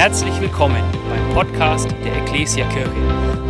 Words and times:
Herzlich 0.00 0.40
willkommen 0.40 0.82
beim 1.10 1.34
Podcast 1.34 1.90
der 2.02 2.22
Ecclesia 2.22 2.66
Kirche. 2.70 2.90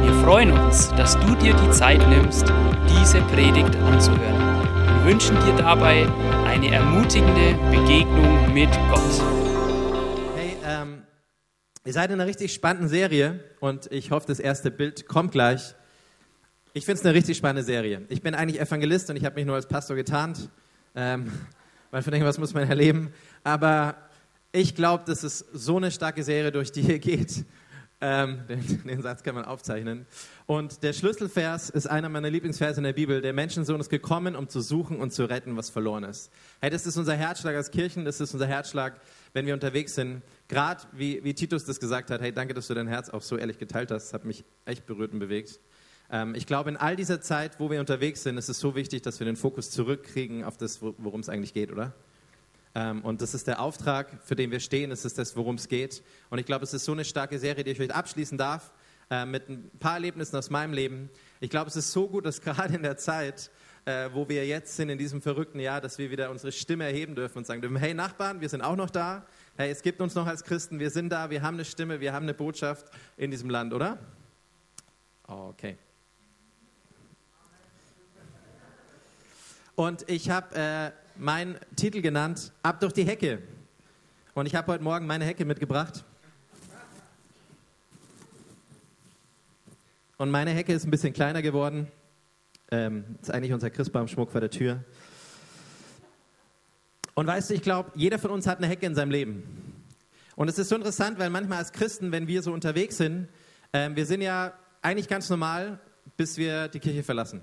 Wir 0.02 0.12
freuen 0.24 0.50
uns, 0.50 0.88
dass 0.96 1.16
du 1.20 1.36
dir 1.36 1.54
die 1.54 1.70
Zeit 1.70 2.00
nimmst, 2.08 2.52
diese 2.88 3.20
Predigt 3.20 3.76
anzuhören. 3.76 4.64
Wir 4.96 5.12
wünschen 5.12 5.36
dir 5.44 5.54
dabei 5.54 6.08
eine 6.46 6.74
ermutigende 6.74 7.54
Begegnung 7.70 8.52
mit 8.52 8.68
Gott. 8.90 9.22
Hey, 10.34 10.56
ähm, 10.66 11.02
ihr 11.84 11.92
seid 11.92 12.10
in 12.10 12.14
einer 12.14 12.26
richtig 12.26 12.52
spannenden 12.52 12.88
Serie 12.88 13.44
und 13.60 13.86
ich 13.92 14.10
hoffe, 14.10 14.26
das 14.26 14.40
erste 14.40 14.72
Bild 14.72 15.06
kommt 15.06 15.30
gleich. 15.30 15.76
Ich 16.72 16.84
finde 16.84 16.98
es 16.98 17.06
eine 17.06 17.14
richtig 17.14 17.36
spannende 17.36 17.62
Serie. 17.62 18.02
Ich 18.08 18.22
bin 18.22 18.34
eigentlich 18.34 18.60
Evangelist 18.60 19.08
und 19.08 19.14
ich 19.14 19.24
habe 19.24 19.36
mich 19.36 19.46
nur 19.46 19.54
als 19.54 19.68
Pastor 19.68 19.94
getarnt, 19.94 20.50
ähm, 20.96 21.30
weil 21.92 22.02
von 22.02 22.12
was 22.24 22.38
muss 22.38 22.54
man 22.54 22.68
erleben. 22.68 23.12
Aber 23.44 24.09
ich 24.52 24.74
glaube, 24.74 25.04
das 25.06 25.24
ist 25.24 25.46
so 25.52 25.76
eine 25.76 25.90
starke 25.90 26.22
Serie, 26.22 26.50
durch 26.52 26.72
die 26.72 26.82
hier 26.82 26.98
geht. 26.98 27.44
Ähm, 28.02 28.40
den, 28.48 28.82
den, 28.86 29.02
Satz 29.02 29.22
kann 29.22 29.34
man 29.34 29.44
aufzeichnen. 29.44 30.06
Und 30.46 30.82
der 30.82 30.94
Schlüsselvers 30.94 31.68
ist 31.68 31.86
einer 31.86 32.08
meiner 32.08 32.30
Lieblingsverse 32.30 32.80
in 32.80 32.84
der 32.84 32.94
Bibel. 32.94 33.20
Der 33.20 33.34
Menschensohn 33.34 33.78
ist 33.78 33.90
gekommen, 33.90 34.36
um 34.36 34.48
zu 34.48 34.62
suchen 34.62 35.00
und 35.00 35.12
zu 35.12 35.26
retten, 35.26 35.54
was 35.56 35.68
verloren 35.68 36.04
ist. 36.04 36.32
Hey, 36.62 36.70
das 36.70 36.86
ist 36.86 36.96
unser 36.96 37.14
Herzschlag 37.14 37.54
als 37.54 37.70
Kirchen, 37.70 38.06
das 38.06 38.20
ist 38.20 38.32
unser 38.32 38.46
Herzschlag, 38.46 38.98
wenn 39.34 39.44
wir 39.44 39.52
unterwegs 39.52 39.94
sind. 39.94 40.22
Gerade 40.48 40.82
wie, 40.92 41.22
wie 41.24 41.34
Titus 41.34 41.66
das 41.66 41.78
gesagt 41.78 42.10
hat, 42.10 42.22
hey, 42.22 42.32
danke, 42.32 42.54
dass 42.54 42.68
du 42.68 42.74
dein 42.74 42.88
Herz 42.88 43.10
auch 43.10 43.22
so 43.22 43.36
ehrlich 43.36 43.58
geteilt 43.58 43.90
hast. 43.90 44.06
Das 44.06 44.14
hat 44.14 44.24
mich 44.24 44.44
echt 44.64 44.86
berührt 44.86 45.12
und 45.12 45.18
bewegt. 45.18 45.60
Ähm, 46.10 46.34
ich 46.34 46.46
glaube, 46.46 46.70
in 46.70 46.78
all 46.78 46.96
dieser 46.96 47.20
Zeit, 47.20 47.60
wo 47.60 47.70
wir 47.70 47.80
unterwegs 47.80 48.22
sind, 48.22 48.38
ist 48.38 48.48
es 48.48 48.58
so 48.58 48.74
wichtig, 48.74 49.02
dass 49.02 49.20
wir 49.20 49.26
den 49.26 49.36
Fokus 49.36 49.70
zurückkriegen 49.70 50.42
auf 50.42 50.56
das, 50.56 50.80
worum 50.80 51.20
es 51.20 51.28
eigentlich 51.28 51.52
geht, 51.52 51.70
oder? 51.70 51.92
Ähm, 52.74 53.02
und 53.02 53.20
das 53.20 53.34
ist 53.34 53.46
der 53.46 53.60
Auftrag, 53.60 54.18
für 54.22 54.36
den 54.36 54.50
wir 54.50 54.60
stehen, 54.60 54.90
das 54.90 55.04
ist 55.04 55.18
das, 55.18 55.36
worum 55.36 55.56
es 55.56 55.68
geht. 55.68 56.02
Und 56.30 56.38
ich 56.38 56.46
glaube, 56.46 56.64
es 56.64 56.72
ist 56.72 56.84
so 56.84 56.92
eine 56.92 57.04
starke 57.04 57.38
Serie, 57.38 57.64
die 57.64 57.70
ich 57.70 57.80
euch 57.80 57.92
abschließen 57.92 58.38
darf, 58.38 58.72
äh, 59.10 59.26
mit 59.26 59.48
ein 59.48 59.70
paar 59.80 59.94
Erlebnissen 59.94 60.36
aus 60.36 60.50
meinem 60.50 60.72
Leben. 60.72 61.10
Ich 61.40 61.50
glaube, 61.50 61.68
es 61.68 61.76
ist 61.76 61.90
so 61.90 62.08
gut, 62.08 62.26
dass 62.26 62.40
gerade 62.42 62.74
in 62.74 62.82
der 62.82 62.96
Zeit, 62.96 63.50
äh, 63.84 64.08
wo 64.12 64.28
wir 64.28 64.46
jetzt 64.46 64.76
sind, 64.76 64.88
in 64.88 64.98
diesem 64.98 65.20
verrückten 65.20 65.58
Jahr, 65.58 65.80
dass 65.80 65.98
wir 65.98 66.10
wieder 66.10 66.30
unsere 66.30 66.52
Stimme 66.52 66.84
erheben 66.84 67.16
dürfen 67.16 67.38
und 67.38 67.46
sagen 67.46 67.60
dürfen, 67.60 67.76
hey 67.76 67.92
Nachbarn, 67.92 68.40
wir 68.40 68.48
sind 68.48 68.62
auch 68.62 68.76
noch 68.76 68.90
da. 68.90 69.26
Hey, 69.56 69.70
es 69.70 69.82
gibt 69.82 70.00
uns 70.00 70.14
noch 70.14 70.26
als 70.26 70.44
Christen, 70.44 70.78
wir 70.78 70.90
sind 70.90 71.10
da, 71.10 71.28
wir 71.28 71.42
haben 71.42 71.54
eine 71.54 71.64
Stimme, 71.64 72.00
wir 72.00 72.12
haben 72.12 72.24
eine 72.24 72.34
Botschaft 72.34 72.86
in 73.16 73.30
diesem 73.30 73.50
Land, 73.50 73.74
oder? 73.74 73.98
Okay. 75.26 75.76
Und 79.74 80.08
ich 80.08 80.28
habe 80.28 80.54
äh, 80.54 80.90
meinen 81.20 81.58
Titel 81.76 82.00
genannt, 82.00 82.52
Ab 82.62 82.80
durch 82.80 82.92
die 82.92 83.04
Hecke. 83.04 83.42
Und 84.34 84.46
ich 84.46 84.54
habe 84.54 84.72
heute 84.72 84.82
Morgen 84.82 85.06
meine 85.06 85.24
Hecke 85.24 85.44
mitgebracht. 85.44 86.04
Und 90.16 90.30
meine 90.30 90.50
Hecke 90.50 90.72
ist 90.72 90.84
ein 90.84 90.90
bisschen 90.90 91.12
kleiner 91.12 91.42
geworden. 91.42 91.88
Ähm, 92.70 93.04
ist 93.20 93.30
eigentlich 93.30 93.52
unser 93.52 93.70
Christbaumschmuck 93.70 94.30
vor 94.30 94.40
der 94.40 94.50
Tür. 94.50 94.84
Und 97.14 97.26
weißt 97.26 97.50
du, 97.50 97.54
ich 97.54 97.62
glaube, 97.62 97.90
jeder 97.94 98.18
von 98.18 98.30
uns 98.30 98.46
hat 98.46 98.58
eine 98.58 98.68
Hecke 98.68 98.86
in 98.86 98.94
seinem 98.94 99.10
Leben. 99.10 99.42
Und 100.36 100.48
es 100.48 100.58
ist 100.58 100.68
so 100.68 100.76
interessant, 100.76 101.18
weil 101.18 101.28
manchmal 101.28 101.58
als 101.58 101.72
Christen, 101.72 102.12
wenn 102.12 102.28
wir 102.28 102.42
so 102.42 102.52
unterwegs 102.52 102.96
sind, 102.96 103.28
ähm, 103.72 103.94
wir 103.96 104.06
sind 104.06 104.22
ja 104.22 104.54
eigentlich 104.80 105.08
ganz 105.08 105.28
normal, 105.28 105.80
bis 106.16 106.38
wir 106.38 106.68
die 106.68 106.80
Kirche 106.80 107.02
verlassen. 107.02 107.42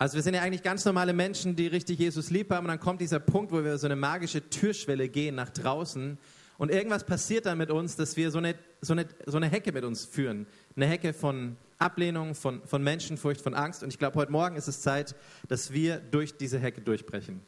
Also 0.00 0.14
wir 0.14 0.22
sind 0.22 0.32
ja 0.32 0.40
eigentlich 0.40 0.62
ganz 0.62 0.86
normale 0.86 1.12
Menschen, 1.12 1.56
die 1.56 1.66
richtig 1.66 1.98
Jesus 1.98 2.30
lieb 2.30 2.50
haben 2.50 2.64
und 2.64 2.68
dann 2.68 2.80
kommt 2.80 3.02
dieser 3.02 3.20
Punkt, 3.20 3.52
wo 3.52 3.62
wir 3.62 3.76
so 3.76 3.86
eine 3.86 3.96
magische 3.96 4.48
Türschwelle 4.48 5.10
gehen 5.10 5.34
nach 5.34 5.50
draußen 5.50 6.16
und 6.56 6.70
irgendwas 6.70 7.04
passiert 7.04 7.44
dann 7.44 7.58
mit 7.58 7.70
uns, 7.70 7.96
dass 7.96 8.16
wir 8.16 8.30
so 8.30 8.38
eine, 8.38 8.54
so 8.80 8.94
eine, 8.94 9.06
so 9.26 9.36
eine 9.36 9.50
Hecke 9.50 9.72
mit 9.72 9.84
uns 9.84 10.06
führen. 10.06 10.46
Eine 10.74 10.86
Hecke 10.86 11.12
von 11.12 11.58
Ablehnung, 11.78 12.34
von, 12.34 12.62
von 12.66 12.82
Menschenfurcht, 12.82 13.42
von 13.42 13.52
Angst. 13.52 13.82
Und 13.82 13.90
ich 13.90 13.98
glaube, 13.98 14.18
heute 14.18 14.32
Morgen 14.32 14.56
ist 14.56 14.68
es 14.68 14.80
Zeit, 14.80 15.14
dass 15.48 15.70
wir 15.70 15.98
durch 15.98 16.34
diese 16.34 16.58
Hecke 16.58 16.80
durchbrechen. 16.80 17.42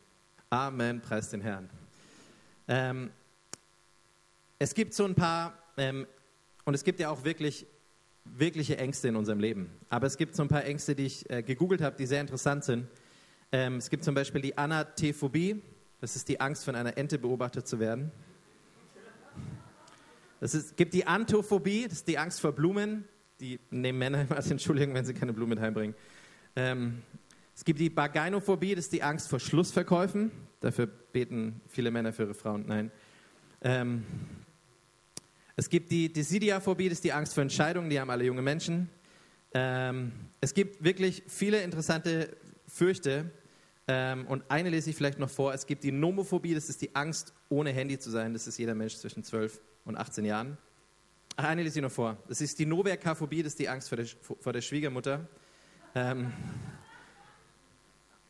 Amen, 0.50 1.00
preis 1.00 1.30
den 1.30 1.40
Herrn. 1.40 1.70
Ähm, 2.68 3.12
es 4.58 4.74
gibt 4.74 4.92
so 4.92 5.06
ein 5.06 5.14
paar, 5.14 5.54
ähm, 5.78 6.06
und 6.66 6.74
es 6.74 6.84
gibt 6.84 7.00
ja 7.00 7.08
auch 7.08 7.24
wirklich 7.24 7.64
wirkliche 8.24 8.78
Ängste 8.78 9.08
in 9.08 9.16
unserem 9.16 9.40
Leben. 9.40 9.70
Aber 9.88 10.06
es 10.06 10.16
gibt 10.16 10.34
so 10.36 10.42
ein 10.42 10.48
paar 10.48 10.64
Ängste, 10.64 10.94
die 10.94 11.06
ich 11.06 11.28
äh, 11.30 11.42
gegoogelt 11.42 11.80
habe, 11.80 11.96
die 11.96 12.06
sehr 12.06 12.20
interessant 12.20 12.64
sind. 12.64 12.86
Ähm, 13.50 13.76
es 13.76 13.90
gibt 13.90 14.04
zum 14.04 14.14
Beispiel 14.14 14.40
die 14.40 14.56
Anatephobie. 14.56 15.62
Das 16.00 16.16
ist 16.16 16.28
die 16.28 16.40
Angst, 16.40 16.64
von 16.64 16.74
einer 16.74 16.96
Ente 16.96 17.18
beobachtet 17.18 17.66
zu 17.68 17.78
werden. 17.78 18.10
Es 20.40 20.74
gibt 20.74 20.92
die 20.94 21.06
Anthophobie, 21.06 21.84
das 21.84 21.98
ist 21.98 22.08
die 22.08 22.18
Angst 22.18 22.40
vor 22.40 22.50
Blumen. 22.50 23.04
Die 23.38 23.60
nehmen 23.70 23.98
Männer 23.98 24.22
immer 24.22 24.36
als 24.36 24.50
Entschuldigung, 24.50 24.92
wenn 24.94 25.04
sie 25.04 25.14
keine 25.14 25.32
Blumen 25.32 25.50
mit 25.50 25.60
heimbringen. 25.60 25.94
Ähm, 26.56 27.02
es 27.54 27.64
gibt 27.64 27.78
die 27.78 27.90
Bargainophobie, 27.90 28.74
das 28.74 28.86
ist 28.86 28.92
die 28.92 29.04
Angst 29.04 29.28
vor 29.28 29.38
Schlussverkäufen. 29.38 30.32
Dafür 30.58 30.86
beten 30.86 31.60
viele 31.68 31.92
Männer 31.92 32.12
für 32.12 32.24
ihre 32.24 32.34
Frauen. 32.34 32.64
Nein. 32.66 32.90
Ähm, 33.60 34.04
es 35.56 35.68
gibt 35.68 35.90
die 35.90 36.12
Desidiaphobie, 36.12 36.88
das 36.88 36.98
ist 36.98 37.04
die 37.04 37.12
Angst 37.12 37.34
vor 37.34 37.42
Entscheidungen, 37.42 37.90
die 37.90 38.00
haben 38.00 38.10
alle 38.10 38.24
junge 38.24 38.42
Menschen. 38.42 38.88
Ähm, 39.54 40.12
es 40.40 40.54
gibt 40.54 40.82
wirklich 40.82 41.22
viele 41.26 41.62
interessante 41.62 42.36
Fürchte. 42.66 43.30
Ähm, 43.88 44.26
und 44.26 44.44
eine 44.48 44.70
lese 44.70 44.90
ich 44.90 44.96
vielleicht 44.96 45.18
noch 45.18 45.28
vor. 45.28 45.52
Es 45.52 45.66
gibt 45.66 45.84
die 45.84 45.92
Nomophobie, 45.92 46.54
das 46.54 46.68
ist 46.68 46.80
die 46.80 46.94
Angst, 46.94 47.34
ohne 47.48 47.70
Handy 47.70 47.98
zu 47.98 48.10
sein. 48.10 48.32
Das 48.32 48.46
ist 48.46 48.58
jeder 48.58 48.74
Mensch 48.74 48.96
zwischen 48.96 49.24
12 49.24 49.60
und 49.84 49.96
18 49.96 50.24
Jahren. 50.24 50.56
Ach, 51.36 51.44
eine 51.44 51.62
lese 51.62 51.78
ich 51.78 51.82
noch 51.82 51.92
vor. 51.92 52.16
Das 52.28 52.40
ist 52.40 52.58
die 52.58 52.66
Noverkaphobie, 52.66 53.42
das 53.42 53.52
ist 53.52 53.58
die 53.58 53.68
Angst 53.68 53.88
vor 53.88 53.96
der, 53.96 54.06
vor 54.06 54.52
der 54.52 54.60
Schwiegermutter. 54.60 55.28
Ähm, 55.94 56.32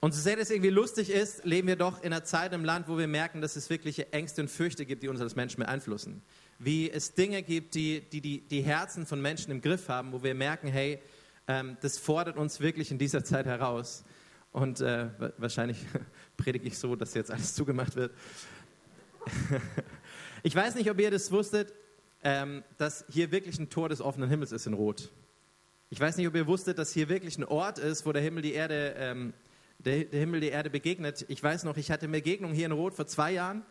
und 0.02 0.12
so 0.12 0.20
sehr 0.20 0.36
das 0.36 0.50
irgendwie 0.50 0.68
lustig 0.68 1.08
ist, 1.08 1.46
leben 1.46 1.68
wir 1.68 1.76
doch 1.76 2.02
in 2.02 2.12
einer 2.12 2.24
Zeit 2.24 2.52
im 2.52 2.64
Land, 2.64 2.88
wo 2.88 2.98
wir 2.98 3.08
merken, 3.08 3.40
dass 3.40 3.56
es 3.56 3.70
wirkliche 3.70 4.12
Ängste 4.12 4.42
und 4.42 4.48
Fürchte 4.48 4.84
gibt, 4.84 5.02
die 5.02 5.08
uns 5.08 5.20
als 5.22 5.34
Menschen 5.34 5.60
beeinflussen 5.60 6.22
wie 6.64 6.90
es 6.90 7.14
Dinge 7.14 7.42
gibt, 7.42 7.74
die 7.74 8.00
die, 8.00 8.20
die, 8.20 8.40
die 8.40 8.62
Herzen 8.62 9.04
von 9.04 9.20
Menschen 9.20 9.50
im 9.50 9.60
Griff 9.60 9.88
haben, 9.88 10.12
wo 10.12 10.22
wir 10.22 10.34
merken, 10.34 10.68
hey, 10.68 11.00
ähm, 11.48 11.76
das 11.80 11.98
fordert 11.98 12.36
uns 12.36 12.60
wirklich 12.60 12.90
in 12.90 12.98
dieser 12.98 13.24
Zeit 13.24 13.46
heraus. 13.46 14.04
Und 14.52 14.80
äh, 14.80 15.08
wahrscheinlich 15.38 15.78
predige 16.36 16.68
ich 16.68 16.78
so, 16.78 16.94
dass 16.94 17.14
jetzt 17.14 17.30
alles 17.30 17.54
zugemacht 17.54 17.96
wird. 17.96 18.12
ich 20.42 20.54
weiß 20.54 20.76
nicht, 20.76 20.90
ob 20.90 21.00
ihr 21.00 21.10
das 21.10 21.32
wusstet, 21.32 21.72
ähm, 22.22 22.62
dass 22.78 23.04
hier 23.08 23.32
wirklich 23.32 23.58
ein 23.58 23.70
Tor 23.70 23.88
des 23.88 24.00
offenen 24.00 24.28
Himmels 24.30 24.52
ist 24.52 24.66
in 24.66 24.74
Rot. 24.74 25.10
Ich 25.90 25.98
weiß 25.98 26.16
nicht, 26.16 26.28
ob 26.28 26.34
ihr 26.36 26.46
wusstet, 26.46 26.78
dass 26.78 26.92
hier 26.92 27.08
wirklich 27.08 27.36
ein 27.38 27.44
Ort 27.44 27.78
ist, 27.78 28.06
wo 28.06 28.12
der 28.12 28.22
Himmel 28.22 28.42
die 28.42 28.52
Erde, 28.52 28.94
ähm, 28.96 29.34
der, 29.84 30.04
der 30.04 30.20
Himmel 30.20 30.40
die 30.40 30.48
Erde 30.48 30.70
begegnet. 30.70 31.24
Ich 31.28 31.42
weiß 31.42 31.64
noch, 31.64 31.76
ich 31.76 31.90
hatte 31.90 32.06
eine 32.06 32.12
Begegnung 32.12 32.52
hier 32.52 32.66
in 32.66 32.72
Rot 32.72 32.94
vor 32.94 33.06
zwei 33.06 33.32
Jahren 33.32 33.62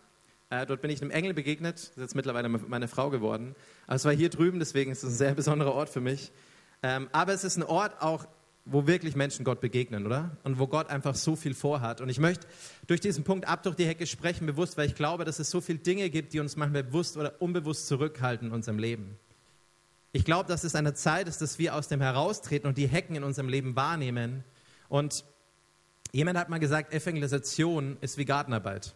äh, 0.52 0.66
dort 0.66 0.82
bin 0.82 0.92
ich 0.92 1.02
einem 1.02 1.12
Engel 1.12 1.34
begegnet, 1.34 1.76
das 1.76 1.90
ist 1.90 1.98
jetzt 1.98 2.16
mittlerweile 2.16 2.50
meine 2.50 2.90
Frau 2.90 3.10
geworden. 3.10 3.56
Aber 3.88 3.96
es 3.96 4.04
war 4.04 4.12
hier 4.12 4.30
drüben, 4.30 4.60
deswegen 4.60 4.92
ist 4.92 5.02
es 5.02 5.14
ein 5.14 5.16
sehr 5.16 5.34
besonderer 5.36 5.74
Ort 5.74 5.90
für 5.90 6.02
mich. 6.02 6.32
Ähm, 6.84 7.08
aber 7.14 7.32
es 7.34 7.46
ist 7.46 7.56
ein 7.56 7.64
Ort 7.64 8.02
auch, 8.02 8.28
wo 8.66 8.86
wirklich 8.86 9.16
Menschen 9.16 9.46
Gott 9.46 9.62
begegnen, 9.62 10.06
oder? 10.06 10.38
Und 10.44 10.60
wo 10.60 10.68
Gott 10.68 10.90
einfach 10.90 11.16
so 11.16 11.38
viel 11.38 11.54
vorhat. 11.54 12.02
Und 12.02 12.10
ich 12.10 12.20
möchte 12.20 12.48
durch 12.86 13.00
diesen 13.00 13.24
Punkt 13.24 13.48
ab 13.48 13.64
durch 13.64 13.78
die 13.78 13.86
Hecke 13.86 14.06
sprechen, 14.06 14.46
bewusst, 14.46 14.78
weil 14.78 14.88
ich 14.88 14.96
glaube, 14.96 15.24
dass 15.24 15.40
es 15.40 15.50
so 15.50 15.62
viele 15.62 15.80
Dinge 15.80 16.10
gibt, 16.10 16.34
die 16.34 16.42
uns 16.42 16.58
manchmal 16.58 16.84
bewusst 16.84 17.16
oder 17.16 17.42
unbewusst 17.42 17.88
zurückhalten 17.88 18.50
in 18.50 18.54
unserem 18.54 18.78
Leben. 18.78 19.18
Ich 20.12 20.26
glaube, 20.26 20.50
dass 20.50 20.66
es 20.66 20.76
eine 20.76 20.94
Zeit 20.94 21.30
ist, 21.30 21.42
dass 21.42 21.60
wir 21.60 21.76
aus 21.76 21.88
dem 21.88 22.02
heraustreten 22.02 22.68
und 22.68 22.78
die 22.78 22.88
Hecken 22.88 23.16
in 23.16 23.24
unserem 23.24 23.48
Leben 23.48 23.78
wahrnehmen. 23.78 24.44
Und 24.90 25.24
jemand 26.12 26.38
hat 26.38 26.50
mal 26.50 26.60
gesagt, 26.60 26.94
Evangelisation 26.94 27.98
ist 28.02 28.18
wie 28.18 28.26
Gartenarbeit. 28.26 28.94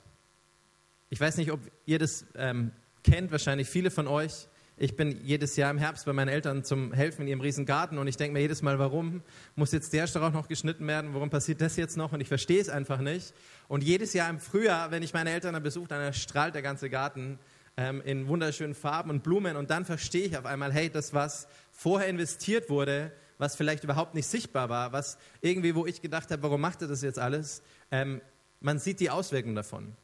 Ich 1.09 1.19
weiß 1.19 1.37
nicht, 1.37 1.51
ob 1.51 1.59
ihr 1.85 1.99
das 1.99 2.25
ähm, 2.35 2.71
kennt, 3.03 3.31
wahrscheinlich 3.31 3.69
viele 3.69 3.91
von 3.91 4.07
euch. 4.07 4.47
Ich 4.77 4.97
bin 4.97 5.23
jedes 5.23 5.55
Jahr 5.55 5.71
im 5.71 5.77
Herbst 5.77 6.05
bei 6.05 6.11
meinen 6.11 6.27
Eltern 6.27 6.65
zum 6.65 6.91
Helfen 6.91 7.21
in 7.21 7.29
ihrem 7.29 7.39
riesen 7.39 7.65
Garten 7.65 7.97
und 7.97 8.07
ich 8.07 8.17
denke 8.17 8.33
mir 8.33 8.41
jedes 8.41 8.61
Mal, 8.61 8.77
warum 8.77 9.21
muss 9.55 9.71
jetzt 9.71 9.93
der 9.93 10.05
Strauch 10.05 10.33
noch 10.33 10.49
geschnitten 10.49 10.85
werden? 10.85 11.13
Warum 11.13 11.29
passiert 11.29 11.61
das 11.61 11.77
jetzt 11.77 11.95
noch? 11.95 12.11
Und 12.11 12.19
ich 12.19 12.27
verstehe 12.27 12.59
es 12.59 12.67
einfach 12.67 12.99
nicht. 12.99 13.33
Und 13.69 13.85
jedes 13.85 14.11
Jahr 14.11 14.29
im 14.29 14.39
Frühjahr, 14.39 14.91
wenn 14.91 15.01
ich 15.01 15.13
meine 15.13 15.29
Eltern 15.29 15.53
dann 15.53 15.63
besuche, 15.63 15.87
dann 15.87 16.01
erstrahlt 16.01 16.55
der 16.55 16.61
ganze 16.61 16.89
Garten 16.89 17.39
ähm, 17.77 18.01
in 18.03 18.27
wunderschönen 18.27 18.75
Farben 18.75 19.09
und 19.11 19.23
Blumen 19.23 19.55
und 19.55 19.69
dann 19.69 19.85
verstehe 19.85 20.25
ich 20.25 20.37
auf 20.37 20.45
einmal, 20.45 20.73
hey, 20.73 20.89
das, 20.89 21.13
was 21.13 21.47
vorher 21.71 22.09
investiert 22.09 22.69
wurde, 22.69 23.13
was 23.37 23.55
vielleicht 23.55 23.83
überhaupt 23.83 24.15
nicht 24.15 24.27
sichtbar 24.27 24.69
war, 24.69 24.91
was 24.93 25.17
irgendwie, 25.41 25.75
wo 25.75 25.85
ich 25.85 26.01
gedacht 26.01 26.31
habe, 26.31 26.43
warum 26.43 26.61
macht 26.61 26.81
er 26.81 26.87
das 26.87 27.01
jetzt 27.01 27.19
alles? 27.19 27.61
Ähm, 27.91 28.21
man 28.61 28.79
sieht 28.79 28.99
die 28.99 29.09
Auswirkungen 29.09 29.55
davon. 29.55 29.95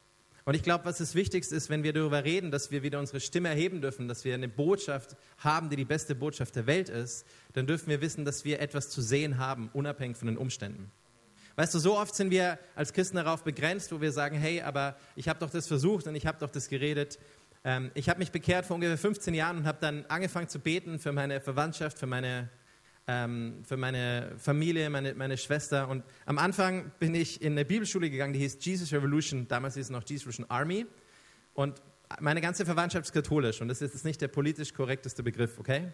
Und 0.44 0.54
ich 0.54 0.62
glaube, 0.62 0.84
was 0.84 0.98
das 0.98 1.14
Wichtigste 1.14 1.54
ist, 1.54 1.70
wenn 1.70 1.84
wir 1.84 1.92
darüber 1.92 2.24
reden, 2.24 2.50
dass 2.50 2.72
wir 2.72 2.82
wieder 2.82 2.98
unsere 2.98 3.20
Stimme 3.20 3.48
erheben 3.48 3.80
dürfen, 3.80 4.08
dass 4.08 4.24
wir 4.24 4.34
eine 4.34 4.48
Botschaft 4.48 5.16
haben, 5.38 5.70
die 5.70 5.76
die 5.76 5.84
beste 5.84 6.16
Botschaft 6.16 6.56
der 6.56 6.66
Welt 6.66 6.88
ist, 6.88 7.24
dann 7.52 7.66
dürfen 7.66 7.88
wir 7.88 8.00
wissen, 8.00 8.24
dass 8.24 8.44
wir 8.44 8.60
etwas 8.60 8.90
zu 8.90 9.00
sehen 9.02 9.38
haben, 9.38 9.70
unabhängig 9.72 10.16
von 10.16 10.26
den 10.26 10.36
Umständen. 10.36 10.90
Weißt 11.54 11.74
du, 11.74 11.78
so 11.78 11.98
oft 11.98 12.14
sind 12.14 12.30
wir 12.30 12.58
als 12.74 12.92
Christen 12.92 13.16
darauf 13.16 13.44
begrenzt, 13.44 13.92
wo 13.92 14.00
wir 14.00 14.10
sagen, 14.10 14.36
hey, 14.36 14.62
aber 14.62 14.96
ich 15.16 15.28
habe 15.28 15.38
doch 15.38 15.50
das 15.50 15.68
versucht 15.68 16.06
und 16.06 16.14
ich 16.14 16.26
habe 16.26 16.38
doch 16.38 16.50
das 16.50 16.68
geredet. 16.68 17.18
Ähm, 17.62 17.90
ich 17.94 18.08
habe 18.08 18.18
mich 18.18 18.32
bekehrt 18.32 18.66
vor 18.66 18.74
ungefähr 18.74 18.98
15 18.98 19.34
Jahren 19.34 19.58
und 19.58 19.66
habe 19.66 19.78
dann 19.80 20.04
angefangen 20.06 20.48
zu 20.48 20.58
beten 20.58 20.98
für 20.98 21.12
meine 21.12 21.40
Verwandtschaft, 21.40 21.98
für 21.98 22.06
meine, 22.06 22.48
ähm, 23.06 23.62
für 23.64 23.76
meine 23.76 24.32
Familie, 24.38 24.88
meine, 24.90 25.14
meine 25.14 25.36
Schwester. 25.36 25.88
Und 25.88 26.04
am 26.26 26.38
Anfang 26.38 26.92
bin 26.98 27.14
ich 27.14 27.42
in 27.42 27.52
eine 27.52 27.64
Bibelschule 27.64 28.10
gegangen, 28.10 28.32
die 28.32 28.40
hieß 28.40 28.58
Jesus 28.60 28.92
Revolution. 28.92 29.48
Damals 29.48 29.74
hieß 29.74 29.86
es 29.86 29.90
noch 29.90 30.04
Jesus 30.06 30.26
Revolution 30.26 30.50
Army. 30.50 30.86
Und 31.54 31.82
meine 32.20 32.40
ganze 32.40 32.64
Verwandtschaft 32.64 33.06
ist 33.06 33.12
katholisch 33.12 33.60
und 33.60 33.68
das 33.68 33.80
ist 33.80 34.04
nicht 34.04 34.20
der 34.20 34.28
politisch 34.28 34.74
korrekteste 34.74 35.22
Begriff, 35.22 35.58
okay? 35.58 35.92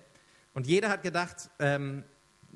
Und 0.54 0.66
jeder 0.66 0.88
hat 0.88 1.02
gedacht, 1.02 1.50
ähm, 1.58 2.04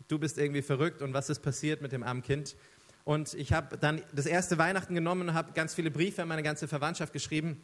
du 0.08 0.18
bist 0.18 0.38
irgendwie 0.38 0.62
verrückt 0.62 1.02
und 1.02 1.14
was 1.14 1.30
ist 1.30 1.40
passiert 1.40 1.82
mit 1.82 1.92
dem 1.92 2.02
armen 2.02 2.22
Kind? 2.22 2.56
Und 3.04 3.34
ich 3.34 3.52
habe 3.52 3.76
dann 3.78 4.00
das 4.12 4.26
erste 4.26 4.58
Weihnachten 4.58 4.94
genommen 4.94 5.28
und 5.28 5.34
habe 5.34 5.52
ganz 5.52 5.74
viele 5.74 5.90
Briefe 5.90 6.22
an 6.22 6.28
meine 6.28 6.42
ganze 6.42 6.68
Verwandtschaft 6.68 7.12
geschrieben, 7.12 7.60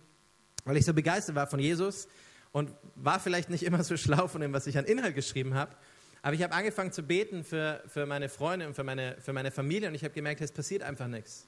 weil 0.65 0.77
ich 0.77 0.85
so 0.85 0.93
begeistert 0.93 1.37
war 1.37 1.47
von 1.47 1.61
Jesus 1.61 2.09
und 2.53 2.73
war 2.97 3.21
vielleicht 3.21 3.51
nicht 3.51 3.63
immer 3.63 3.83
so 3.85 3.97
schlau 3.97 4.27
von 4.27 4.41
dem, 4.41 4.53
was 4.53 4.67
ich 4.67 4.79
an 4.79 4.85
Inhalt 4.85 5.15
geschrieben 5.15 5.55
habe. 5.55 5.75
Aber 6.23 6.35
ich 6.35 6.43
habe 6.43 6.53
angefangen 6.55 6.93
zu 6.93 7.03
beten 7.03 7.45
für, 7.45 7.83
für 7.87 8.07
meine 8.07 8.29
Freunde 8.29 8.67
und 8.67 8.75
für 8.75 8.85
meine, 8.85 9.17
für 9.21 9.33
meine 9.33 9.51
Familie 9.51 9.89
und 9.89 9.95
ich 9.95 10.05
habe 10.05 10.15
gemerkt, 10.15 10.41
es 10.41 10.53
passiert 10.53 10.83
einfach 10.83 11.07
nichts. 11.07 11.47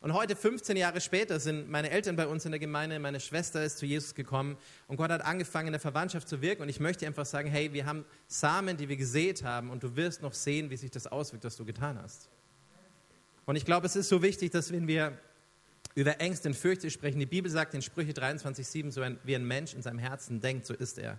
Und 0.00 0.12
heute, 0.12 0.36
15 0.36 0.76
Jahre 0.76 1.00
später, 1.00 1.40
sind 1.40 1.68
meine 1.68 1.90
Eltern 1.90 2.16
bei 2.16 2.26
uns 2.26 2.44
in 2.44 2.52
der 2.52 2.60
Gemeinde, 2.60 2.98
meine 2.98 3.18
Schwester 3.18 3.64
ist 3.64 3.78
zu 3.78 3.86
Jesus 3.86 4.14
gekommen 4.14 4.56
und 4.86 4.96
Gott 4.98 5.10
hat 5.10 5.22
angefangen, 5.22 5.68
in 5.68 5.72
der 5.72 5.80
Verwandtschaft 5.80 6.28
zu 6.28 6.42
wirken. 6.42 6.62
Und 6.62 6.68
ich 6.68 6.80
möchte 6.80 7.06
einfach 7.06 7.26
sagen, 7.26 7.48
hey, 7.48 7.72
wir 7.72 7.86
haben 7.86 8.04
Samen, 8.28 8.76
die 8.76 8.88
wir 8.88 8.96
gesät 8.96 9.42
haben 9.42 9.70
und 9.70 9.82
du 9.82 9.96
wirst 9.96 10.22
noch 10.22 10.34
sehen, 10.34 10.70
wie 10.70 10.76
sich 10.76 10.90
das 10.90 11.06
auswirkt, 11.06 11.44
was 11.44 11.56
du 11.56 11.64
getan 11.64 11.98
hast. 12.00 12.28
Und 13.46 13.56
ich 13.56 13.64
glaube, 13.64 13.86
es 13.86 13.96
ist 13.96 14.08
so 14.08 14.22
wichtig, 14.22 14.50
dass 14.50 14.70
wenn 14.70 14.86
wir 14.86 15.18
über 15.94 16.20
Ängste 16.20 16.48
und 16.48 16.54
Fürchte 16.54 16.90
sprechen, 16.90 17.18
die 17.18 17.26
Bibel 17.26 17.50
sagt 17.50 17.72
in 17.72 17.80
Sprüche 17.80 18.12
23,7, 18.12 18.90
so 18.90 19.00
ein, 19.00 19.18
wie 19.24 19.34
ein 19.34 19.44
Mensch 19.44 19.72
in 19.72 19.82
seinem 19.82 19.98
Herzen 19.98 20.40
denkt, 20.40 20.66
so 20.66 20.74
ist 20.74 20.98
er. 20.98 21.18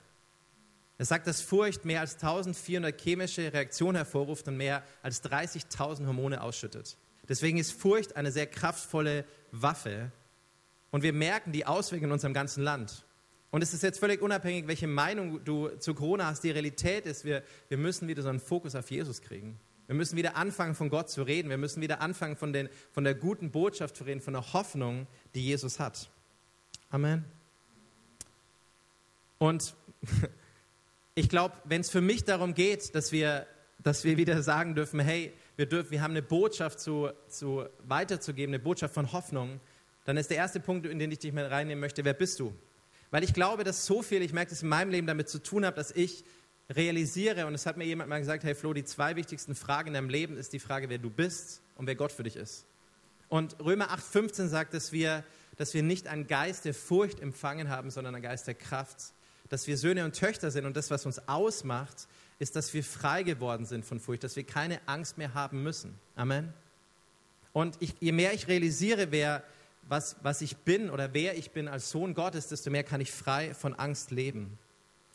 Es 0.97 1.09
sagt, 1.09 1.27
dass 1.27 1.41
Furcht 1.41 1.85
mehr 1.85 2.01
als 2.01 2.15
1400 2.15 2.99
chemische 2.99 3.53
Reaktionen 3.53 3.97
hervorruft 3.97 4.47
und 4.47 4.57
mehr 4.57 4.83
als 5.03 5.23
30.000 5.23 6.07
Hormone 6.07 6.41
ausschüttet. 6.41 6.97
Deswegen 7.29 7.57
ist 7.57 7.71
Furcht 7.71 8.15
eine 8.15 8.31
sehr 8.31 8.47
kraftvolle 8.47 9.25
Waffe 9.51 10.11
und 10.91 11.03
wir 11.03 11.13
merken 11.13 11.51
die 11.51 11.65
Auswirkungen 11.65 12.09
in 12.09 12.13
unserem 12.13 12.33
ganzen 12.33 12.63
Land. 12.63 13.05
Und 13.51 13.61
es 13.61 13.73
ist 13.73 13.83
jetzt 13.83 13.99
völlig 13.99 14.21
unabhängig, 14.21 14.67
welche 14.67 14.87
Meinung 14.87 15.43
du 15.43 15.69
zu 15.77 15.93
Corona 15.93 16.27
hast. 16.27 16.43
Die 16.43 16.51
Realität 16.51 17.05
ist, 17.05 17.23
wir, 17.23 17.43
wir 17.69 17.77
müssen 17.77 18.07
wieder 18.07 18.21
so 18.21 18.29
einen 18.29 18.39
Fokus 18.39 18.75
auf 18.75 18.91
Jesus 18.91 19.21
kriegen. 19.21 19.59
Wir 19.87 19.95
müssen 19.95 20.17
wieder 20.17 20.35
anfangen, 20.35 20.75
von 20.75 20.89
Gott 20.89 21.09
zu 21.09 21.23
reden. 21.23 21.49
Wir 21.49 21.57
müssen 21.57 21.81
wieder 21.81 22.01
anfangen, 22.01 22.35
von, 22.35 22.51
den, 22.51 22.67
von 22.91 23.05
der 23.05 23.15
guten 23.15 23.51
Botschaft 23.51 23.95
zu 23.95 24.03
reden, 24.03 24.19
von 24.19 24.33
der 24.33 24.53
Hoffnung, 24.53 25.07
die 25.33 25.45
Jesus 25.45 25.79
hat. 25.79 26.09
Amen. 26.89 27.23
Und 29.37 29.75
ich 31.17 31.29
glaube, 31.29 31.55
wenn 31.63 31.81
es 31.81 31.89
für 31.89 31.99
mich 31.99 32.25
darum 32.25 32.53
geht, 32.53 32.93
dass 32.93 33.11
wir, 33.11 33.47
dass 33.79 34.03
wir 34.03 34.17
wieder 34.17 34.43
sagen 34.43 34.75
dürfen, 34.75 34.99
hey, 34.99 35.33
wir, 35.55 35.65
dürfen, 35.65 35.89
wir 35.89 36.03
haben 36.03 36.11
eine 36.11 36.21
Botschaft 36.21 36.79
zu, 36.79 37.09
zu 37.27 37.65
weiterzugeben, 37.79 38.53
eine 38.53 38.63
Botschaft 38.63 38.93
von 38.93 39.11
Hoffnung, 39.13 39.59
dann 40.05 40.15
ist 40.15 40.29
der 40.29 40.37
erste 40.37 40.59
Punkt, 40.59 40.85
in 40.85 40.99
den 40.99 41.11
ich 41.11 41.17
dich 41.17 41.33
mit 41.33 41.49
reinnehmen 41.49 41.79
möchte, 41.79 42.05
wer 42.05 42.13
bist 42.13 42.39
du? 42.39 42.53
Weil 43.09 43.23
ich 43.23 43.33
glaube, 43.33 43.63
dass 43.63 43.87
so 43.87 44.03
viel, 44.03 44.21
ich 44.21 44.31
merke 44.31 44.51
das 44.51 44.61
in 44.61 44.69
meinem 44.69 44.91
Leben 44.91 45.07
damit 45.07 45.27
zu 45.27 45.41
tun 45.41 45.65
hat, 45.65 45.79
dass 45.79 45.89
ich 45.89 46.23
realisiere, 46.69 47.47
und 47.47 47.55
es 47.55 47.65
hat 47.65 47.77
mir 47.77 47.85
jemand 47.85 48.11
mal 48.11 48.19
gesagt, 48.19 48.43
hey 48.43 48.53
Flo, 48.53 48.73
die 48.73 48.85
zwei 48.85 49.15
wichtigsten 49.15 49.55
Fragen 49.55 49.87
in 49.87 49.93
deinem 49.95 50.09
Leben 50.09 50.37
ist 50.37 50.53
die 50.53 50.59
Frage, 50.59 50.87
wer 50.87 50.99
du 50.99 51.09
bist 51.09 51.63
und 51.77 51.87
wer 51.87 51.95
Gott 51.95 52.11
für 52.11 52.23
dich 52.23 52.35
ist. 52.35 52.67
Und 53.27 53.59
Römer 53.59 53.89
8,15 53.89 54.49
sagt, 54.49 54.75
dass 54.75 54.91
wir, 54.91 55.23
dass 55.55 55.73
wir 55.73 55.81
nicht 55.81 56.07
einen 56.09 56.27
Geist 56.27 56.65
der 56.65 56.75
Furcht 56.75 57.19
empfangen 57.21 57.69
haben, 57.69 57.89
sondern 57.89 58.13
einen 58.13 58.23
Geist 58.23 58.45
der 58.45 58.53
Kraft. 58.53 59.13
Dass 59.49 59.67
wir 59.67 59.77
Söhne 59.77 60.05
und 60.05 60.15
Töchter 60.15 60.51
sind 60.51 60.65
und 60.65 60.75
das, 60.75 60.91
was 60.91 61.05
uns 61.05 61.27
ausmacht, 61.27 62.07
ist, 62.39 62.55
dass 62.55 62.73
wir 62.73 62.83
frei 62.83 63.23
geworden 63.23 63.65
sind 63.65 63.85
von 63.85 63.99
Furcht, 63.99 64.23
dass 64.23 64.35
wir 64.35 64.43
keine 64.43 64.79
Angst 64.87 65.17
mehr 65.17 65.33
haben 65.33 65.63
müssen. 65.63 65.95
Amen. 66.15 66.53
Und 67.53 67.75
ich, 67.79 67.95
je 67.99 68.11
mehr 68.11 68.33
ich 68.33 68.47
realisiere, 68.47 69.11
wer, 69.11 69.43
was, 69.87 70.17
was 70.21 70.41
ich 70.41 70.57
bin 70.57 70.89
oder 70.89 71.13
wer 71.13 71.37
ich 71.37 71.51
bin 71.51 71.67
als 71.67 71.89
Sohn 71.89 72.13
Gottes, 72.13 72.47
desto 72.47 72.69
mehr 72.69 72.83
kann 72.83 73.01
ich 73.01 73.11
frei 73.11 73.53
von 73.53 73.73
Angst 73.73 74.11
leben. 74.11 74.57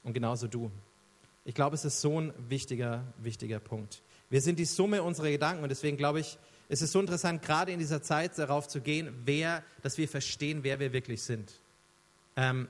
Und 0.02 0.14
genauso 0.14 0.48
du. 0.48 0.70
Ich 1.44 1.54
glaube, 1.54 1.74
es 1.74 1.84
ist 1.84 2.00
so 2.00 2.20
ein 2.20 2.32
wichtiger, 2.48 3.04
wichtiger 3.18 3.60
Punkt. 3.60 4.02
Wir 4.30 4.40
sind 4.40 4.58
die 4.58 4.64
Summe 4.64 5.02
unserer 5.02 5.30
Gedanken 5.30 5.62
und 5.62 5.68
deswegen 5.68 5.96
glaube 5.96 6.20
ich, 6.20 6.38
es 6.68 6.80
ist 6.80 6.92
so 6.92 7.00
interessant, 7.00 7.42
gerade 7.42 7.70
in 7.70 7.78
dieser 7.78 8.02
Zeit 8.02 8.38
darauf 8.38 8.66
zu 8.66 8.80
gehen, 8.80 9.12
wer, 9.24 9.62
dass 9.82 9.98
wir 9.98 10.08
verstehen, 10.08 10.64
wer 10.64 10.80
wir 10.80 10.92
wirklich 10.92 11.22
sind. 11.22 11.52
Ähm, 12.34 12.66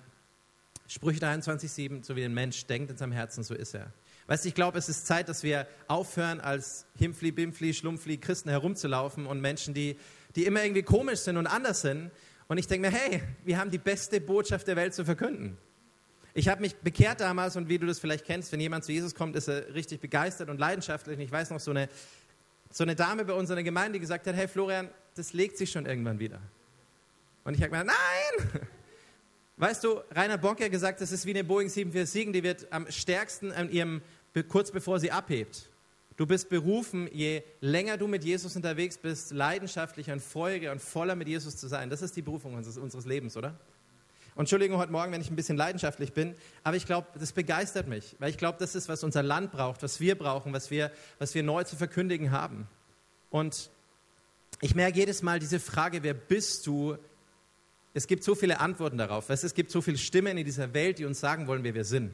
Sprüche 0.88 1.20
23,7, 1.20 2.04
so 2.04 2.16
wie 2.16 2.24
ein 2.24 2.34
Mensch 2.34 2.66
denkt 2.66 2.90
in 2.90 2.96
seinem 2.96 3.12
Herzen, 3.12 3.42
so 3.42 3.54
ist 3.54 3.74
er. 3.74 3.92
Weißt 4.26 4.44
du, 4.44 4.48
ich 4.48 4.54
glaube, 4.54 4.78
es 4.78 4.88
ist 4.88 5.06
Zeit, 5.06 5.28
dass 5.28 5.42
wir 5.42 5.66
aufhören, 5.88 6.40
als 6.40 6.86
Himpfli, 6.96 7.32
Bimpfli, 7.32 7.74
Schlumpfli 7.74 8.18
Christen 8.18 8.50
herumzulaufen 8.50 9.26
und 9.26 9.40
Menschen, 9.40 9.74
die, 9.74 9.96
die 10.36 10.44
immer 10.44 10.62
irgendwie 10.62 10.82
komisch 10.82 11.20
sind 11.20 11.36
und 11.36 11.46
anders 11.46 11.80
sind. 11.80 12.10
Und 12.48 12.58
ich 12.58 12.66
denke 12.66 12.90
mir, 12.90 12.96
hey, 12.96 13.22
wir 13.44 13.58
haben 13.58 13.70
die 13.70 13.78
beste 13.78 14.20
Botschaft 14.20 14.66
der 14.68 14.76
Welt 14.76 14.94
zu 14.94 15.04
verkünden. 15.04 15.56
Ich 16.34 16.48
habe 16.48 16.60
mich 16.60 16.76
bekehrt 16.76 17.20
damals 17.20 17.56
und 17.56 17.68
wie 17.68 17.78
du 17.78 17.86
das 17.86 17.98
vielleicht 17.98 18.24
kennst, 18.24 18.52
wenn 18.52 18.60
jemand 18.60 18.84
zu 18.84 18.92
Jesus 18.92 19.14
kommt, 19.14 19.36
ist 19.36 19.48
er 19.48 19.74
richtig 19.74 20.00
begeistert 20.00 20.48
und 20.48 20.58
leidenschaftlich. 20.58 21.18
Und 21.18 21.24
ich 21.24 21.32
weiß 21.32 21.50
noch, 21.50 21.60
so 21.60 21.72
eine, 21.72 21.88
so 22.70 22.84
eine 22.84 22.94
Dame 22.94 23.24
bei 23.24 23.34
uns 23.34 23.50
in 23.50 23.56
der 23.56 23.64
Gemeinde, 23.64 23.94
die 23.94 24.00
gesagt 24.00 24.26
hat, 24.26 24.34
hey 24.34 24.48
Florian, 24.48 24.88
das 25.14 25.34
legt 25.34 25.58
sich 25.58 25.70
schon 25.70 25.84
irgendwann 25.84 26.18
wieder. 26.18 26.40
Und 27.44 27.54
ich 27.54 27.62
habe 27.62 27.76
mir 27.76 27.84
nein! 27.84 28.68
Weißt 29.62 29.84
du, 29.84 30.00
Rainer 30.10 30.38
Bonker 30.38 30.64
hat 30.64 30.72
gesagt, 30.72 31.00
das 31.00 31.12
ist 31.12 31.24
wie 31.24 31.30
eine 31.30 31.44
Boeing 31.44 31.68
747, 31.68 32.32
die 32.32 32.42
wird 32.42 32.72
am 32.72 32.90
stärksten 32.90 33.52
an 33.52 33.70
ihrem, 33.70 34.02
kurz 34.48 34.72
bevor 34.72 34.98
sie 34.98 35.12
abhebt. 35.12 35.68
Du 36.16 36.26
bist 36.26 36.48
berufen, 36.48 37.08
je 37.12 37.44
länger 37.60 37.96
du 37.96 38.08
mit 38.08 38.24
Jesus 38.24 38.56
unterwegs 38.56 38.98
bist, 38.98 39.30
leidenschaftlicher 39.30 40.14
und 40.14 40.20
feuriger 40.20 40.72
und 40.72 40.82
voller 40.82 41.14
mit 41.14 41.28
Jesus 41.28 41.56
zu 41.56 41.68
sein. 41.68 41.90
Das 41.90 42.02
ist 42.02 42.16
die 42.16 42.22
Berufung 42.22 42.54
unseres, 42.54 42.76
unseres 42.76 43.06
Lebens, 43.06 43.36
oder? 43.36 43.56
Und 44.34 44.40
Entschuldigung 44.40 44.78
heute 44.78 44.90
Morgen, 44.90 45.12
wenn 45.12 45.20
ich 45.20 45.30
ein 45.30 45.36
bisschen 45.36 45.56
leidenschaftlich 45.56 46.12
bin, 46.12 46.34
aber 46.64 46.76
ich 46.76 46.84
glaube, 46.84 47.06
das 47.16 47.30
begeistert 47.30 47.86
mich, 47.86 48.16
weil 48.18 48.30
ich 48.30 48.38
glaube, 48.38 48.58
das 48.58 48.74
ist, 48.74 48.88
was 48.88 49.04
unser 49.04 49.22
Land 49.22 49.52
braucht, 49.52 49.84
was 49.84 50.00
wir 50.00 50.18
brauchen, 50.18 50.52
was 50.52 50.72
wir, 50.72 50.90
was 51.20 51.36
wir 51.36 51.44
neu 51.44 51.62
zu 51.62 51.76
verkündigen 51.76 52.32
haben. 52.32 52.66
Und 53.30 53.70
ich 54.60 54.74
merke 54.74 54.98
jedes 54.98 55.22
Mal 55.22 55.38
diese 55.38 55.60
Frage, 55.60 56.02
wer 56.02 56.14
bist 56.14 56.66
du, 56.66 56.98
es 57.94 58.06
gibt 58.06 58.24
so 58.24 58.34
viele 58.34 58.60
Antworten 58.60 58.98
darauf. 58.98 59.28
Es 59.28 59.54
gibt 59.54 59.70
so 59.70 59.82
viele 59.82 59.98
Stimmen 59.98 60.38
in 60.38 60.44
dieser 60.44 60.72
Welt, 60.72 60.98
die 60.98 61.04
uns 61.04 61.20
sagen 61.20 61.46
wollen, 61.46 61.62
wer 61.62 61.74
wir 61.74 61.84
sind. 61.84 62.12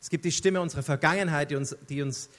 Es 0.00 0.08
gibt 0.08 0.24
die 0.24 0.32
Stimme 0.32 0.60
unserer 0.60 0.82
Vergangenheit, 0.82 1.50
die 1.50 1.56
uns, 1.56 1.76
die 1.88 2.00
uns 2.00 2.30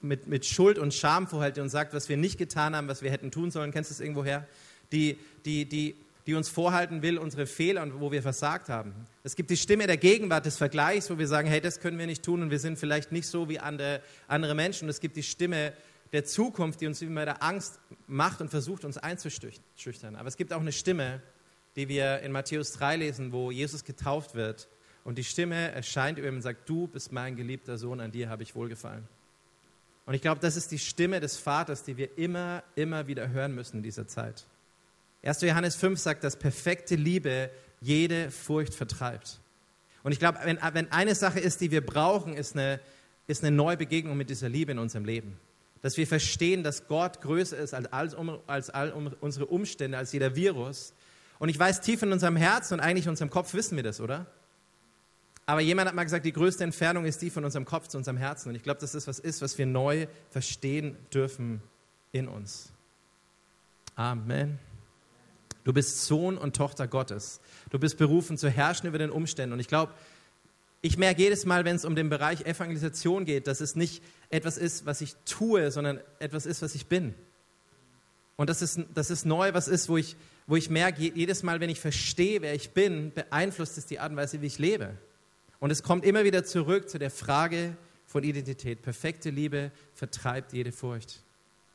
mit, 0.00 0.26
mit 0.26 0.46
Schuld 0.46 0.78
und 0.78 0.94
Scham 0.94 1.26
vorhält, 1.26 1.56
die 1.56 1.60
uns 1.60 1.72
sagt, 1.72 1.94
was 1.94 2.08
wir 2.08 2.16
nicht 2.16 2.38
getan 2.38 2.76
haben, 2.76 2.88
was 2.88 3.02
wir 3.02 3.10
hätten 3.10 3.30
tun 3.30 3.50
sollen. 3.50 3.72
Kennst 3.72 3.90
du 3.90 3.94
das 3.94 4.00
irgendwoher? 4.00 4.46
Die, 4.92 5.18
die, 5.44 5.64
die, 5.64 5.96
die 6.26 6.34
uns 6.34 6.48
vorhalten 6.48 7.02
will, 7.02 7.18
unsere 7.18 7.46
Fehler 7.46 7.82
und 7.82 8.00
wo 8.00 8.12
wir 8.12 8.22
versagt 8.22 8.68
haben. 8.68 8.94
Es 9.24 9.34
gibt 9.34 9.50
die 9.50 9.56
Stimme 9.56 9.86
der 9.86 9.96
Gegenwart, 9.96 10.44
des 10.46 10.56
Vergleichs, 10.56 11.10
wo 11.10 11.18
wir 11.18 11.26
sagen, 11.26 11.48
hey, 11.48 11.60
das 11.60 11.80
können 11.80 11.98
wir 11.98 12.06
nicht 12.06 12.22
tun 12.22 12.42
und 12.42 12.50
wir 12.50 12.58
sind 12.58 12.78
vielleicht 12.78 13.10
nicht 13.10 13.26
so 13.26 13.48
wie 13.48 13.58
andere, 13.58 14.02
andere 14.26 14.54
Menschen. 14.54 14.84
Und 14.84 14.90
es 14.90 15.00
gibt 15.00 15.16
die 15.16 15.22
Stimme 15.22 15.72
der 16.12 16.24
Zukunft, 16.24 16.80
die 16.80 16.86
uns 16.86 17.02
immer 17.02 17.24
der 17.24 17.42
Angst 17.42 17.78
macht 18.06 18.40
und 18.40 18.50
versucht, 18.50 18.84
uns 18.84 18.98
einzuschüchtern. 18.98 20.16
Aber 20.16 20.28
es 20.28 20.36
gibt 20.36 20.52
auch 20.52 20.60
eine 20.60 20.72
Stimme, 20.72 21.20
die 21.78 21.88
wir 21.88 22.20
in 22.20 22.32
Matthäus 22.32 22.72
3 22.72 22.96
lesen, 22.96 23.32
wo 23.32 23.52
Jesus 23.52 23.84
getauft 23.84 24.34
wird. 24.34 24.68
Und 25.04 25.16
die 25.16 25.24
Stimme 25.24 25.70
erscheint 25.70 26.18
über 26.18 26.26
ihm 26.26 26.34
und 26.34 26.42
sagt, 26.42 26.68
du 26.68 26.88
bist 26.88 27.12
mein 27.12 27.36
geliebter 27.36 27.78
Sohn, 27.78 28.00
an 28.00 28.10
dir 28.10 28.28
habe 28.28 28.42
ich 28.42 28.56
wohlgefallen. 28.56 29.06
Und 30.04 30.14
ich 30.14 30.20
glaube, 30.20 30.40
das 30.40 30.56
ist 30.56 30.72
die 30.72 30.78
Stimme 30.80 31.20
des 31.20 31.36
Vaters, 31.36 31.84
die 31.84 31.96
wir 31.96 32.18
immer, 32.18 32.64
immer 32.74 33.06
wieder 33.06 33.28
hören 33.28 33.54
müssen 33.54 33.76
in 33.76 33.82
dieser 33.84 34.08
Zeit. 34.08 34.44
1. 35.22 35.40
Johannes 35.42 35.76
5 35.76 36.00
sagt, 36.00 36.24
dass 36.24 36.36
perfekte 36.36 36.96
Liebe 36.96 37.48
jede 37.80 38.32
Furcht 38.32 38.74
vertreibt. 38.74 39.38
Und 40.02 40.10
ich 40.10 40.18
glaube, 40.18 40.40
wenn, 40.42 40.58
wenn 40.72 40.90
eine 40.90 41.14
Sache 41.14 41.38
ist, 41.38 41.60
die 41.60 41.70
wir 41.70 41.86
brauchen, 41.86 42.34
ist 42.34 42.56
eine, 42.56 42.80
ist 43.28 43.44
eine 43.44 43.54
neue 43.54 43.76
Begegnung 43.76 44.16
mit 44.16 44.30
dieser 44.30 44.48
Liebe 44.48 44.72
in 44.72 44.78
unserem 44.80 45.04
Leben. 45.04 45.38
Dass 45.80 45.96
wir 45.96 46.08
verstehen, 46.08 46.64
dass 46.64 46.88
Gott 46.88 47.20
größer 47.20 47.56
ist 47.56 47.72
als 47.72 47.92
all, 47.92 48.40
als 48.48 48.70
all 48.70 48.90
unsere 49.20 49.46
Umstände, 49.46 49.96
als 49.96 50.10
jeder 50.10 50.34
Virus 50.34 50.92
und 51.38 51.48
ich 51.48 51.58
weiß, 51.58 51.80
tief 51.80 52.02
in 52.02 52.12
unserem 52.12 52.36
Herzen 52.36 52.74
und 52.74 52.80
eigentlich 52.80 53.06
in 53.06 53.10
unserem 53.10 53.30
Kopf 53.30 53.54
wissen 53.54 53.76
wir 53.76 53.82
das, 53.82 54.00
oder? 54.00 54.26
Aber 55.46 55.60
jemand 55.60 55.88
hat 55.88 55.94
mal 55.94 56.04
gesagt, 56.04 56.26
die 56.26 56.32
größte 56.32 56.62
Entfernung 56.62 57.06
ist 57.06 57.22
die 57.22 57.30
von 57.30 57.44
unserem 57.44 57.64
Kopf 57.64 57.88
zu 57.88 57.96
unserem 57.96 58.18
Herzen. 58.18 58.50
Und 58.50 58.54
ich 58.54 58.62
glaube, 58.62 58.80
das 58.80 58.94
was 59.06 59.18
ist, 59.18 59.40
was 59.40 59.56
wir 59.56 59.64
neu 59.64 60.06
verstehen 60.28 60.94
dürfen 61.12 61.62
in 62.12 62.28
uns. 62.28 62.70
Amen. 63.96 64.58
Du 65.64 65.72
bist 65.72 66.04
Sohn 66.04 66.36
und 66.36 66.54
Tochter 66.54 66.86
Gottes. 66.86 67.40
Du 67.70 67.78
bist 67.78 67.96
berufen 67.98 68.36
zu 68.36 68.50
herrschen 68.50 68.88
über 68.88 68.98
den 68.98 69.10
Umständen. 69.10 69.54
Und 69.54 69.60
ich 69.60 69.68
glaube, 69.68 69.94
ich 70.80 70.98
merke 70.98 71.22
jedes 71.22 71.46
Mal, 71.46 71.64
wenn 71.64 71.76
es 71.76 71.84
um 71.84 71.96
den 71.96 72.08
Bereich 72.08 72.42
Evangelisation 72.42 73.24
geht, 73.24 73.46
dass 73.46 73.60
es 73.60 73.74
nicht 73.74 74.02
etwas 74.30 74.58
ist, 74.58 74.86
was 74.86 75.00
ich 75.00 75.16
tue, 75.24 75.70
sondern 75.70 76.00
etwas 76.18 76.46
ist, 76.46 76.62
was 76.62 76.74
ich 76.74 76.86
bin. 76.86 77.14
Und 78.36 78.50
das 78.50 78.62
ist, 78.62 78.80
das 78.94 79.10
ist 79.10 79.26
neu, 79.26 79.52
was 79.54 79.66
ist, 79.66 79.88
wo 79.88 79.96
ich, 79.96 80.14
wo 80.48 80.56
ich 80.56 80.70
merke, 80.70 81.02
jedes 81.02 81.42
Mal, 81.42 81.60
wenn 81.60 81.68
ich 81.68 81.78
verstehe, 81.78 82.40
wer 82.40 82.54
ich 82.54 82.70
bin, 82.70 83.12
beeinflusst 83.12 83.76
es 83.76 83.84
die 83.86 84.00
Art 84.00 84.10
und 84.10 84.16
Weise, 84.16 84.40
wie 84.40 84.46
ich 84.46 84.58
lebe. 84.58 84.96
Und 85.60 85.70
es 85.70 85.82
kommt 85.82 86.04
immer 86.04 86.24
wieder 86.24 86.42
zurück 86.42 86.88
zu 86.88 86.98
der 86.98 87.10
Frage 87.10 87.76
von 88.06 88.24
Identität. 88.24 88.80
Perfekte 88.80 89.28
Liebe 89.28 89.70
vertreibt 89.94 90.54
jede 90.54 90.72
Furcht. 90.72 91.22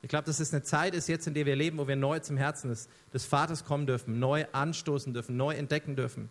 Ich 0.01 0.09
glaube, 0.09 0.25
dass 0.25 0.39
es 0.39 0.51
eine 0.53 0.63
Zeit 0.63 0.95
ist 0.95 1.07
jetzt, 1.07 1.27
in 1.27 1.35
der 1.35 1.45
wir 1.45 1.55
leben, 1.55 1.77
wo 1.77 1.87
wir 1.87 1.95
neu 1.95 2.19
zum 2.19 2.35
Herzen 2.35 2.69
des, 2.69 2.89
des 3.13 3.25
Vaters 3.25 3.63
kommen 3.63 3.85
dürfen, 3.85 4.19
neu 4.19 4.45
anstoßen 4.51 5.13
dürfen, 5.13 5.37
neu 5.37 5.53
entdecken 5.53 5.95
dürfen. 5.95 6.29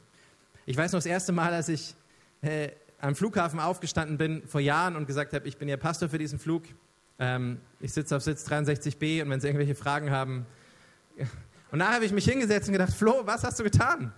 Ich 0.67 0.77
weiß 0.77 0.93
noch 0.93 0.99
das 0.99 1.07
erste 1.07 1.31
Mal, 1.31 1.55
als 1.55 1.69
ich 1.69 1.95
äh, 2.43 2.71
am 3.01 3.15
Flughafen 3.15 3.61
aufgestanden 3.61 4.19
bin 4.19 4.43
vor 4.49 4.61
Jahren 4.61 4.97
und 4.97 5.07
gesagt 5.07 5.33
habe, 5.33 5.47
ich 5.47 5.59
bin 5.59 5.69
ja 5.69 5.77
Pastor 5.77 6.09
für 6.09 6.19
diesen 6.19 6.41
Flug. 6.41 6.65
Ähm, 7.21 7.61
ich 7.79 7.93
sitze 7.93 8.17
auf 8.17 8.23
Sitz 8.23 8.47
63b 8.49 9.23
und 9.23 9.31
wenn 9.31 9.41
Sie 9.41 9.47
irgendwelche 9.47 9.77
Fragen 9.77 10.11
haben. 10.11 10.45
Und 11.73 11.79
nachher 11.79 11.95
habe 11.95 12.05
ich 12.05 12.13
mich 12.13 12.27
hingesetzt 12.27 12.69
und 12.69 12.75
gedacht, 12.75 12.93
Flo, 12.93 13.23
was 13.25 13.43
hast 13.43 13.59
du 13.59 13.65
getan? 13.65 14.13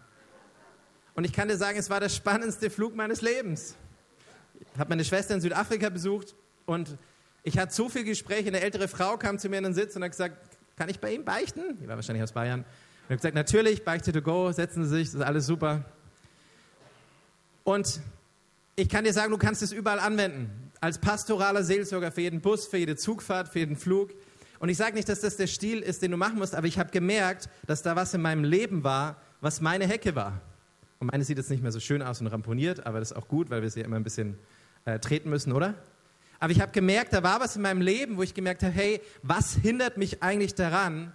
Und 1.14 1.25
ich 1.25 1.32
kann 1.32 1.46
dir 1.46 1.56
sagen, 1.56 1.78
es 1.78 1.88
war 1.88 2.00
der 2.00 2.08
spannendste 2.08 2.68
Flug 2.68 2.96
meines 2.96 3.23
Lebens. 3.23 3.76
Ich 4.61 4.78
habe 4.78 4.90
meine 4.90 5.04
Schwester 5.04 5.34
in 5.34 5.40
Südafrika 5.40 5.88
besucht 5.88 6.34
und 6.66 6.99
ich 7.44 7.56
hatte 7.56 7.73
so 7.73 7.88
viele 7.88 8.06
Gespräche. 8.06 8.49
Eine 8.49 8.61
ältere 8.61 8.88
Frau 8.88 9.16
kam 9.16 9.38
zu 9.38 9.49
mir 9.49 9.58
in 9.58 9.64
den 9.64 9.75
Sitz 9.75 9.94
und 9.94 10.02
hat 10.02 10.11
gesagt, 10.11 10.37
kann 10.76 10.88
ich 10.88 10.99
bei 10.99 11.14
ihm 11.14 11.25
beichten? 11.25 11.78
Die 11.80 11.87
war 11.87 11.94
wahrscheinlich 11.94 12.25
aus 12.25 12.32
Bayern. 12.32 12.61
Und 12.61 12.66
ich 12.66 13.04
habe 13.04 13.16
gesagt, 13.16 13.34
natürlich, 13.37 13.84
beichte 13.84 14.11
to 14.11 14.20
go, 14.20 14.50
setzen 14.50 14.84
Sie 14.84 14.90
sich, 14.90 15.06
das 15.08 15.14
ist 15.14 15.23
alles 15.23 15.46
super. 15.46 15.84
Und 17.62 18.00
ich 18.75 18.88
kann 18.88 19.04
dir 19.04 19.12
sagen, 19.12 19.30
du 19.30 19.38
kannst 19.38 19.62
es 19.62 19.70
überall 19.70 20.00
anwenden. 20.00 20.73
Als 20.80 20.99
pastoraler 20.99 21.62
Seelsorger 21.62 22.11
für 22.11 22.23
jeden 22.23 22.40
Bus, 22.40 22.66
für 22.66 22.78
jede 22.78 22.96
Zugfahrt, 22.96 23.49
für 23.49 23.61
jeden 23.61 23.76
Flug. 23.76 24.11
Und 24.58 24.68
ich 24.68 24.76
sage 24.76 24.94
nicht, 24.94 25.08
dass 25.08 25.20
das 25.20 25.37
der 25.37 25.46
Stil 25.46 25.80
ist, 25.80 26.02
den 26.02 26.11
du 26.11 26.16
machen 26.16 26.38
musst, 26.38 26.54
aber 26.54 26.66
ich 26.66 26.78
habe 26.78 26.90
gemerkt, 26.90 27.49
dass 27.66 27.82
da 27.82 27.96
was 27.96 28.14
in 28.14 28.23
meinem 28.23 28.44
Leben 28.44 28.84
war, 28.84 29.20
was 29.40 29.61
meine 29.61 29.87
Hecke 29.87 30.14
war. 30.14 30.40
Und 30.99 31.11
meine 31.11 31.25
sieht 31.25 31.37
jetzt 31.37 31.50
nicht 31.50 31.62
mehr 31.62 31.73
so 31.73 31.80
schön 31.80 32.02
aus 32.02 32.20
und 32.20 32.28
ramponiert, 32.28 32.87
aber 32.87 33.00
das 33.00 33.11
ist 33.11 33.16
auch 33.16 33.28
gut, 33.28 33.50
weil 33.50 33.62
wir 33.62 33.70
sie 33.70 33.80
immer 33.80 33.96
ein 33.96 34.04
bisschen 34.04 34.38
äh, 34.84 34.99
treten 34.99 35.28
müssen, 35.28 35.52
oder? 35.52 35.75
Aber 36.40 36.52
ich 36.52 36.61
habe 36.61 36.73
gemerkt, 36.73 37.12
da 37.12 37.23
war 37.23 37.40
was 37.40 37.56
in 37.56 37.62
meinem 37.62 37.80
Leben, 37.80 38.16
wo 38.16 38.23
ich 38.23 38.34
gemerkt 38.34 38.62
habe, 38.62 38.73
hey, 38.73 39.00
was 39.23 39.54
hindert 39.54 39.96
mich 39.96 40.23
eigentlich 40.23 40.54
daran, 40.54 41.12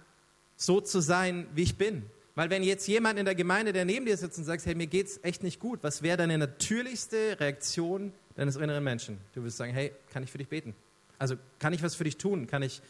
so 0.56 0.80
zu 0.80 1.00
sein, 1.00 1.46
wie 1.54 1.62
ich 1.62 1.76
bin? 1.76 2.04
Weil 2.34 2.50
wenn 2.50 2.62
jetzt 2.62 2.86
jemand 2.86 3.18
in 3.18 3.24
der 3.24 3.34
Gemeinde, 3.34 3.72
der 3.72 3.84
neben 3.84 4.06
dir 4.06 4.16
sitzt 4.16 4.38
und 4.38 4.44
sagt, 4.44 4.64
hey, 4.64 4.74
mir 4.74 4.86
geht's 4.86 5.20
echt 5.22 5.42
nicht 5.42 5.60
gut, 5.60 5.80
was 5.82 6.02
wäre 6.02 6.16
deine 6.16 6.38
natürlichste 6.38 7.38
Reaktion 7.38 8.12
deines 8.34 8.56
inneren 8.56 8.84
Menschen? 8.84 9.18
Du 9.34 9.42
wirst 9.44 9.56
sagen, 9.56 9.72
hey, 9.72 9.92
kann 10.12 10.22
ich 10.22 10.30
für 10.30 10.38
dich 10.38 10.48
beten? 10.48 10.74
Also 11.18 11.36
kann 11.58 11.72
ich 11.72 11.82
was 11.82 11.94
für 11.94 12.04
dich 12.04 12.16
tun? 12.16 12.46
Kann 12.46 12.62
ich 12.62 12.80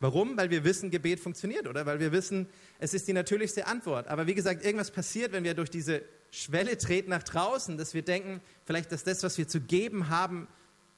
Warum? 0.00 0.36
Weil 0.36 0.50
wir 0.50 0.62
wissen, 0.62 0.90
Gebet 0.90 1.18
funktioniert, 1.18 1.66
oder? 1.66 1.84
Weil 1.84 1.98
wir 1.98 2.12
wissen, 2.12 2.46
es 2.78 2.94
ist 2.94 3.08
die 3.08 3.12
natürlichste 3.12 3.66
Antwort. 3.66 4.06
Aber 4.06 4.26
wie 4.26 4.34
gesagt, 4.34 4.64
irgendwas 4.64 4.92
passiert, 4.92 5.32
wenn 5.32 5.42
wir 5.42 5.54
durch 5.54 5.70
diese 5.70 6.02
Schwelle 6.30 6.78
treten 6.78 7.10
nach 7.10 7.22
draußen, 7.22 7.76
dass 7.76 7.94
wir 7.94 8.02
denken, 8.02 8.40
vielleicht, 8.64 8.92
dass 8.92 9.02
das, 9.02 9.22
was 9.22 9.38
wir 9.38 9.48
zu 9.48 9.60
geben 9.60 10.08
haben, 10.08 10.46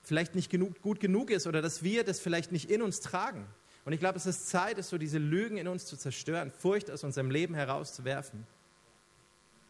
vielleicht 0.02 0.34
nicht 0.34 0.50
genug, 0.50 0.80
gut 0.82 1.00
genug 1.00 1.30
ist 1.30 1.46
oder 1.46 1.62
dass 1.62 1.82
wir 1.82 2.04
das 2.04 2.20
vielleicht 2.20 2.52
nicht 2.52 2.70
in 2.70 2.82
uns 2.82 3.00
tragen. 3.00 3.46
Und 3.84 3.94
ich 3.94 4.00
glaube, 4.00 4.18
es 4.18 4.26
ist 4.26 4.48
Zeit, 4.48 4.78
es 4.78 4.90
so 4.90 4.98
diese 4.98 5.18
Lügen 5.18 5.56
in 5.56 5.66
uns 5.66 5.86
zu 5.86 5.96
zerstören, 5.96 6.50
Furcht 6.50 6.90
aus 6.90 7.02
unserem 7.02 7.30
Leben 7.30 7.54
herauszuwerfen. 7.54 8.46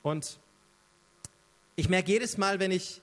Und 0.03 0.41
ich 1.77 1.89
merke 1.89 2.11
jedes 2.11 2.37
Mal, 2.37 2.59
wenn 2.59 2.73
ich, 2.73 3.01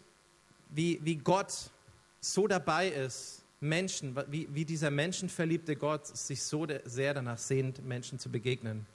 wie, 0.70 1.00
wie 1.04 1.16
Gott 1.16 1.72
so 2.20 2.48
dabei 2.48 2.90
ist, 2.90 3.44
Menschen, 3.60 4.16
wie, 4.30 4.48
wie 4.54 4.66
dieser 4.66 4.92
menschenverliebte 4.92 5.76
Gott 5.76 6.06
sich 6.08 6.44
so 6.44 6.68
sehr 6.86 7.14
danach 7.14 7.38
sehnt, 7.38 7.84
Menschen 7.86 8.20
zu 8.20 8.30
begegnen. 8.30 8.86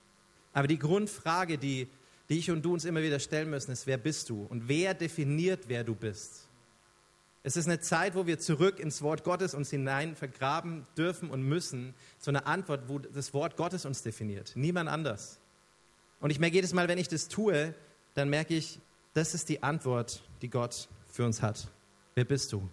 Aber 0.53 0.69
die 0.69 0.79
Grundfrage, 0.79 1.59
die, 1.59 1.89
die 2.29 2.39
ich 2.39 2.51
und 2.51 2.63
du 2.63 2.73
uns 2.73 2.85
immer 2.85 3.03
wieder 3.03 3.19
stellen 3.19 3.51
müssen, 3.51 3.73
ist, 3.73 3.87
wer 3.87 3.99
bist 3.99 4.31
du? 4.31 4.45
Und 4.45 4.69
wer 4.69 4.95
definiert, 4.95 5.65
wer 5.69 5.83
du 5.83 5.95
bist? 5.95 6.49
Es 7.45 7.57
ist 7.57 7.67
eine 7.67 7.81
Zeit, 7.81 8.15
wo 8.15 8.27
wir 8.27 8.39
zurück 8.39 8.79
ins 8.79 9.03
Wort 9.03 9.25
Gottes 9.25 9.55
uns 9.55 9.71
hinein 9.71 10.15
vergraben 10.15 10.87
dürfen 10.97 11.29
und 11.29 11.43
müssen, 11.43 11.95
zu 12.21 12.31
einer 12.31 12.47
Antwort, 12.47 12.89
wo 12.89 13.01
das 13.01 13.35
Wort 13.35 13.57
Gottes 13.57 13.85
uns 13.85 14.03
definiert, 14.03 14.53
niemand 14.55 14.89
anders. 14.89 15.41
Und 16.21 16.31
ich 16.31 16.39
merke 16.39 16.55
jedes 16.55 16.73
Mal, 16.73 16.87
wenn 16.87 16.99
ich 16.99 17.09
das 17.09 17.27
tue, 17.27 17.75
dann 18.15 18.31
merke 18.31 18.55
ich, 18.55 18.79
das 19.15 19.35
ist 19.35 19.49
die 19.49 19.63
Antwort, 19.63 20.23
die 20.41 20.49
Gott 20.49 20.89
für 21.11 21.25
uns 21.25 21.43
hat. 21.43 21.69
Wer 22.15 22.25
bist 22.25 22.53
du? 22.53 22.69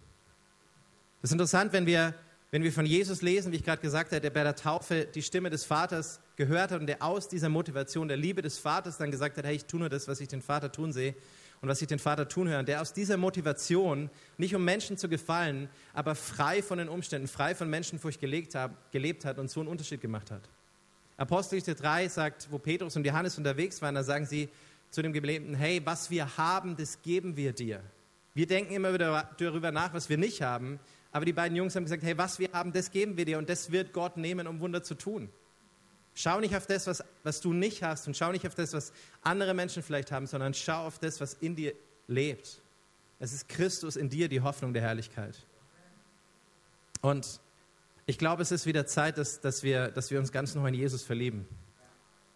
Das 1.21 1.31
ist 1.31 1.33
interessant, 1.33 1.73
wenn 1.73 1.85
wir, 1.85 2.13
wenn 2.51 2.63
wir 2.63 2.71
von 2.71 2.85
Jesus 2.85 3.21
lesen, 3.21 3.51
wie 3.51 3.57
ich 3.57 3.63
gerade 3.65 3.81
gesagt 3.81 4.11
habe, 4.11 4.21
der 4.21 4.29
bei 4.29 4.43
der 4.43 4.55
Taufe 4.55 5.05
die 5.05 5.21
Stimme 5.21 5.49
des 5.49 5.65
Vaters 5.65 6.21
gehört 6.37 6.71
hat 6.71 6.79
und 6.79 6.87
der 6.87 7.03
aus 7.03 7.27
dieser 7.27 7.49
Motivation 7.49 8.07
der 8.07 8.15
Liebe 8.15 8.41
des 8.41 8.57
Vaters 8.57 8.97
dann 8.97 9.11
gesagt 9.11 9.37
hat, 9.37 9.45
hey, 9.45 9.57
ich 9.57 9.65
tue 9.65 9.81
nur 9.81 9.89
das, 9.89 10.07
was 10.07 10.21
ich 10.21 10.29
den 10.29 10.41
Vater 10.41 10.71
tun 10.71 10.93
sehe 10.93 11.15
und 11.61 11.67
was 11.67 11.81
ich 11.81 11.89
den 11.89 11.99
Vater 11.99 12.29
tun 12.29 12.47
höre. 12.47 12.59
Und 12.59 12.69
der 12.69 12.81
aus 12.81 12.93
dieser 12.93 13.17
Motivation, 13.17 14.09
nicht 14.37 14.55
um 14.55 14.63
Menschen 14.63 14.97
zu 14.97 15.09
gefallen, 15.09 15.67
aber 15.93 16.15
frei 16.15 16.63
von 16.63 16.77
den 16.77 16.87
Umständen, 16.87 17.27
frei 17.27 17.53
von 17.53 17.69
Menschenfurcht 17.69 18.21
gelebt 18.21 18.55
hat, 18.55 18.71
gelebt 18.93 19.25
hat 19.25 19.39
und 19.39 19.51
so 19.51 19.59
einen 19.59 19.67
Unterschied 19.67 19.99
gemacht 19.99 20.31
hat. 20.31 20.43
Apostelgeschichte 21.17 21.75
3 21.75 22.07
sagt, 22.07 22.47
wo 22.49 22.59
Petrus 22.59 22.95
und 22.95 23.05
Johannes 23.05 23.37
unterwegs 23.37 23.81
waren, 23.81 23.95
da 23.95 24.03
sagen 24.03 24.25
sie 24.25 24.47
zu 24.89 25.01
dem 25.01 25.11
Gelähmten, 25.11 25.53
hey, 25.53 25.81
was 25.83 26.09
wir 26.09 26.37
haben, 26.37 26.77
das 26.77 27.01
geben 27.01 27.35
wir 27.35 27.51
dir. 27.51 27.81
Wir 28.33 28.47
denken 28.47 28.73
immer 28.73 28.93
wieder 28.93 29.29
darüber 29.37 29.71
nach, 29.71 29.93
was 29.93 30.07
wir 30.07 30.17
nicht 30.17 30.41
haben, 30.41 30.79
aber 31.11 31.25
die 31.25 31.33
beiden 31.33 31.55
Jungs 31.55 31.75
haben 31.75 31.83
gesagt, 31.83 32.03
hey, 32.03 32.17
was 32.17 32.39
wir 32.39 32.49
haben, 32.53 32.71
das 32.71 32.91
geben 32.91 33.17
wir 33.17 33.25
dir 33.25 33.37
und 33.37 33.49
das 33.49 33.71
wird 33.71 33.93
Gott 33.93 34.17
nehmen, 34.17 34.47
um 34.47 34.59
Wunder 34.59 34.83
zu 34.83 34.95
tun. 34.95 35.29
Schau 36.13 36.39
nicht 36.39 36.55
auf 36.55 36.67
das, 36.67 36.85
was, 36.87 37.03
was 37.23 37.41
du 37.41 37.53
nicht 37.53 37.81
hast 37.83 38.07
und 38.07 38.15
schau 38.15 38.31
nicht 38.31 38.45
auf 38.45 38.55
das, 38.55 38.73
was 38.73 38.91
andere 39.21 39.53
Menschen 39.53 39.81
vielleicht 39.81 40.11
haben, 40.11 40.27
sondern 40.27 40.53
schau 40.53 40.85
auf 40.85 40.99
das, 40.99 41.21
was 41.21 41.33
in 41.35 41.55
dir 41.55 41.73
lebt. 42.07 42.61
Es 43.19 43.33
ist 43.33 43.49
Christus 43.49 43.95
in 43.95 44.09
dir, 44.09 44.27
die 44.29 44.41
Hoffnung 44.41 44.73
der 44.73 44.81
Herrlichkeit. 44.81 45.35
Und 47.01 47.39
ich 48.05 48.17
glaube, 48.17 48.41
es 48.41 48.51
ist 48.51 48.65
wieder 48.65 48.85
Zeit, 48.85 49.17
dass, 49.17 49.39
dass, 49.39 49.63
wir, 49.63 49.89
dass 49.89 50.11
wir 50.11 50.19
uns 50.19 50.31
ganz 50.31 50.55
neu 50.55 50.67
in 50.67 50.73
Jesus 50.73 51.03
verlieben. 51.03 51.47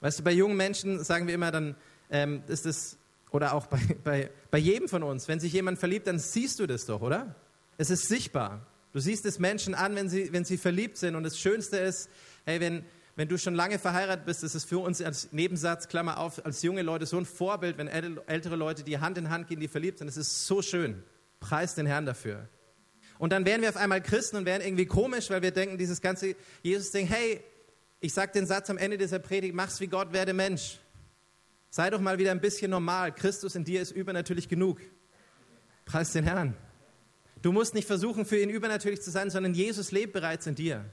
Weißt 0.02 0.20
du, 0.20 0.24
bei 0.24 0.32
jungen 0.32 0.58
Menschen 0.58 1.04
sagen 1.04 1.28
wir 1.28 1.34
immer, 1.34 1.52
dann 1.52 1.76
ähm, 2.10 2.44
ist 2.48 2.66
es, 2.66 2.98
oder 3.32 3.54
auch 3.54 3.68
bei, 3.68 3.80
bei, 4.04 4.32
bei 4.52 4.58
jedem 4.58 4.88
von 4.88 5.04
uns, 5.04 5.28
wenn 5.28 5.40
sich 5.40 5.54
jemand 5.54 5.80
verliebt, 5.80 6.08
dann 6.08 6.20
siehst 6.20 6.60
du 6.60 6.68
das 6.68 6.86
doch, 6.86 7.02
oder? 7.02 7.36
Es 7.78 7.90
ist 7.90 8.08
sichtbar. 8.08 8.66
Du 8.92 9.00
siehst 9.00 9.26
es 9.26 9.40
Menschen 9.40 9.74
an, 9.74 9.96
wenn 9.96 10.10
sie, 10.10 10.32
wenn 10.32 10.46
sie 10.46 10.58
verliebt 10.58 10.98
sind. 10.98 11.16
Und 11.16 11.24
das 11.24 11.38
Schönste 11.38 11.78
ist, 11.78 12.10
hey, 12.46 12.60
wenn, 12.60 12.86
wenn 13.16 13.28
du 13.28 13.38
schon 13.38 13.56
lange 13.56 13.80
verheiratet 13.80 14.26
bist, 14.26 14.44
ist 14.44 14.56
es 14.56 14.66
für 14.66 14.80
uns 14.80 15.02
als 15.02 15.32
Nebensatz, 15.32 15.88
Klammer 15.88 16.20
auf, 16.20 16.46
als 16.46 16.62
junge 16.62 16.84
Leute 16.84 17.06
so 17.06 17.18
ein 17.18 17.26
Vorbild, 17.26 17.78
wenn 17.78 17.88
ältere 17.88 18.56
Leute 18.56 18.84
die 18.84 19.00
Hand 19.00 19.18
in 19.18 19.30
Hand 19.30 19.48
gehen, 19.48 19.60
die 19.60 19.68
verliebt 19.68 20.00
sind. 20.00 20.08
Es 20.08 20.18
ist 20.18 20.46
so 20.46 20.62
schön. 20.62 21.04
Preis 21.40 21.76
den 21.76 21.86
Herrn 21.86 22.06
dafür. 22.06 22.48
Und 23.18 23.32
dann 23.32 23.46
werden 23.46 23.62
wir 23.62 23.70
auf 23.70 23.78
einmal 23.78 24.02
Christen 24.02 24.38
und 24.38 24.46
werden 24.46 24.64
irgendwie 24.64 24.86
komisch, 24.86 25.30
weil 25.30 25.42
wir 25.42 25.52
denken, 25.52 25.78
dieses 25.78 26.02
ganze 26.02 26.36
Jesus-Ding, 26.62 27.08
hey, 27.08 27.42
ich 28.00 28.14
sage 28.14 28.32
den 28.34 28.46
Satz 28.46 28.70
am 28.70 28.78
Ende 28.78 28.98
dieser 28.98 29.20
Predigt, 29.20 29.56
mach's 29.56 29.80
wie 29.80 29.88
Gott, 29.88 30.14
werde 30.14 30.34
Mensch. 30.34 30.80
Sei 31.70 31.90
doch 31.90 32.02
mal 32.02 32.20
wieder 32.20 32.32
ein 32.32 32.42
bisschen 32.42 32.70
normal. 32.70 33.14
Christus 33.14 33.56
in 33.56 33.64
dir 33.64 33.82
ist 33.82 33.92
übernatürlich 33.92 34.50
genug. 34.50 34.80
Preis 35.86 36.12
den 36.12 36.24
Herrn. 36.24 36.56
Du 37.44 37.52
musst 37.52 37.74
nicht 37.74 37.86
versuchen, 37.86 38.26
für 38.26 38.40
ihn 38.40 38.50
übernatürlich 38.50 39.02
zu 39.02 39.12
sein, 39.12 39.30
sondern 39.30 39.54
Jesus 39.54 39.92
lebt 39.92 40.14
bereits 40.14 40.48
in 40.48 40.56
dir. 40.56 40.86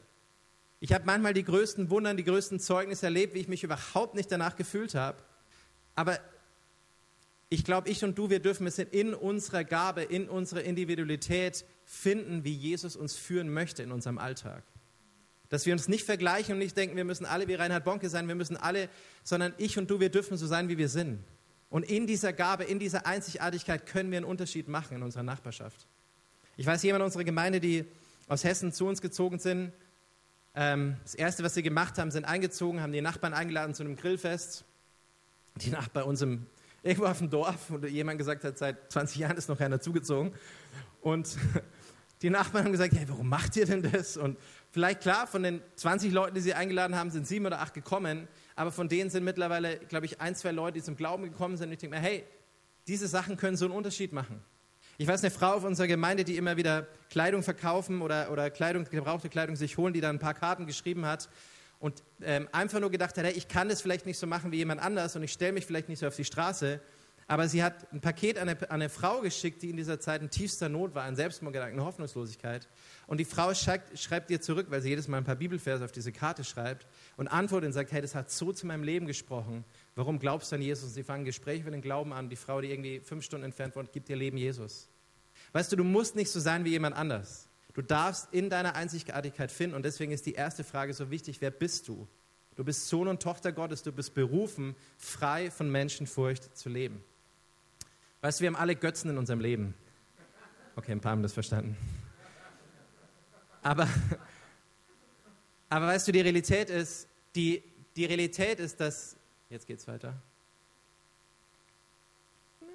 Ich 0.81 0.93
habe 0.93 1.05
manchmal 1.07 1.33
die 1.33 1.45
größten 1.45 1.91
Wunder, 1.91 2.13
die 2.13 2.25
größten 2.25 2.59
Zeugnisse 2.59 3.07
erlebt, 3.07 3.35
wie 3.35 3.39
ich 3.39 3.47
mich 3.47 3.63
überhaupt 3.63 4.17
nicht 4.17 4.33
danach 4.33 4.57
gefühlt 4.57 4.97
habe. 4.97 5.23
Aber 5.95 6.19
ich 7.51 7.65
glaube, 7.65 7.89
ich 7.89 8.03
und 8.03 8.19
du, 8.19 8.31
wir 8.31 8.41
dürfen 8.41 8.67
es 8.67 8.81
in 8.81 9.15
unserer 9.15 9.63
Gabe, 9.63 10.03
in 10.03 10.29
unserer 10.29 10.63
Individualität 10.63 11.65
finden, 11.85 12.43
wie 12.43 12.53
Jesus 12.53 12.97
uns 12.97 13.15
führen 13.15 13.53
möchte 13.53 13.85
in 13.85 13.93
unserem 13.93 14.19
Alltag. 14.19 14.65
Dass 15.51 15.67
wir 15.67 15.73
uns 15.73 15.87
nicht 15.87 16.05
vergleichen 16.05 16.55
und 16.55 16.59
nicht 16.59 16.77
denken, 16.77 16.97
wir 16.97 17.05
müssen 17.05 17.27
alle 17.27 17.47
wie 17.47 17.55
Reinhard 17.55 17.85
Bonke 17.85 18.09
sein, 18.09 18.27
wir 18.27 18.35
müssen 18.35 18.57
alle, 18.57 18.89
sondern 19.23 19.55
ich 19.57 19.79
und 19.79 19.89
du, 19.89 20.01
wir 20.01 20.11
dürfen 20.11 20.37
so 20.37 20.49
sein, 20.49 20.69
wie 20.69 20.79
wir 20.79 20.89
sind. 20.89 21.23
Und 21.69 21.85
in 21.89 22.09
dieser 22.09 22.33
Gabe, 22.33 22.65
in 22.65 22.81
dieser 22.81 23.07
Einzigartigkeit 23.07 23.87
können 23.87 24.11
wir 24.11 24.19
einen 24.19 24.27
Unterschied 24.27 24.67
machen 24.67 24.97
in 24.97 25.05
unserer 25.05 25.23
Nachbarschaft. 25.23 25.87
Ich 26.61 26.67
weiß, 26.67 26.83
jemand 26.83 27.03
unserer 27.03 27.25
Gemeinde, 27.25 27.59
die 27.59 27.87
aus 28.29 28.45
Hessen 28.45 28.71
zu 28.71 28.87
uns 28.87 29.01
gezogen 29.01 29.39
sind, 29.39 29.73
ähm, 30.55 30.99
das 31.03 31.15
Erste, 31.15 31.43
was 31.43 31.55
sie 31.55 31.63
gemacht 31.63 31.97
haben, 31.97 32.11
sind 32.11 32.27
eingezogen, 32.27 32.83
haben 32.83 32.93
die 32.93 33.01
Nachbarn 33.01 33.33
eingeladen 33.33 33.75
zu 33.75 33.83
einem 33.83 33.97
Grillfest. 33.97 34.67
Die 35.57 35.71
Nachbarn 35.71 35.91
bei 35.95 36.03
uns 36.03 36.21
im, 36.21 36.45
irgendwo 36.83 37.07
auf 37.07 37.17
dem 37.17 37.31
Dorf, 37.31 37.71
wo 37.71 37.79
jemand 37.87 38.19
gesagt 38.19 38.45
hat, 38.45 38.59
seit 38.59 38.93
20 38.93 39.17
Jahren 39.21 39.39
ist 39.39 39.49
noch 39.49 39.57
keiner 39.57 39.81
zugezogen. 39.81 40.35
Und 41.01 41.35
die 42.21 42.29
Nachbarn 42.29 42.67
haben 42.67 42.73
gesagt, 42.73 42.93
hey, 42.93 43.09
warum 43.09 43.31
macht 43.31 43.57
ihr 43.57 43.65
denn 43.65 43.81
das? 43.81 44.19
Und 44.19 44.39
vielleicht 44.71 45.01
klar, 45.01 45.27
von 45.27 45.43
den 45.43 45.63
20 45.77 46.13
Leuten, 46.13 46.35
die 46.35 46.43
sie 46.43 46.53
eingeladen 46.53 46.95
haben, 46.95 47.11
sind 47.11 47.27
sieben 47.27 47.47
oder 47.47 47.63
acht 47.63 47.73
gekommen. 47.73 48.29
Aber 48.55 48.71
von 48.71 48.87
denen 48.87 49.09
sind 49.09 49.25
mittlerweile, 49.25 49.79
glaube 49.79 50.05
ich, 50.05 50.21
ein, 50.21 50.37
zwei 50.37 50.51
Leute, 50.51 50.75
die 50.75 50.83
zum 50.83 50.97
Glauben 50.97 51.23
gekommen 51.23 51.57
sind. 51.57 51.69
Und 51.69 51.73
ich 51.73 51.79
denke 51.79 51.97
mir, 51.97 52.03
hey, 52.03 52.23
diese 52.87 53.09
Sachen 53.09 53.39
können 53.39 53.57
so 53.57 53.65
einen 53.65 53.73
Unterschied 53.73 54.13
machen. 54.13 54.45
Ich 55.01 55.07
weiß 55.07 55.23
eine 55.23 55.31
Frau 55.31 55.55
auf 55.55 55.65
unserer 55.65 55.87
Gemeinde, 55.87 56.25
die 56.25 56.37
immer 56.37 56.59
wieder 56.59 56.87
Kleidung 57.09 57.43
verkaufen 57.43 58.03
oder, 58.03 58.31
oder 58.31 58.51
Kleidung, 58.51 58.85
gebrauchte 58.85 59.31
Kleidung 59.31 59.57
sich 59.57 59.79
holen, 59.79 59.95
die 59.95 60.03
da 60.03 60.11
ein 60.11 60.19
paar 60.19 60.35
Karten 60.35 60.67
geschrieben 60.67 61.07
hat. 61.07 61.31
und 61.79 62.03
ähm, 62.21 62.51
einfach 62.53 62.81
nur 62.81 62.91
gedacht 62.91 63.17
hat, 63.17 63.25
hey, 63.25 63.33
ich 63.33 63.49
kann 63.49 63.71
das 63.71 63.81
vielleicht 63.81 64.05
nicht 64.05 64.19
so 64.19 64.27
machen 64.27 64.53
wie 64.53 64.57
jemand 64.57 64.83
anders 64.83 65.17
und 65.17 65.23
ich 65.23 65.33
stelle 65.33 65.53
mich 65.53 65.65
vielleicht 65.65 65.89
nicht 65.89 66.01
so 66.01 66.07
auf 66.07 66.17
die 66.17 66.27
Straße. 66.27 66.83
Aber 67.29 67.49
sie 67.49 67.63
hat 67.63 67.91
ein 67.95 68.03
Paket 68.03 68.37
an 68.39 68.51
eine, 68.51 68.61
an 68.61 68.69
eine, 68.73 68.89
Frau 68.91 69.23
geschickt, 69.23 69.63
die 69.63 69.71
in 69.71 69.79
dieser 69.79 70.01
Zeit 70.01 70.21
in 70.21 70.29
tiefster 70.29 70.69
Not 70.69 70.95
war, 70.95 71.09
in 71.09 71.17
Selbstmordgedanken, 71.17 71.81
Hoffnungslosigkeit. 71.81 72.69
Und 73.07 73.21
die 73.21 73.25
Frau 73.25 73.55
schreibt, 73.55 73.99
schreibt 73.99 74.31
ihr 74.31 74.43
zurück, 74.43 74.67
weil 74.69 74.83
sie 74.83 74.91
jedes 74.91 75.09
Mal 75.09 75.17
ein 75.17 75.25
paar 75.25 75.37
Bibelverse 75.37 75.83
auf 75.83 75.93
diese 75.93 76.13
Karte 76.13 76.45
schreibt 76.45 76.87
und 77.17 77.29
antwortet 77.29 77.69
und 77.69 77.73
sagt, 77.73 77.93
hey, 77.93 78.03
das 78.03 78.15
hat 78.15 78.31
so 78.31 78.53
zu 78.53 78.67
meinem 78.67 78.83
Leben 78.83 79.07
gesprochen. 79.07 79.65
Warum 79.95 80.19
glaubst 80.19 80.53
du 80.53 80.57
an 80.57 80.63
Jesus? 80.63 80.95
Sie 80.95 81.03
fangen 81.03 81.23
ein 81.23 81.27
Gespräch 81.27 81.61
über 81.63 81.71
den 81.71 81.83
Glauben 81.83 82.13
an. 82.13 82.29
Die 82.29 82.37
Frau, 82.37 82.61
die 82.61 82.71
irgendwie 82.71 83.01
fünf 83.01 83.25
Stunden 83.25 83.45
entfernt 83.45 83.77
wohnt, 83.77 83.93
gibt 83.93 84.09
ihr 84.09 84.17
Leben 84.17 84.37
Jesus. 84.37 84.89
Weißt 85.53 85.71
du, 85.73 85.77
du 85.77 85.85
musst 85.85 86.17
nicht 86.17 86.31
so 86.31 86.41
sein 86.41 86.65
wie 86.65 86.71
jemand 86.71 86.97
anders. 86.97 87.49
Du 87.75 87.83
darfst 87.83 88.33
in 88.33 88.51
deiner 88.51 88.75
Einzigartigkeit 88.75 89.53
finden 89.53 89.77
und 89.77 89.85
deswegen 89.85 90.13
ist 90.13 90.27
die 90.27 90.35
erste 90.35 90.65
Frage 90.65 90.93
so 90.93 91.11
wichtig, 91.11 91.41
wer 91.41 91.51
bist 91.51 91.89
du? 91.89 92.07
Du 92.57 92.65
bist 92.65 92.89
Sohn 92.89 93.09
und 93.09 93.23
Tochter 93.23 93.53
Gottes, 93.53 93.83
du 93.83 93.93
bist 93.93 94.15
berufen, 94.15 94.75
frei 94.99 95.51
von 95.51 95.71
Menschenfurcht 95.71 96.57
zu 96.57 96.69
leben. 96.69 97.03
Weißt 98.21 98.39
du, 98.39 98.43
wir 98.43 98.49
haben 98.49 98.57
alle 98.57 98.77
Götzen 98.77 99.11
in 99.11 99.19
unserem 99.19 99.41
Leben. 99.41 99.75
Okay, 100.77 100.93
ein 100.93 101.01
paar 101.01 101.13
haben 101.13 101.23
das 101.23 101.33
verstanden. 101.33 101.77
Aber, 103.63 103.89
aber 105.69 105.87
weißt 105.87 106.09
du, 106.09 106.13
die 106.13 106.21
Realität 106.21 106.71
ist, 106.71 107.07
die, 107.35 107.63
die 107.97 108.05
Realität 108.05 108.61
ist, 108.61 108.81
dass, 108.81 109.17
jetzt 109.51 109.67
geht's 109.67 109.87
weiter. 109.87 110.15
Na, 112.61 112.67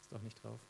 ist 0.00 0.12
doch 0.12 0.22
nicht 0.22 0.42
drauf. 0.42 0.60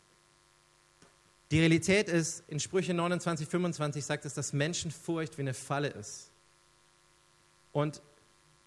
Die 1.51 1.61
Realität 1.61 2.09
ist, 2.09 2.43
in 2.49 2.59
Sprüche 2.59 2.95
29, 2.95 3.47
25 3.47 4.05
sagt 4.05 4.25
es, 4.25 4.35
dass 4.35 4.53
Menschenfurcht 4.53 5.37
wie 5.37 5.43
eine 5.43 5.55
Falle 5.55 5.89
ist. 5.89 6.31
Und 7.73 8.01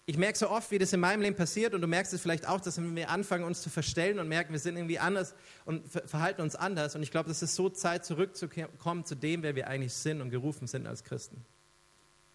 ich 0.06 0.16
merke 0.16 0.38
so 0.38 0.48
oft, 0.48 0.70
wie 0.70 0.78
das 0.78 0.94
in 0.94 1.00
meinem 1.00 1.20
Leben 1.20 1.36
passiert 1.36 1.74
und 1.74 1.82
du 1.82 1.86
merkst 1.86 2.14
es 2.14 2.22
vielleicht 2.22 2.48
auch, 2.48 2.62
dass 2.62 2.80
wir 2.80 3.10
anfangen, 3.10 3.44
uns 3.44 3.60
zu 3.60 3.68
verstellen 3.68 4.18
und 4.18 4.28
merken, 4.28 4.52
wir 4.52 4.58
sind 4.58 4.76
irgendwie 4.76 4.98
anders 4.98 5.34
und 5.66 5.86
verhalten 5.86 6.40
uns 6.40 6.56
anders. 6.56 6.94
Und 6.94 7.02
ich 7.02 7.10
glaube, 7.10 7.30
es 7.30 7.42
ist 7.42 7.54
so 7.54 7.68
Zeit, 7.68 8.06
zurückzukommen 8.06 9.04
zu 9.04 9.14
dem, 9.14 9.42
wer 9.42 9.54
wir 9.54 9.68
eigentlich 9.68 9.92
sind 9.92 10.22
und 10.22 10.30
gerufen 10.30 10.66
sind 10.66 10.86
als 10.86 11.04
Christen. 11.04 11.44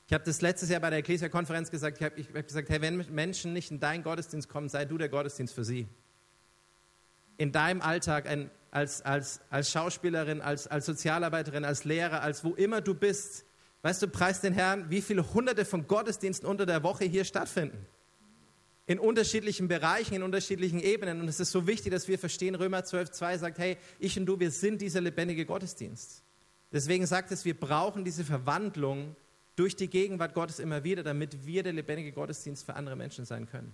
Ich 0.08 0.14
habe 0.14 0.24
das 0.24 0.42
letztes 0.42 0.70
Jahr 0.70 0.82
bei 0.82 0.90
der 0.90 1.00
Ecclesia-Konferenz 1.00 1.72
gesagt, 1.72 1.98
ich 2.00 2.04
habe 2.04 2.22
hab 2.22 2.48
gesagt, 2.48 2.70
hey, 2.70 2.82
wenn 2.82 2.98
Menschen 3.14 3.54
nicht 3.54 3.72
in 3.72 3.80
deinen 3.80 4.04
Gottesdienst 4.04 4.50
kommen, 4.50 4.70
sei 4.70 4.86
du 4.86 4.98
der 4.98 5.10
Gottesdienst 5.10 5.54
für 5.54 5.64
sie. 5.64 5.88
In 7.38 7.52
deinem 7.52 7.82
Alltag 7.82 8.28
ein 8.28 8.52
als, 8.74 9.04
als, 9.04 9.40
als 9.52 9.72
Schauspielerin, 9.72 10.42
als, 10.42 10.68
als 10.68 10.88
Sozialarbeiterin, 10.88 11.64
als 11.64 11.84
Lehrer, 11.84 12.24
als 12.24 12.44
wo 12.44 12.56
immer 12.56 12.82
du 12.82 12.96
bist. 12.96 13.46
Weißt 13.84 14.02
du, 14.02 14.08
preis 14.08 14.42
den 14.42 14.54
Herrn, 14.54 14.90
wie 14.90 15.02
viele 15.02 15.34
hunderte 15.34 15.64
von 15.64 15.88
Gottesdiensten 15.88 16.50
unter 16.50 16.66
der 16.66 16.82
Woche 16.82 17.06
hier 17.06 17.24
stattfinden. 17.24 17.86
In 18.88 18.98
unterschiedlichen 18.98 19.68
Bereichen, 19.68 20.16
in 20.16 20.24
unterschiedlichen 20.24 20.80
Ebenen. 20.80 21.22
Und 21.22 21.28
es 21.28 21.40
ist 21.40 21.52
so 21.52 21.68
wichtig, 21.68 21.92
dass 21.92 22.08
wir 22.08 22.18
verstehen, 22.18 22.56
Römer 22.56 22.84
12, 22.84 23.12
2 23.12 23.38
sagt, 23.38 23.60
hey, 23.60 23.78
ich 24.00 24.18
und 24.18 24.26
du, 24.26 24.40
wir 24.40 24.50
sind 24.50 24.82
dieser 24.82 25.02
lebendige 25.02 25.46
Gottesdienst. 25.46 26.24
Deswegen 26.72 27.06
sagt 27.06 27.32
es, 27.32 27.46
wir 27.46 27.58
brauchen 27.58 28.04
diese 28.04 28.24
Verwandlung 28.24 29.16
durch 29.56 29.76
die 29.76 29.90
Gegenwart 29.90 30.34
Gottes 30.34 30.60
immer 30.60 30.84
wieder, 30.84 31.04
damit 31.04 31.46
wir 31.46 31.64
der 31.64 31.74
lebendige 31.74 32.12
Gottesdienst 32.12 32.66
für 32.66 32.76
andere 32.76 32.96
Menschen 32.96 33.26
sein 33.26 33.48
können. 33.48 33.74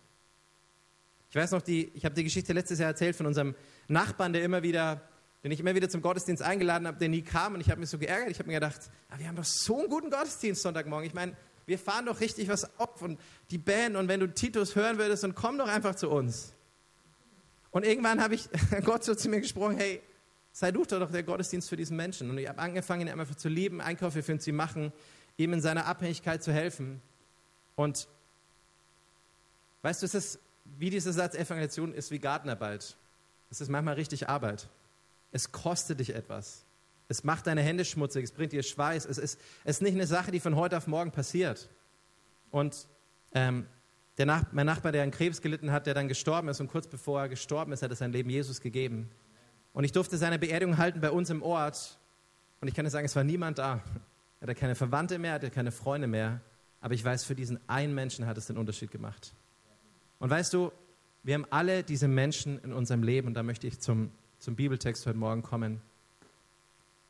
Ich 1.30 1.36
weiß 1.36 1.52
noch, 1.52 1.62
die, 1.62 1.92
ich 1.94 2.06
habe 2.06 2.16
die 2.16 2.24
Geschichte 2.24 2.54
letztes 2.54 2.80
Jahr 2.80 2.90
erzählt 2.90 3.16
von 3.16 3.26
unserem 3.26 3.56
Nachbarn, 3.88 4.34
der 4.34 4.44
immer 4.44 4.64
wieder, 4.64 5.02
den 5.44 5.52
ich 5.52 5.60
immer 5.60 5.76
wieder 5.76 5.88
zum 5.88 6.02
Gottesdienst 6.02 6.42
eingeladen 6.42 6.88
habe, 6.88 6.98
der 6.98 7.10
nie 7.10 7.22
kam 7.22 7.54
und 7.54 7.62
ich 7.62 7.70
habe 7.70 7.80
mich 7.80 7.90
so 7.90 8.00
geärgert. 8.00 8.32
Ich 8.32 8.40
habe 8.40 8.48
mir 8.48 8.56
gedacht, 8.56 8.90
ah, 9.10 9.20
wir 9.20 9.28
haben 9.28 9.36
doch 9.36 9.46
so 9.46 9.80
einen 9.80 9.90
guten 9.90 10.10
Gottesdienst 10.10 10.64
Sonntagmorgen. 10.64 11.08
Ich 11.08 11.14
meine, 11.14 11.36
wir 11.66 11.78
fahren 11.78 12.08
doch 12.08 12.20
richtig 12.20 12.50
was 12.50 12.80
auf 12.80 13.02
und 13.04 13.20
die 13.52 13.60
Band 13.60 13.96
und 13.96 14.08
wenn 14.08 14.20
du 14.20 14.34
Titus 14.34 14.76
hören 14.76 14.98
würdest, 14.98 15.24
dann 15.24 15.36
komm 15.36 15.58
doch 15.60 15.68
einfach 15.68 15.94
zu 15.96 16.10
uns. 16.10 16.54
Und 17.70 17.86
irgendwann 17.86 18.22
habe 18.22 18.34
ich 18.34 18.50
Gott 18.84 19.04
so 19.04 19.14
zu 19.14 19.30
mir 19.30 19.40
gesprochen, 19.40 19.78
hey, 19.78 20.02
sei 20.52 20.72
du 20.72 20.84
doch 20.84 21.12
der 21.12 21.24
Gottesdienst 21.24 21.70
für 21.70 21.78
diesen 21.78 21.96
Menschen. 21.96 22.30
Und 22.30 22.40
ich 22.40 22.50
habe 22.50 22.60
angefangen, 22.60 23.08
ihn 23.08 23.20
einfach 23.20 23.36
zu 23.36 23.50
lieben, 23.50 23.82
Einkäufe 23.82 24.24
für 24.24 24.32
ihn 24.32 24.40
zu 24.40 24.52
machen, 24.52 24.92
ihm 25.40 25.54
in 25.54 25.62
seiner 25.62 25.86
Abhängigkeit 25.86 26.44
zu 26.44 26.52
helfen. 26.52 27.02
Und 27.76 28.08
weißt 29.82 30.02
du, 30.02 30.06
es 30.06 30.14
ist 30.14 30.40
wie 30.78 30.90
dieser 30.90 31.14
Satz, 31.14 31.34
Evangelisation 31.34 31.94
ist 31.94 32.12
wie 32.12 32.20
Gartenarbeit. 32.20 32.96
Es 33.50 33.62
ist 33.62 33.70
manchmal 33.70 33.96
richtig 33.96 34.30
Arbeit. 34.30 34.70
Es 35.32 35.52
kostet 35.52 36.00
dich 36.00 36.14
etwas. 36.14 36.66
Es 37.08 37.24
macht 37.24 37.48
deine 37.48 37.62
Hände 37.62 37.86
schmutzig, 37.86 38.26
es 38.26 38.32
bringt 38.32 38.52
dir 38.52 38.62
Schweiß. 38.62 39.06
Es 39.06 39.18
ist, 39.18 39.40
es 39.64 39.78
ist 39.78 39.82
nicht 39.82 39.96
eine 39.96 40.06
Sache, 40.06 40.32
die 40.32 40.40
von 40.40 40.56
heute 40.56 40.78
auf 40.78 40.86
morgen 40.86 41.12
passiert. 41.12 41.70
Und 42.52 42.88
ähm, 43.34 43.66
der 44.18 44.26
Nach 44.26 44.44
mein 44.52 44.66
Nachbar, 44.66 44.92
der 44.92 45.04
an 45.04 45.12
Krebs 45.12 45.42
gelitten 45.42 45.72
hat, 45.72 45.88
der 45.88 45.94
dann 45.94 46.08
gestorben 46.08 46.50
ist 46.50 46.60
und 46.60 46.68
kurz 46.68 46.88
bevor 46.88 47.22
er 47.22 47.30
gestorben 47.30 47.72
ist, 47.72 47.82
hat 47.82 47.90
er 47.90 47.96
sein 47.96 48.12
Leben 48.12 48.30
Jesus 48.30 48.62
gegeben. 48.62 49.10
Und 49.74 49.86
ich 49.86 49.92
durfte 49.92 50.18
seine 50.18 50.38
Beerdigung 50.38 50.78
halten 50.78 51.00
bei 51.00 51.10
uns 51.10 51.30
im 51.30 51.42
Ort. 51.42 51.98
Und 52.60 52.68
ich 52.68 52.74
kann 52.74 52.86
dir 52.86 52.92
sagen, 52.92 53.06
es 53.06 53.16
war 53.16 53.24
niemand 53.24 53.58
da. 53.58 53.82
Er 54.40 54.48
hatte 54.48 54.56
keine 54.56 54.76
Verwandte 54.76 55.20
mehr, 55.20 55.32
er 55.32 55.36
hatte 55.36 55.50
keine 55.50 55.72
Freunde 55.72 56.08
mehr. 56.08 56.42
Aber 56.82 56.94
ich 56.94 57.04
weiß, 57.04 57.24
für 57.24 57.36
diesen 57.36 57.60
einen 57.68 57.94
Menschen 57.94 58.26
hat 58.26 58.38
es 58.38 58.48
den 58.48 58.58
Unterschied 58.58 58.92
gemacht. 58.92 59.34
Und 60.20 60.30
weißt 60.30 60.54
du, 60.54 60.72
wir 61.24 61.34
haben 61.36 61.46
alle 61.50 61.84
diese 61.84 62.08
Menschen 62.08 62.60
in 62.60 62.72
unserem 62.72 63.04
Leben 63.04 63.28
und 63.28 63.34
da 63.34 63.44
möchte 63.44 63.68
ich 63.68 63.80
zum, 63.80 64.12
zum 64.40 64.56
Bibeltext 64.56 65.06
heute 65.06 65.18
Morgen 65.18 65.44
kommen. 65.44 65.82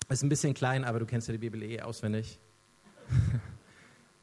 Ist 0.09 0.23
ein 0.23 0.29
bisschen 0.29 0.55
klein, 0.55 0.83
aber 0.83 0.99
du 0.99 1.05
kennst 1.05 1.27
ja 1.27 1.33
die 1.33 1.37
Bibel 1.37 1.61
eh 1.61 1.81
auswendig. 1.81 2.39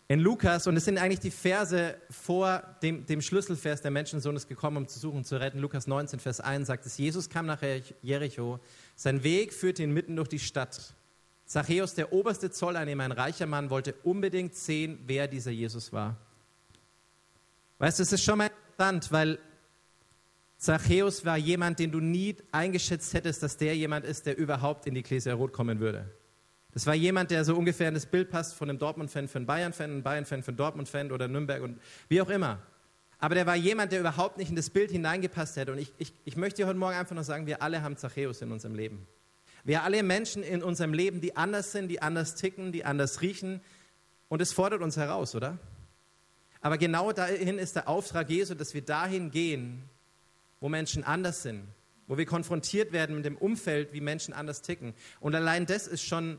In 0.08 0.20
Lukas, 0.20 0.68
und 0.68 0.76
es 0.76 0.84
sind 0.84 0.98
eigentlich 0.98 1.18
die 1.18 1.32
Verse 1.32 1.96
vor 2.10 2.62
dem, 2.80 3.06
dem 3.06 3.20
Schlüsselvers, 3.20 3.82
der 3.82 3.90
Menschensohn 3.90 4.36
ist 4.36 4.46
gekommen, 4.46 4.76
um 4.76 4.88
zu 4.88 5.00
suchen, 5.00 5.24
zu 5.24 5.40
retten. 5.40 5.58
Lukas 5.58 5.88
19, 5.88 6.20
Vers 6.20 6.40
1 6.40 6.68
sagt 6.68 6.86
es, 6.86 6.96
Jesus 6.96 7.28
kam 7.28 7.46
nach 7.46 7.60
Jericho, 8.02 8.60
sein 8.94 9.24
Weg 9.24 9.52
führte 9.52 9.82
ihn 9.82 9.92
mitten 9.92 10.14
durch 10.14 10.28
die 10.28 10.38
Stadt. 10.38 10.94
Zachäus, 11.46 11.94
der 11.94 12.12
oberste 12.12 12.50
Zolleinnehmer, 12.50 13.04
ein 13.04 13.12
reicher 13.12 13.46
Mann, 13.46 13.70
wollte 13.70 13.94
unbedingt 14.02 14.54
sehen, 14.54 14.98
wer 15.06 15.28
dieser 15.28 15.52
Jesus 15.52 15.92
war. 15.92 16.16
Weißt 17.78 17.98
du, 17.98 18.02
es 18.02 18.12
ist 18.12 18.24
schon 18.24 18.38
mal 18.38 18.50
interessant, 18.50 19.12
weil 19.12 19.38
Zachäus 20.58 21.24
war 21.24 21.36
jemand, 21.36 21.78
den 21.78 21.92
du 21.92 22.00
nie 22.00 22.36
eingeschätzt 22.50 23.14
hättest, 23.14 23.42
dass 23.42 23.56
der 23.56 23.76
jemand 23.76 24.04
ist, 24.04 24.26
der 24.26 24.36
überhaupt 24.36 24.86
in 24.86 24.94
die 24.94 25.02
Gläser 25.02 25.34
Rot 25.34 25.52
kommen 25.52 25.78
würde. 25.78 26.10
Das 26.72 26.86
war 26.86 26.94
jemand, 26.94 27.30
der 27.30 27.44
so 27.44 27.56
ungefähr 27.56 27.88
in 27.88 27.94
das 27.94 28.06
Bild 28.06 28.28
passt 28.28 28.54
von 28.54 28.68
einem 28.68 28.78
Dortmund-Fan 28.78 29.28
für 29.28 29.38
einen 29.38 29.46
Bayern-Fan, 29.46 29.90
einem 29.90 30.02
Bayern-Fan 30.02 30.42
für 30.42 30.48
einen 30.48 30.56
Dortmund-Fan 30.56 31.12
oder 31.12 31.28
Nürnberg 31.28 31.62
und 31.62 31.80
wie 32.08 32.20
auch 32.20 32.28
immer. 32.28 32.58
Aber 33.18 33.34
der 33.34 33.46
war 33.46 33.56
jemand, 33.56 33.92
der 33.92 34.00
überhaupt 34.00 34.36
nicht 34.36 34.50
in 34.50 34.56
das 34.56 34.68
Bild 34.68 34.90
hineingepasst 34.90 35.56
hätte. 35.56 35.72
Und 35.72 35.78
ich, 35.78 35.92
ich, 35.96 36.12
ich 36.24 36.36
möchte 36.36 36.62
dir 36.62 36.66
heute 36.66 36.78
Morgen 36.78 36.96
einfach 36.96 37.14
noch 37.14 37.22
sagen, 37.22 37.46
wir 37.46 37.62
alle 37.62 37.82
haben 37.82 37.96
Zachäus 37.96 38.42
in 38.42 38.52
unserem 38.52 38.74
Leben. 38.74 39.06
Wir 39.66 39.82
alle 39.82 40.04
Menschen 40.04 40.44
in 40.44 40.62
unserem 40.62 40.94
Leben, 40.94 41.20
die 41.20 41.36
anders 41.36 41.72
sind, 41.72 41.88
die 41.88 42.00
anders 42.00 42.36
ticken, 42.36 42.70
die 42.70 42.84
anders 42.84 43.20
riechen. 43.20 43.60
Und 44.28 44.40
es 44.40 44.52
fordert 44.52 44.80
uns 44.80 44.96
heraus, 44.96 45.34
oder? 45.34 45.58
Aber 46.60 46.78
genau 46.78 47.10
dahin 47.10 47.58
ist 47.58 47.74
der 47.74 47.88
Auftrag 47.88 48.30
Jesu, 48.30 48.54
dass 48.54 48.74
wir 48.74 48.82
dahin 48.82 49.32
gehen, 49.32 49.82
wo 50.60 50.68
Menschen 50.68 51.02
anders 51.02 51.42
sind, 51.42 51.64
wo 52.06 52.16
wir 52.16 52.26
konfrontiert 52.26 52.92
werden 52.92 53.16
mit 53.16 53.24
dem 53.24 53.36
Umfeld, 53.36 53.92
wie 53.92 54.00
Menschen 54.00 54.32
anders 54.32 54.62
ticken. 54.62 54.94
Und 55.18 55.34
allein 55.34 55.66
das 55.66 55.88
ist 55.88 56.04
schon 56.04 56.38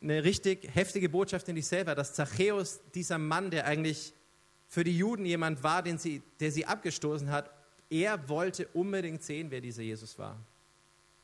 eine 0.00 0.22
richtig 0.22 0.72
heftige 0.72 1.08
Botschaft 1.08 1.48
in 1.48 1.56
dich 1.56 1.66
selber, 1.66 1.96
dass 1.96 2.14
Zachäus, 2.14 2.80
dieser 2.94 3.18
Mann, 3.18 3.50
der 3.50 3.66
eigentlich 3.66 4.14
für 4.68 4.84
die 4.84 4.96
Juden 4.96 5.26
jemand 5.26 5.64
war, 5.64 5.82
den 5.82 5.98
sie, 5.98 6.22
der 6.38 6.52
sie 6.52 6.66
abgestoßen 6.66 7.32
hat, 7.32 7.50
er 7.90 8.28
wollte 8.28 8.68
unbedingt 8.68 9.24
sehen, 9.24 9.50
wer 9.50 9.60
dieser 9.60 9.82
Jesus 9.82 10.20
war. 10.20 10.38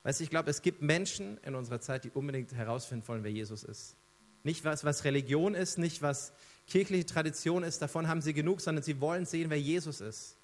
Weißt 0.08 0.20
du, 0.20 0.24
ich 0.24 0.30
glaube, 0.30 0.48
es 0.48 0.62
gibt 0.62 0.80
Menschen 0.80 1.36
in 1.44 1.54
unserer 1.54 1.82
Zeit, 1.82 2.04
die 2.04 2.10
unbedingt 2.10 2.54
herausfinden 2.54 3.06
wollen, 3.08 3.24
wer 3.24 3.30
Jesus 3.30 3.62
ist. 3.62 3.94
Nicht 4.42 4.64
was, 4.64 4.82
was 4.82 5.04
Religion 5.04 5.54
ist, 5.54 5.76
nicht 5.76 6.00
was 6.00 6.32
kirchliche 6.66 7.04
Tradition 7.04 7.62
ist, 7.62 7.82
davon 7.82 8.08
haben 8.08 8.22
sie 8.22 8.32
genug, 8.32 8.62
sondern 8.62 8.82
sie 8.82 9.02
wollen 9.02 9.26
sehen, 9.26 9.50
wer 9.50 9.60
Jesus 9.60 10.00
ist. 10.00 10.38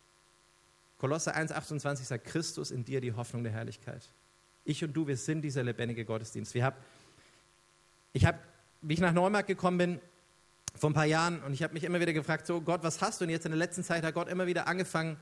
Kolosser 0.98 1.34
1,28 1.34 2.02
sagt, 2.02 2.26
Christus 2.26 2.70
in 2.70 2.84
dir 2.84 3.00
die 3.00 3.14
Hoffnung 3.14 3.42
der 3.42 3.54
Herrlichkeit. 3.54 4.10
Ich 4.66 4.84
und 4.84 4.92
du, 4.92 5.06
wir 5.06 5.16
sind 5.16 5.40
dieser 5.40 5.62
lebendige 5.62 6.04
Gottesdienst. 6.04 6.52
Wir 6.52 6.66
hab, 6.66 6.76
ich 8.12 8.26
habe, 8.26 8.38
wie 8.82 8.92
ich 8.92 9.00
nach 9.00 9.14
Neumarkt 9.14 9.48
gekommen 9.48 9.78
bin, 9.78 10.00
vor 10.74 10.90
ein 10.90 10.94
paar 10.94 11.06
Jahren, 11.06 11.42
und 11.42 11.54
ich 11.54 11.62
habe 11.62 11.72
mich 11.72 11.84
immer 11.84 12.00
wieder 12.00 12.12
gefragt, 12.12 12.46
so 12.46 12.60
Gott, 12.60 12.82
was 12.82 13.00
hast 13.00 13.22
du? 13.22 13.24
Und 13.24 13.30
jetzt 13.30 13.46
in 13.46 13.52
der 13.52 13.58
letzten 13.58 13.82
Zeit 13.82 14.04
hat 14.04 14.12
Gott 14.12 14.28
immer 14.28 14.46
wieder 14.46 14.66
angefangen, 14.66 15.16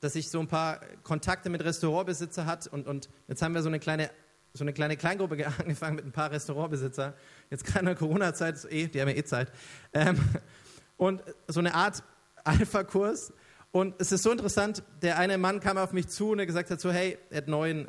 dass 0.00 0.14
ich 0.14 0.30
so 0.30 0.40
ein 0.40 0.48
paar 0.48 0.80
Kontakte 1.02 1.50
mit 1.50 1.64
Restaurantbesitzer 1.64 2.46
hat 2.46 2.66
und, 2.66 2.86
und 2.86 3.08
jetzt 3.26 3.42
haben 3.42 3.54
wir 3.54 3.62
so 3.62 3.68
eine 3.68 3.78
kleine 3.78 4.10
so 4.54 4.64
eine 4.64 4.72
kleine 4.72 4.96
Kleingruppe 4.96 5.46
angefangen 5.58 5.96
mit 5.96 6.04
ein 6.04 6.12
paar 6.12 6.30
Restaurantbesitzer. 6.30 7.14
Jetzt 7.50 7.64
keine 7.64 7.94
Corona-Zeit, 7.94 8.66
eh, 8.70 8.88
die 8.88 9.00
haben 9.00 9.08
ja 9.08 9.16
eh 9.16 9.24
Zeit. 9.24 9.52
Ähm, 9.92 10.18
und 10.96 11.22
so 11.46 11.60
eine 11.60 11.74
Art 11.74 12.02
Alpha-Kurs. 12.44 13.32
Und 13.70 13.94
es 13.98 14.10
ist 14.12 14.22
so 14.22 14.32
interessant, 14.32 14.82
der 15.02 15.18
eine 15.18 15.36
Mann 15.36 15.60
kam 15.60 15.76
auf 15.76 15.92
mich 15.92 16.08
zu 16.08 16.30
und 16.30 16.38
er 16.38 16.46
gesagt 16.46 16.70
hat 16.70 16.80
so, 16.80 16.90
hey, 16.90 17.18
er 17.28 17.38
hat 17.38 17.48
neu 17.48 17.84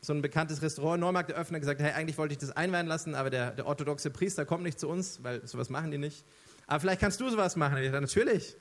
so 0.00 0.12
ein 0.12 0.22
bekanntes 0.22 0.62
Restaurant 0.62 1.00
Neumarkt 1.00 1.30
eröffnet, 1.30 1.60
gesagt, 1.60 1.80
hey, 1.80 1.92
eigentlich 1.92 2.16
wollte 2.18 2.32
ich 2.32 2.38
das 2.38 2.52
einweihen 2.52 2.86
lassen, 2.86 3.16
aber 3.16 3.30
der, 3.30 3.50
der 3.50 3.66
orthodoxe 3.66 4.10
Priester 4.10 4.44
kommt 4.44 4.62
nicht 4.62 4.78
zu 4.78 4.88
uns, 4.88 5.24
weil 5.24 5.44
sowas 5.44 5.70
machen 5.70 5.90
die 5.90 5.98
nicht. 5.98 6.24
Aber 6.68 6.80
vielleicht 6.80 7.00
kannst 7.00 7.20
du 7.20 7.28
sowas 7.28 7.56
machen. 7.56 7.76
Ich 7.78 7.90
dachte, 7.90 8.00
natürlich. 8.00 8.56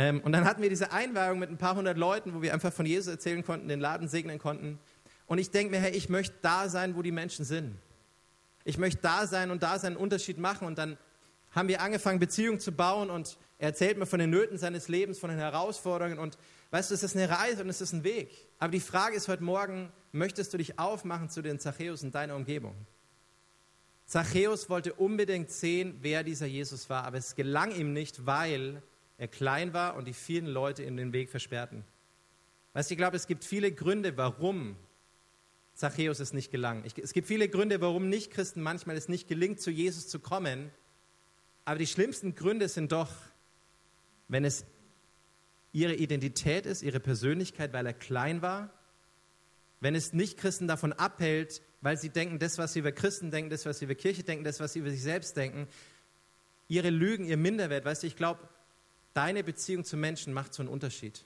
Ähm, 0.00 0.22
und 0.22 0.32
dann 0.32 0.46
hatten 0.46 0.62
wir 0.62 0.70
diese 0.70 0.92
Einweihung 0.92 1.38
mit 1.38 1.50
ein 1.50 1.58
paar 1.58 1.76
hundert 1.76 1.98
Leuten, 1.98 2.32
wo 2.34 2.40
wir 2.40 2.54
einfach 2.54 2.72
von 2.72 2.86
Jesus 2.86 3.06
erzählen 3.06 3.44
konnten, 3.44 3.68
den 3.68 3.80
Laden 3.80 4.08
segnen 4.08 4.38
konnten. 4.38 4.78
Und 5.26 5.36
ich 5.36 5.50
denke 5.50 5.72
mir, 5.72 5.78
hey, 5.78 5.90
ich 5.90 6.08
möchte 6.08 6.34
da 6.40 6.70
sein, 6.70 6.96
wo 6.96 7.02
die 7.02 7.12
Menschen 7.12 7.44
sind. 7.44 7.76
Ich 8.64 8.78
möchte 8.78 9.02
da 9.02 9.26
sein 9.26 9.50
und 9.50 9.62
da 9.62 9.78
seinen 9.78 9.98
Unterschied 9.98 10.38
machen. 10.38 10.66
Und 10.66 10.78
dann 10.78 10.96
haben 11.50 11.68
wir 11.68 11.82
angefangen, 11.82 12.18
Beziehungen 12.18 12.60
zu 12.60 12.72
bauen 12.72 13.10
und 13.10 13.36
er 13.58 13.68
erzählt 13.68 13.98
mir 13.98 14.06
von 14.06 14.18
den 14.18 14.30
Nöten 14.30 14.56
seines 14.56 14.88
Lebens, 14.88 15.18
von 15.18 15.28
den 15.28 15.38
Herausforderungen. 15.38 16.18
Und 16.18 16.38
weißt 16.70 16.90
du, 16.90 16.94
es 16.94 17.02
ist 17.02 17.14
eine 17.14 17.28
Reise 17.28 17.62
und 17.62 17.68
es 17.68 17.82
ist 17.82 17.92
ein 17.92 18.02
Weg. 18.02 18.48
Aber 18.58 18.72
die 18.72 18.80
Frage 18.80 19.16
ist 19.16 19.28
heute 19.28 19.44
Morgen, 19.44 19.92
möchtest 20.12 20.54
du 20.54 20.56
dich 20.56 20.78
aufmachen 20.78 21.28
zu 21.28 21.42
den 21.42 21.58
Zachäus 21.58 22.02
in 22.02 22.10
deiner 22.10 22.36
Umgebung? 22.36 22.74
Zachäus 24.06 24.70
wollte 24.70 24.94
unbedingt 24.94 25.50
sehen, 25.50 25.98
wer 26.00 26.24
dieser 26.24 26.46
Jesus 26.46 26.88
war, 26.88 27.04
aber 27.04 27.18
es 27.18 27.36
gelang 27.36 27.70
ihm 27.72 27.92
nicht, 27.92 28.24
weil 28.24 28.82
er 29.20 29.28
klein 29.28 29.74
war 29.74 29.96
und 29.96 30.08
die 30.08 30.14
vielen 30.14 30.46
Leute 30.46 30.82
ihm 30.82 30.96
den 30.96 31.12
Weg 31.12 31.28
versperrten. 31.28 31.84
Weißt 32.72 32.88
du, 32.88 32.94
ich 32.94 32.98
glaube, 32.98 33.18
es 33.18 33.26
gibt 33.26 33.44
viele 33.44 33.70
Gründe, 33.70 34.16
warum 34.16 34.76
Zachäus 35.74 36.20
es 36.20 36.32
nicht 36.32 36.50
gelang. 36.50 36.84
es 36.84 37.12
gibt 37.12 37.28
viele 37.28 37.50
Gründe, 37.50 37.82
warum 37.82 38.08
nicht 38.08 38.30
Christen 38.30 38.62
manchmal 38.62 38.96
es 38.96 39.08
nicht 39.08 39.28
gelingt, 39.28 39.60
zu 39.60 39.70
Jesus 39.70 40.08
zu 40.08 40.20
kommen. 40.20 40.70
Aber 41.66 41.78
die 41.78 41.86
schlimmsten 41.86 42.34
Gründe 42.34 42.66
sind 42.68 42.92
doch, 42.92 43.10
wenn 44.28 44.46
es 44.46 44.64
ihre 45.74 45.94
Identität 45.94 46.64
ist, 46.64 46.82
ihre 46.82 46.98
Persönlichkeit, 46.98 47.74
weil 47.74 47.84
er 47.84 47.92
klein 47.92 48.40
war, 48.40 48.70
wenn 49.80 49.94
es 49.94 50.14
nicht 50.14 50.38
Christen 50.38 50.66
davon 50.66 50.94
abhält, 50.94 51.60
weil 51.82 51.98
sie 51.98 52.08
denken, 52.08 52.38
das, 52.38 52.56
was 52.56 52.72
sie 52.72 52.78
über 52.78 52.92
Christen 52.92 53.30
denken, 53.30 53.50
das, 53.50 53.66
was 53.66 53.80
sie 53.80 53.84
über 53.84 53.94
Kirche 53.94 54.22
denken, 54.22 54.44
das, 54.44 54.60
was 54.60 54.72
sie 54.72 54.78
über 54.78 54.90
sich 54.90 55.02
selbst 55.02 55.36
denken, 55.36 55.68
ihre 56.68 56.88
Lügen, 56.88 57.26
ihr 57.26 57.36
Minderwert. 57.36 57.84
Weißt 57.84 58.02
du, 58.02 58.06
ich 58.06 58.16
glaube, 58.16 58.40
deine 59.14 59.44
Beziehung 59.44 59.84
zu 59.84 59.96
Menschen 59.96 60.32
macht 60.32 60.54
so 60.54 60.62
einen 60.62 60.70
Unterschied. 60.70 61.24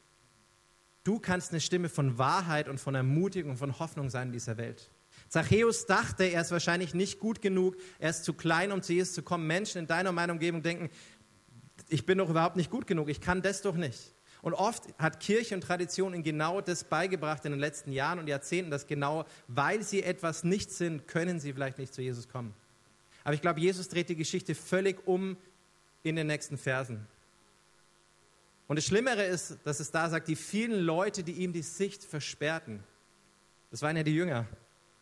Du 1.04 1.18
kannst 1.18 1.50
eine 1.50 1.60
Stimme 1.60 1.88
von 1.88 2.16
Wahrheit 2.16 2.68
und 2.68 2.80
von 2.80 2.94
Ermutigung 2.94 3.56
von 3.56 3.78
Hoffnung 3.78 4.08
sein 4.08 4.28
in 4.28 4.32
dieser 4.32 4.56
Welt. 4.56 4.90
Zachäus 5.28 5.86
dachte, 5.86 6.24
er 6.24 6.40
ist 6.40 6.50
wahrscheinlich 6.50 6.94
nicht 6.94 7.18
gut 7.20 7.42
genug, 7.42 7.76
er 7.98 8.10
ist 8.10 8.24
zu 8.24 8.32
klein, 8.32 8.72
um 8.72 8.82
zu 8.82 8.92
Jesus 8.92 9.14
zu 9.14 9.22
kommen. 9.22 9.46
Menschen 9.46 9.78
in 9.78 9.86
deiner 9.86 10.10
und 10.10 10.14
meiner 10.14 10.32
Umgebung 10.32 10.62
denken, 10.62 10.90
ich 11.88 12.06
bin 12.06 12.18
doch 12.18 12.30
überhaupt 12.30 12.56
nicht 12.56 12.70
gut 12.70 12.86
genug, 12.86 13.08
ich 13.08 13.20
kann 13.20 13.42
das 13.42 13.62
doch 13.62 13.76
nicht. 13.76 14.14
Und 14.42 14.54
oft 14.54 14.84
hat 14.98 15.20
Kirche 15.20 15.54
und 15.54 15.62
Tradition 15.62 16.12
ihnen 16.12 16.22
genau 16.22 16.60
das 16.60 16.84
beigebracht 16.84 17.44
in 17.46 17.52
den 17.52 17.60
letzten 17.60 17.92
Jahren 17.92 18.18
und 18.18 18.28
Jahrzehnten, 18.28 18.70
dass 18.70 18.86
genau 18.86 19.24
weil 19.48 19.82
sie 19.82 20.02
etwas 20.02 20.44
nicht 20.44 20.70
sind, 20.70 21.08
können 21.08 21.40
sie 21.40 21.52
vielleicht 21.52 21.78
nicht 21.78 21.94
zu 21.94 22.02
Jesus 22.02 22.28
kommen. 22.28 22.54
Aber 23.24 23.34
ich 23.34 23.40
glaube, 23.40 23.60
Jesus 23.60 23.88
dreht 23.88 24.10
die 24.10 24.16
Geschichte 24.16 24.54
völlig 24.54 25.06
um 25.06 25.36
in 26.02 26.16
den 26.16 26.26
nächsten 26.26 26.58
Versen. 26.58 27.06
Und 28.66 28.76
das 28.76 28.86
Schlimmere 28.86 29.24
ist, 29.24 29.58
dass 29.64 29.80
es 29.80 29.90
da 29.90 30.08
sagt, 30.08 30.28
die 30.28 30.36
vielen 30.36 30.80
Leute, 30.80 31.22
die 31.22 31.32
ihm 31.32 31.52
die 31.52 31.62
Sicht 31.62 32.02
versperrten. 32.02 32.82
Das 33.70 33.82
waren 33.82 33.96
ja 33.96 34.02
die 34.02 34.14
Jünger. 34.14 34.46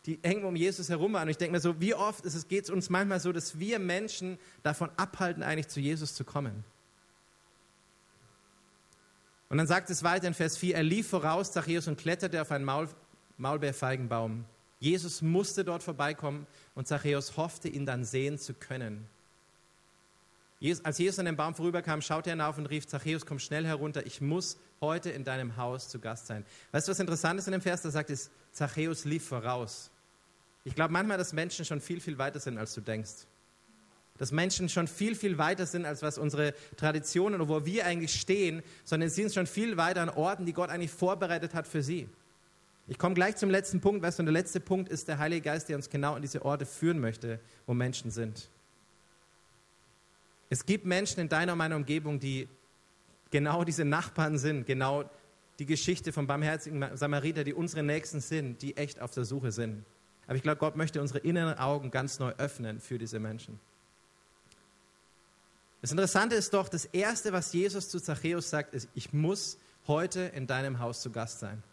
Die 0.05 0.19
hängen 0.21 0.43
um 0.43 0.55
Jesus 0.55 0.89
herum 0.89 1.15
an. 1.15 1.23
Und 1.23 1.29
ich 1.29 1.37
denke 1.37 1.53
mir 1.53 1.61
so, 1.61 1.79
wie 1.79 1.93
oft 1.93 2.25
geht 2.49 2.65
es 2.65 2.69
uns 2.69 2.89
manchmal 2.89 3.19
so, 3.21 3.31
dass 3.31 3.57
wir 3.59 3.79
Menschen 3.79 4.37
davon 4.63 4.89
abhalten, 4.97 5.43
eigentlich 5.43 5.69
zu 5.69 5.79
Jesus 5.79 6.13
zu 6.13 6.25
kommen. 6.25 6.65
Und 9.47 9.59
dann 9.59 9.67
sagt 9.67 9.89
es 9.91 10.03
weiter 10.03 10.27
in 10.27 10.33
Vers 10.33 10.57
4, 10.57 10.75
er 10.75 10.83
lief 10.83 11.07
voraus, 11.09 11.51
Zachäus, 11.51 11.87
und 11.87 11.97
kletterte 11.97 12.41
auf 12.41 12.51
einen 12.51 12.65
Maul, 12.65 12.89
Maulbeerfeigenbaum. 13.37 14.45
Jesus 14.79 15.21
musste 15.21 15.63
dort 15.63 15.83
vorbeikommen 15.83 16.47
und 16.75 16.87
Zachäus 16.87 17.37
hoffte, 17.37 17.69
ihn 17.69 17.85
dann 17.85 18.03
sehen 18.03 18.37
zu 18.39 18.53
können. 18.53 19.07
Als 20.83 20.97
Jesus 20.97 21.19
an 21.19 21.25
dem 21.25 21.35
Baum 21.35 21.55
vorüberkam, 21.55 22.01
schaute 22.01 22.29
er 22.29 22.33
hinauf 22.35 22.57
und 22.57 22.67
rief, 22.67 22.87
Zachäus, 22.87 23.25
komm 23.25 23.39
schnell 23.39 23.65
herunter, 23.65 24.05
ich 24.05 24.21
muss 24.21 24.57
heute 24.81 25.09
in 25.09 25.23
deinem 25.23 25.57
Haus 25.57 25.89
zu 25.89 25.99
Gast 25.99 26.27
sein. 26.27 26.45
Weißt 26.71 26.87
du, 26.87 26.91
was 26.91 26.99
interessant 26.99 27.39
ist 27.39 27.47
in 27.47 27.51
dem 27.51 27.61
Vers? 27.61 27.81
Da 27.81 27.91
sagt 27.91 28.09
es, 28.09 28.29
Zachäus 28.51 29.05
lief 29.05 29.25
voraus. 29.27 29.91
Ich 30.63 30.75
glaube 30.75 30.93
manchmal, 30.93 31.17
dass 31.17 31.33
Menschen 31.33 31.65
schon 31.65 31.81
viel, 31.81 31.99
viel 31.99 32.17
weiter 32.17 32.39
sind, 32.39 32.57
als 32.57 32.73
du 32.73 32.81
denkst 32.81 33.27
dass 34.17 34.31
Menschen 34.31 34.69
schon 34.69 34.87
viel, 34.87 35.15
viel 35.15 35.37
weiter 35.37 35.65
sind, 35.65 35.85
als 35.85 36.01
was 36.01 36.17
unsere 36.17 36.53
Traditionen 36.77 37.41
und 37.41 37.49
wo 37.49 37.65
wir 37.65 37.85
eigentlich 37.85 38.13
stehen, 38.19 38.61
sondern 38.83 39.09
sie 39.09 39.23
sind 39.23 39.33
schon 39.33 39.47
viel 39.47 39.77
weiter 39.77 40.01
an 40.01 40.09
Orten, 40.09 40.45
die 40.45 40.53
Gott 40.53 40.69
eigentlich 40.69 40.91
vorbereitet 40.91 41.53
hat 41.53 41.67
für 41.67 41.81
sie. 41.81 42.07
Ich 42.87 42.99
komme 42.99 43.15
gleich 43.15 43.37
zum 43.37 43.49
letzten 43.49 43.79
Punkt, 43.79 44.03
weißt 44.03 44.19
du, 44.19 44.21
und 44.21 44.25
der 44.27 44.33
letzte 44.33 44.59
Punkt 44.59 44.89
ist 44.89 45.07
der 45.07 45.17
Heilige 45.17 45.41
Geist, 45.41 45.69
der 45.69 45.77
uns 45.77 45.89
genau 45.89 46.15
an 46.15 46.21
diese 46.21 46.43
Orte 46.43 46.65
führen 46.65 46.99
möchte, 46.99 47.39
wo 47.65 47.73
Menschen 47.73 48.11
sind. 48.11 48.49
Es 50.53 50.67
gibt 50.67 50.85
Menschen 50.85 51.19
in 51.19 51.29
deiner 51.29 51.53
und 51.53 51.57
meiner 51.57 51.75
Umgebung, 51.75 52.19
die 52.19 52.47
genau 53.31 53.63
diese 53.63 53.85
Nachbarn 53.85 54.37
sind, 54.37 54.67
genau 54.67 55.09
die 55.57 55.65
Geschichte 55.65 56.13
vom 56.13 56.27
barmherzigen 56.27 56.95
Samariter, 56.95 57.43
die 57.43 57.55
unsere 57.55 57.81
Nächsten 57.81 58.21
sind, 58.21 58.61
die 58.61 58.77
echt 58.77 59.01
auf 59.01 59.09
der 59.09 59.25
Suche 59.25 59.51
sind. 59.51 59.83
Aber 60.27 60.35
ich 60.35 60.43
glaube, 60.43 60.59
Gott 60.59 60.75
möchte 60.75 61.01
unsere 61.01 61.17
inneren 61.17 61.57
Augen 61.57 61.89
ganz 61.89 62.19
neu 62.19 62.33
öffnen 62.37 62.79
für 62.79 62.99
diese 62.99 63.17
Menschen. 63.17 63.59
Das 65.81 65.89
Interessante 65.89 66.35
ist 66.35 66.53
doch, 66.53 66.69
das 66.69 66.85
Erste, 66.85 67.33
was 67.33 67.51
Jesus 67.51 67.89
zu 67.89 67.99
Zachäus 67.99 68.51
sagt, 68.51 68.75
ist, 68.75 68.89
ich 68.93 69.11
muss 69.11 69.57
heute 69.87 70.21
in 70.35 70.45
deinem 70.45 70.77
Haus 70.77 71.01
zu 71.01 71.09
Gast 71.09 71.39
sein. 71.39 71.63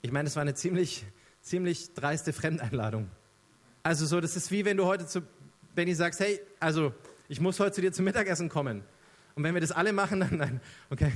Ich 0.00 0.10
meine, 0.10 0.24
das 0.24 0.34
war 0.34 0.40
eine 0.40 0.54
ziemlich, 0.54 1.04
ziemlich 1.42 1.94
dreiste 1.94 2.32
Fremdeinladung. 2.32 3.08
Also 3.84 4.04
so, 4.04 4.20
das 4.20 4.34
ist 4.34 4.50
wie 4.50 4.64
wenn 4.64 4.76
du 4.76 4.86
heute 4.86 5.06
zu 5.06 5.22
Benny 5.76 5.94
sagst, 5.94 6.18
hey, 6.18 6.40
also 6.58 6.92
ich 7.32 7.40
muss 7.40 7.58
heute 7.60 7.72
zu 7.72 7.80
dir 7.80 7.92
zum 7.92 8.04
Mittagessen 8.04 8.50
kommen. 8.50 8.84
Und 9.34 9.42
wenn 9.42 9.54
wir 9.54 9.62
das 9.62 9.72
alle 9.72 9.94
machen, 9.94 10.20
dann 10.20 10.36
nein, 10.36 10.60
okay. 10.90 11.10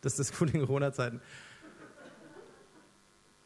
Das 0.00 0.18
ist 0.18 0.30
das 0.30 0.36
Gute 0.36 0.54
in 0.58 0.66
Corona-Zeiten. 0.66 1.20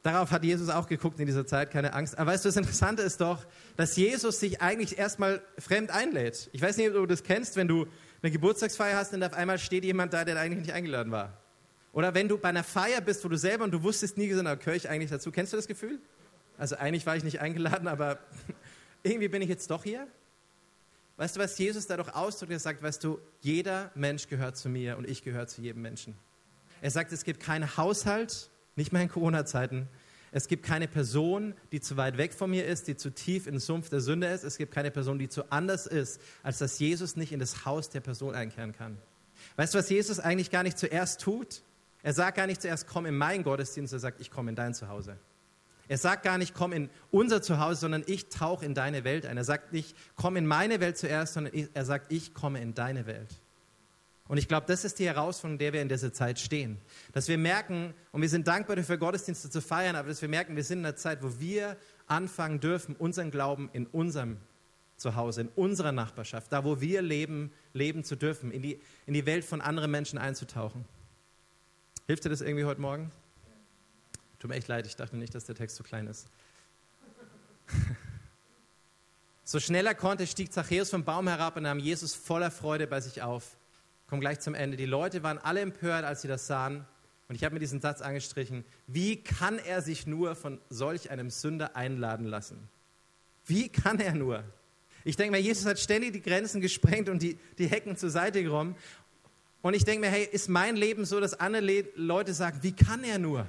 Darauf 0.03 0.31
hat 0.31 0.43
Jesus 0.43 0.71
auch 0.71 0.89
geguckt 0.89 1.21
in 1.21 1.27
dieser 1.27 1.47
Zeit, 1.47 1.71
keine 1.71 1.93
Angst. 1.93 2.17
Aber 2.17 2.33
weißt 2.33 2.47
du, 2.47 2.49
das 2.49 2.57
Interessante 2.57 3.03
ist 3.03 3.21
doch, 3.21 3.45
dass 3.77 3.95
Jesus 3.95 4.41
sich 4.41 4.63
eigentlich 4.63 4.97
erstmal 4.97 5.43
fremd 5.59 5.91
einlädt. 5.91 6.49
Ich 6.55 6.63
weiß 6.63 6.79
nicht, 6.79 6.89
ob 6.89 6.95
du 6.95 7.07
das 7.07 7.23
kennst, 7.23 7.57
wenn 7.57 7.69
du 7.69 7.87
eine 8.23 8.31
Geburtstagsfeier 8.33 8.97
hast 8.97 9.13
und 9.13 9.23
auf 9.23 9.35
einmal 9.35 9.59
steht 9.59 9.85
jemand 9.85 10.15
da, 10.15 10.25
der 10.25 10.41
eigentlich 10.41 10.61
nicht 10.61 10.73
eingeladen 10.73 11.13
war. 11.13 11.37
Oder 11.93 12.15
wenn 12.15 12.27
du 12.27 12.39
bei 12.39 12.49
einer 12.49 12.65
Feier 12.65 13.03
bist, 13.03 13.23
wo 13.23 13.29
du 13.29 13.37
selber 13.37 13.65
und 13.65 13.73
du 13.73 13.83
wusstest 13.83 14.17
nie 14.17 14.29
gehöre 14.29 14.75
ich 14.75 14.89
eigentlich 14.89 15.11
dazu. 15.11 15.31
Kennst 15.31 15.53
du 15.53 15.59
das 15.59 15.67
Gefühl? 15.67 16.01
Also 16.57 16.77
eigentlich 16.77 17.05
war 17.05 17.17
ich 17.17 17.25
nicht 17.25 17.41
eingeladen, 17.41 17.87
aber 17.87 18.19
irgendwie 19.07 19.29
bin 19.29 19.43
ich 19.43 19.49
jetzt 19.49 19.71
doch 19.71 19.85
hier. 19.85 20.07
Weißt 21.17 21.37
du, 21.37 21.41
was 21.41 21.57
Jesus 21.57 21.87
da 21.87 21.97
doch 21.97 22.15
ausdrückt? 22.15 22.53
Er 22.53 22.59
sagt, 22.59 22.83
weißt 22.83 23.03
du, 23.03 23.19
jeder 23.41 23.91
Mensch 23.95 24.29
gehört 24.29 24.57
zu 24.57 24.69
mir 24.69 24.99
und 24.99 25.09
ich 25.09 25.23
gehöre 25.23 25.47
zu 25.47 25.63
jedem 25.63 25.83
Menschen. 25.83 26.15
Er 26.83 26.91
sagt, 26.91 27.11
es 27.13 27.25
gibt 27.25 27.41
keinen 27.41 27.77
Haushalt, 27.77 28.51
nicht 28.75 28.93
mehr 28.93 29.03
in 29.03 29.09
Corona-Zeiten. 29.09 29.89
Es 30.33 30.49
gibt 30.49 30.67
keine 30.67 30.89
Person, 30.89 31.55
die 31.73 31.81
zu 31.81 31.97
weit 31.97 32.19
weg 32.19 32.35
von 32.35 32.51
mir 32.51 32.67
ist, 32.67 32.89
die 32.89 32.97
zu 32.97 33.11
tief 33.11 33.47
im 33.47 33.59
Sumpf 33.59 33.89
der 33.89 34.01
Sünde 34.01 34.27
ist. 34.27 34.45
Es 34.45 34.59
gibt 34.59 34.75
keine 34.75 34.91
Person, 34.91 35.19
die 35.19 35.31
zu 35.31 35.51
anders 35.51 35.87
ist, 35.87 36.21
als 36.43 36.59
dass 36.59 36.79
Jesus 36.79 37.17
nicht 37.17 37.33
in 37.33 37.41
das 37.41 37.65
Haus 37.65 37.89
der 37.89 38.01
Person 38.01 38.35
einkehren 38.35 38.73
kann. 38.73 38.99
Weißt 39.57 39.73
du, 39.73 39.79
was 39.79 39.89
Jesus 39.89 40.21
eigentlich 40.21 40.51
gar 40.51 40.63
nicht 40.63 40.77
zuerst 40.77 41.23
tut? 41.23 41.63
Er 42.03 42.13
sagt 42.13 42.37
gar 42.37 42.47
nicht 42.47 42.61
zuerst, 42.61 42.87
komm 42.87 43.07
in 43.07 43.17
meinen 43.17 43.45
Gottesdienst, 43.45 43.93
er 43.93 43.99
sagt, 43.99 44.21
ich 44.21 44.31
komme 44.31 44.51
in 44.51 44.57
dein 44.57 44.75
Zuhause. 44.75 45.17
Er 45.89 45.99
sagt 45.99 46.25
gar 46.25 46.39
nicht, 46.39 46.55
komm 46.55 46.73
in 46.73 46.91
unser 47.11 47.43
Zuhause, 47.43 47.81
sondern 47.81 48.03
ich 48.07 48.29
tauche 48.29 48.65
in 48.65 48.75
deine 48.75 49.05
Welt 49.05 49.25
ein. 49.27 49.37
Er 49.37 49.45
sagt 49.45 49.73
nicht, 49.73 49.97
komm 50.17 50.37
in 50.37 50.47
meine 50.47 50.81
Welt 50.81 50.99
zuerst, 50.99 51.35
sondern 51.35 51.55
er 51.73 51.85
sagt, 51.85 52.13
ich 52.13 52.35
komme 52.35 52.61
in 52.61 52.75
deine 52.75 53.07
Welt. 53.07 53.29
Und 54.29 54.39
ich 54.39 54.49
glaube, 54.49 54.67
das 54.67 54.85
ist 54.85 54.99
die 54.99 55.07
Herausforderung, 55.07 55.59
der 55.59 55.73
wir 55.73 55.83
in 55.83 55.89
dieser 55.89 56.13
Zeit 56.13 56.41
stehen. 56.41 56.79
Dass 57.13 57.29
wir 57.29 57.39
merken, 57.39 57.95
und 58.11 58.23
wir 58.23 58.29
sind 58.29 58.49
dankbar 58.49 58.75
dafür, 58.75 58.97
Gottesdienste 58.97 59.51
zu 59.51 59.61
feiern, 59.61 59.95
aber 59.95 60.09
dass 60.09 60.21
wir 60.21 60.29
merken, 60.29 60.57
wir 60.57 60.65
sind 60.65 60.81
in 60.81 60.87
einer 60.87 60.97
Zeit, 60.97 61.23
wo 61.23 61.39
wir 61.39 61.77
anfangen 62.09 62.59
dürfen, 62.59 62.97
unseren 62.97 63.31
Glauben 63.31 63.71
in 63.73 63.87
unserem 63.87 64.39
Zuhause, 64.97 65.43
in 65.43 65.49
unserer 65.55 65.93
Nachbarschaft, 65.93 66.53
da 66.53 66.65
wo 66.65 66.81
wir 66.81 67.03
leben, 67.03 67.53
leben 67.73 68.03
zu 68.03 68.17
dürfen, 68.17 68.51
in 68.51 68.63
die, 68.63 68.81
in 69.07 69.15
die 69.15 69.27
Welt 69.27 69.45
von 69.45 69.61
anderen 69.61 69.91
Menschen 69.91 70.19
einzutauchen. 70.19 70.85
Hilft 72.07 72.25
dir 72.25 72.31
das 72.31 72.41
irgendwie 72.41 72.65
heute 72.65 72.81
Morgen? 72.81 73.13
Tut 74.47 74.51
mir 74.51 74.59
echt 74.59 74.69
leid, 74.69 74.87
ich 74.87 74.95
dachte 74.95 75.17
nicht, 75.17 75.35
dass 75.35 75.45
der 75.45 75.57
Text 75.57 75.75
so 75.75 75.83
klein 75.83 76.07
ist. 76.07 76.29
so 79.43 79.59
schnell 79.59 79.85
er 79.87 79.97
konnte, 79.97 80.25
stieg 80.25 80.53
Zachäus 80.53 80.89
vom 80.89 81.03
Baum 81.03 81.27
herab 81.27 81.57
und 81.57 81.65
nahm 81.65 81.81
Jesus 81.81 82.15
voller 82.15 82.53
Freude 82.53 82.87
bei 82.87 83.01
sich 83.01 83.23
auf 83.23 83.57
komme 84.07 84.21
gleich 84.21 84.39
zum 84.39 84.55
Ende. 84.55 84.77
Die 84.77 84.87
Leute 84.87 85.25
waren 85.25 85.39
alle 85.39 85.63
empört, 85.63 86.05
als 86.05 86.23
sie 86.23 86.29
das 86.29 86.47
sahen. 86.47 86.87
Und 87.29 87.35
ich 87.35 87.43
habe 87.43 87.55
mir 87.55 87.59
diesen 87.59 87.81
Satz 87.81 88.01
angestrichen. 88.03 88.65
Wie 88.87 89.17
kann 89.17 89.59
er 89.59 89.83
sich 89.83 90.07
nur 90.07 90.37
von 90.37 90.61
solch 90.71 91.11
einem 91.11 91.31
Sünder 91.31 91.75
einladen 91.75 92.25
lassen? 92.25 92.69
Wie 93.47 93.69
kann 93.69 93.99
er 93.99 94.15
nur? 94.15 94.45
Ich 95.03 95.17
denke 95.17 95.33
mir, 95.33 95.43
Jesus 95.43 95.67
hat 95.67 95.81
ständig 95.81 96.13
die 96.13 96.23
Grenzen 96.23 96.61
gesprengt 96.61 97.09
und 97.09 97.21
die, 97.21 97.37
die 97.59 97.67
Hecken 97.67 97.97
zur 97.97 98.11
Seite 98.11 98.45
geräumt. 98.45 98.77
Und 99.61 99.75
ich 99.75 99.85
denke 99.85 100.07
mir, 100.07 100.13
hey, 100.13 100.29
ist 100.31 100.49
mein 100.49 100.77
Leben 100.77 101.05
so, 101.05 101.19
dass 101.19 101.35
andere 101.35 101.85
Leute 101.97 102.33
sagen, 102.33 102.61
wie 102.63 102.71
kann 102.71 103.03
er 103.03 103.19
nur? 103.19 103.49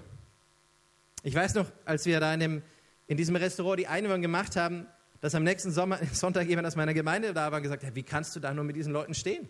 Ich 1.27 1.35
weiß 1.35 1.55
noch, 1.55 1.69
als 1.83 2.05
wir 2.05 2.21
da 2.21 2.33
in, 2.33 2.39
dem, 2.39 2.61
in 3.05 3.17
diesem 3.17 3.35
Restaurant 3.35 3.77
die 3.77 3.87
Einweihung 3.87 4.21
gemacht 4.21 4.55
haben, 4.55 4.87
dass 5.19 5.35
am 5.35 5.43
nächsten 5.43 5.71
Sommer, 5.71 5.99
Sonntag 6.13 6.47
jemand 6.47 6.65
aus 6.67 6.77
meiner 6.77 6.93
Gemeinde 6.93 7.33
da 7.33 7.51
war 7.51 7.57
und 7.57 7.63
gesagt 7.63 7.83
hat, 7.83 7.95
wie 7.95 8.03
kannst 8.03 8.33
du 8.37 8.39
da 8.39 8.53
nur 8.53 8.63
mit 8.63 8.77
diesen 8.77 8.93
Leuten 8.93 9.13
stehen? 9.13 9.49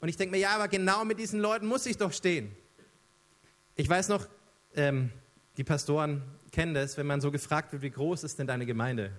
Und 0.00 0.10
ich 0.10 0.18
denke 0.18 0.32
mir, 0.32 0.42
ja, 0.42 0.50
aber 0.50 0.68
genau 0.68 1.06
mit 1.06 1.18
diesen 1.18 1.40
Leuten 1.40 1.66
muss 1.66 1.86
ich 1.86 1.96
doch 1.96 2.12
stehen. 2.12 2.54
Ich 3.76 3.88
weiß 3.88 4.08
noch, 4.08 4.28
ähm, 4.76 5.10
die 5.56 5.64
Pastoren 5.64 6.20
kennen 6.52 6.74
das, 6.74 6.98
wenn 6.98 7.06
man 7.06 7.22
so 7.22 7.30
gefragt 7.30 7.72
wird, 7.72 7.80
wie 7.80 7.90
groß 7.90 8.22
ist 8.22 8.38
denn 8.38 8.46
deine 8.46 8.66
Gemeinde? 8.66 9.10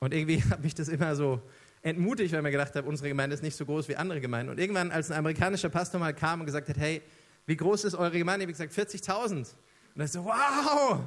Und 0.00 0.12
irgendwie 0.12 0.42
hat 0.50 0.60
mich 0.60 0.74
das 0.74 0.88
immer 0.88 1.14
so 1.14 1.40
entmutigt, 1.82 2.32
weil 2.32 2.40
ich 2.40 2.42
mir 2.42 2.50
gedacht 2.50 2.74
habe, 2.74 2.88
unsere 2.88 3.08
Gemeinde 3.08 3.34
ist 3.34 3.44
nicht 3.44 3.54
so 3.54 3.64
groß 3.64 3.86
wie 3.86 3.94
andere 3.94 4.20
Gemeinden. 4.20 4.50
Und 4.50 4.58
irgendwann, 4.58 4.90
als 4.90 5.12
ein 5.12 5.18
amerikanischer 5.18 5.68
Pastor 5.68 6.00
mal 6.00 6.12
kam 6.12 6.40
und 6.40 6.46
gesagt 6.46 6.68
hat, 6.68 6.78
hey, 6.78 7.00
wie 7.46 7.56
groß 7.56 7.84
ist 7.84 7.94
eure 7.94 8.18
Gemeinde? 8.18 8.44
Ich 8.44 8.58
habe 8.58 8.66
gesagt, 8.66 8.92
40.000. 8.92 9.54
Und 9.94 9.98
dann 9.98 10.08
so, 10.08 10.24
wow! 10.24 11.00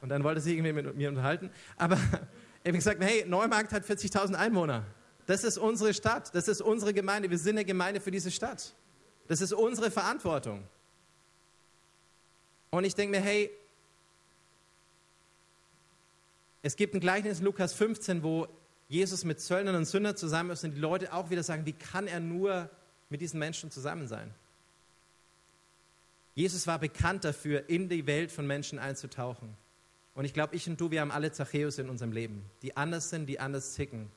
Und 0.00 0.08
dann 0.08 0.24
wollte 0.24 0.40
sie 0.40 0.54
irgendwie 0.54 0.72
mit 0.72 0.96
mir 0.96 1.08
unterhalten. 1.08 1.50
Aber 1.76 1.96
ich 1.96 2.68
habe 2.68 2.72
gesagt, 2.72 3.02
hey, 3.02 3.24
Neumarkt 3.26 3.72
hat 3.72 3.84
40.000 3.84 4.34
Einwohner. 4.34 4.84
Das 5.26 5.44
ist 5.44 5.56
unsere 5.56 5.94
Stadt, 5.94 6.34
das 6.34 6.48
ist 6.48 6.60
unsere 6.60 6.92
Gemeinde. 6.92 7.30
Wir 7.30 7.38
sind 7.38 7.56
eine 7.56 7.64
Gemeinde 7.64 8.00
für 8.00 8.10
diese 8.10 8.30
Stadt. 8.30 8.74
Das 9.28 9.40
ist 9.40 9.52
unsere 9.52 9.90
Verantwortung. 9.90 10.62
Und 12.70 12.84
ich 12.84 12.94
denke 12.94 13.18
mir, 13.18 13.24
hey, 13.24 13.50
es 16.62 16.76
gibt 16.76 16.94
ein 16.94 17.00
Gleichnis 17.00 17.38
in 17.38 17.44
Lukas 17.44 17.72
15, 17.72 18.22
wo 18.22 18.48
Jesus 18.88 19.24
mit 19.24 19.40
Zöllnern 19.40 19.76
und 19.76 19.84
Sündern 19.86 20.16
zusammen 20.16 20.50
ist 20.50 20.64
und 20.64 20.74
die 20.74 20.80
Leute 20.80 21.12
auch 21.12 21.30
wieder 21.30 21.42
sagen, 21.42 21.64
wie 21.64 21.72
kann 21.72 22.06
er 22.06 22.20
nur 22.20 22.68
mit 23.08 23.20
diesen 23.20 23.38
Menschen 23.38 23.70
zusammen 23.70 24.08
sein? 24.08 24.34
Jesus 26.34 26.66
war 26.66 26.78
bekannt 26.78 27.24
dafür, 27.24 27.68
in 27.68 27.88
die 27.88 28.06
Welt 28.06 28.32
von 28.32 28.46
Menschen 28.46 28.78
einzutauchen. 28.78 29.56
Und 30.14 30.24
ich 30.24 30.34
glaube, 30.34 30.54
ich 30.54 30.68
und 30.68 30.80
du, 30.80 30.90
wir 30.90 31.00
haben 31.00 31.10
alle 31.10 31.32
Zachäus 31.32 31.78
in 31.78 31.88
unserem 31.88 32.12
Leben, 32.12 32.44
die 32.62 32.76
anders 32.76 33.10
sind, 33.10 33.26
die 33.26 33.40
anders 33.40 33.74
ticken. 33.74 34.10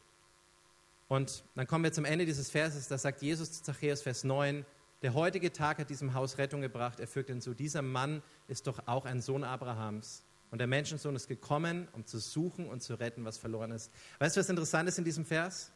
Und 1.08 1.44
dann 1.56 1.68
kommen 1.68 1.84
wir 1.84 1.92
zum 1.92 2.06
Ende 2.06 2.26
dieses 2.26 2.50
Verses, 2.50 2.88
da 2.88 2.98
sagt 2.98 3.22
Jesus 3.22 3.52
zu 3.54 3.64
Zachäus, 3.64 4.02
Vers 4.02 4.24
9, 4.24 4.66
der 5.02 5.14
heutige 5.14 5.54
Tag 5.54 5.78
hat 5.78 5.90
diesem 5.90 6.14
Haus 6.14 6.38
Rettung 6.38 6.62
gebracht. 6.62 7.00
Er 7.00 7.08
fügt 7.08 7.30
hinzu, 7.30 7.54
dieser 7.54 7.82
Mann 7.82 8.22
ist 8.48 8.68
doch 8.68 8.88
auch 8.88 9.06
ein 9.06 9.22
Sohn 9.22 9.44
Abrahams. 9.44 10.24
Und 10.50 10.60
der 10.60 10.68
Menschensohn 10.68 11.16
ist 11.16 11.28
gekommen, 11.28 11.88
um 11.94 12.06
zu 12.06 12.20
suchen 12.20 12.68
und 12.68 12.82
zu 12.82 12.96
retten, 12.96 13.26
was 13.26 13.38
verloren 13.38 13.72
ist. 13.72 13.92
Weißt 14.20 14.36
du, 14.36 14.40
was 14.40 14.50
interessant 14.50 14.90
ist 14.90 14.98
in 14.98 15.04
diesem 15.04 15.26
Vers? 15.26 15.72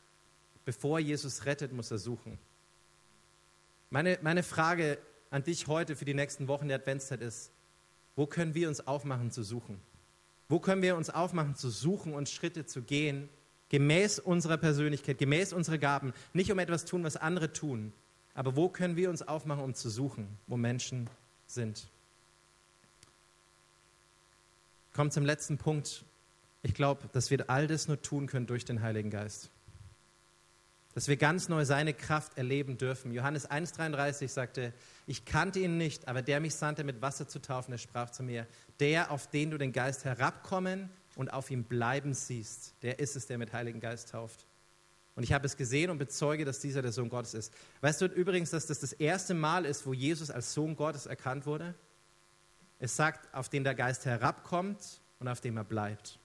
Bevor 0.66 1.00
Jesus 1.00 1.46
rettet, 1.46 1.74
muss 1.74 1.92
er 1.92 1.98
suchen. 1.98 2.38
Meine, 3.90 4.18
meine 4.22 4.44
Frage 4.44 4.98
an 5.32 5.44
dich 5.44 5.68
heute 5.68 5.96
für 5.96 6.06
die 6.06 6.14
nächsten 6.14 6.48
Wochen 6.48 6.68
der 6.68 6.78
Adventszeit 6.78 7.22
ist, 7.22 7.52
wo 8.16 8.28
können 8.28 8.54
wir 8.54 8.68
uns 8.68 8.86
aufmachen 8.86 9.32
zu 9.32 9.44
suchen? 9.44 9.82
Wo 10.48 10.60
können 10.60 10.82
wir 10.82 10.96
uns 10.96 11.10
aufmachen 11.10 11.56
zu 11.56 11.70
suchen 11.70 12.14
und 12.14 12.30
Schritte 12.30 12.66
zu 12.66 12.84
gehen, 12.84 13.30
gemäß 13.70 14.20
unserer 14.20 14.58
Persönlichkeit, 14.58 15.18
gemäß 15.18 15.54
unserer 15.54 15.78
Gaben, 15.78 16.14
nicht 16.34 16.52
um 16.52 16.60
etwas 16.60 16.86
tun, 16.86 17.04
was 17.04 17.16
andere 17.16 17.54
tun, 17.54 17.94
aber 18.34 18.56
wo 18.56 18.70
können 18.70 18.96
wir 18.96 19.10
uns 19.10 19.22
aufmachen, 19.22 19.64
um 19.64 19.74
zu 19.74 19.90
suchen, 19.90 20.28
wo 20.48 20.58
Menschen 20.58 21.10
sind? 21.48 21.88
Kommt 24.94 25.14
zum 25.14 25.26
letzten 25.26 25.58
Punkt. 25.58 26.04
Ich 26.64 26.74
glaube, 26.74 27.10
dass 27.14 27.32
wir 27.32 27.50
all 27.50 27.68
das 27.68 27.88
nur 27.88 28.02
tun 28.02 28.28
können 28.28 28.46
durch 28.46 28.66
den 28.66 28.82
Heiligen 28.82 29.10
Geist. 29.10 29.50
Dass 30.94 31.08
wir 31.08 31.16
ganz 31.16 31.48
neu 31.48 31.64
seine 31.64 31.94
Kraft 31.94 32.38
erleben 32.38 32.78
dürfen. 32.78 33.14
Johannes 33.14 33.50
1,33 33.50 34.28
sagte, 34.28 34.74
ich 35.12 35.26
kannte 35.26 35.60
ihn 35.60 35.78
nicht, 35.78 36.08
aber 36.08 36.22
der 36.22 36.40
mich 36.40 36.56
sandte, 36.56 36.86
mit 36.86 37.02
Wasser 37.02 37.28
zu 37.28 37.42
taufen, 37.42 37.72
der 37.72 37.78
sprach 37.80 38.12
zu 38.12 38.24
mir, 38.24 38.48
der, 38.80 39.12
auf 39.12 39.28
den 39.28 39.52
du 39.52 39.58
den 39.58 39.74
Geist 39.74 40.06
herabkommen 40.06 40.90
und 41.16 41.34
auf 41.34 41.52
ihm 41.52 41.66
bleiben 41.66 42.14
siehst, 42.14 42.76
der 42.82 43.00
ist 43.00 43.18
es, 43.18 43.26
der 43.28 43.38
mit 43.38 43.52
Heiligen 43.52 43.82
Geist 43.82 44.12
tauft. 44.12 44.48
Und 45.16 45.24
ich 45.24 45.34
habe 45.34 45.46
es 45.46 45.58
gesehen 45.58 45.90
und 45.90 45.98
bezeuge, 45.98 46.46
dass 46.46 46.62
dieser 46.62 46.82
der 46.82 46.94
Sohn 46.94 47.10
Gottes 47.10 47.34
ist. 47.34 47.54
Weißt 47.82 48.00
du 48.00 48.06
übrigens, 48.06 48.52
dass 48.52 48.68
das 48.68 48.80
das 48.80 48.94
erste 48.94 49.34
Mal 49.34 49.66
ist, 49.66 49.86
wo 49.86 49.92
Jesus 49.92 50.32
als 50.32 50.54
Sohn 50.54 50.78
Gottes 50.78 51.08
erkannt 51.08 51.46
wurde? 51.46 51.76
Es 52.80 52.96
sagt, 52.96 53.34
auf 53.34 53.50
den 53.50 53.66
der 53.66 53.76
Geist 53.76 54.06
herabkommt 54.06 55.02
und 55.20 55.28
auf 55.28 55.42
dem 55.42 55.58
er 55.58 55.66
bleibt. 55.66 56.20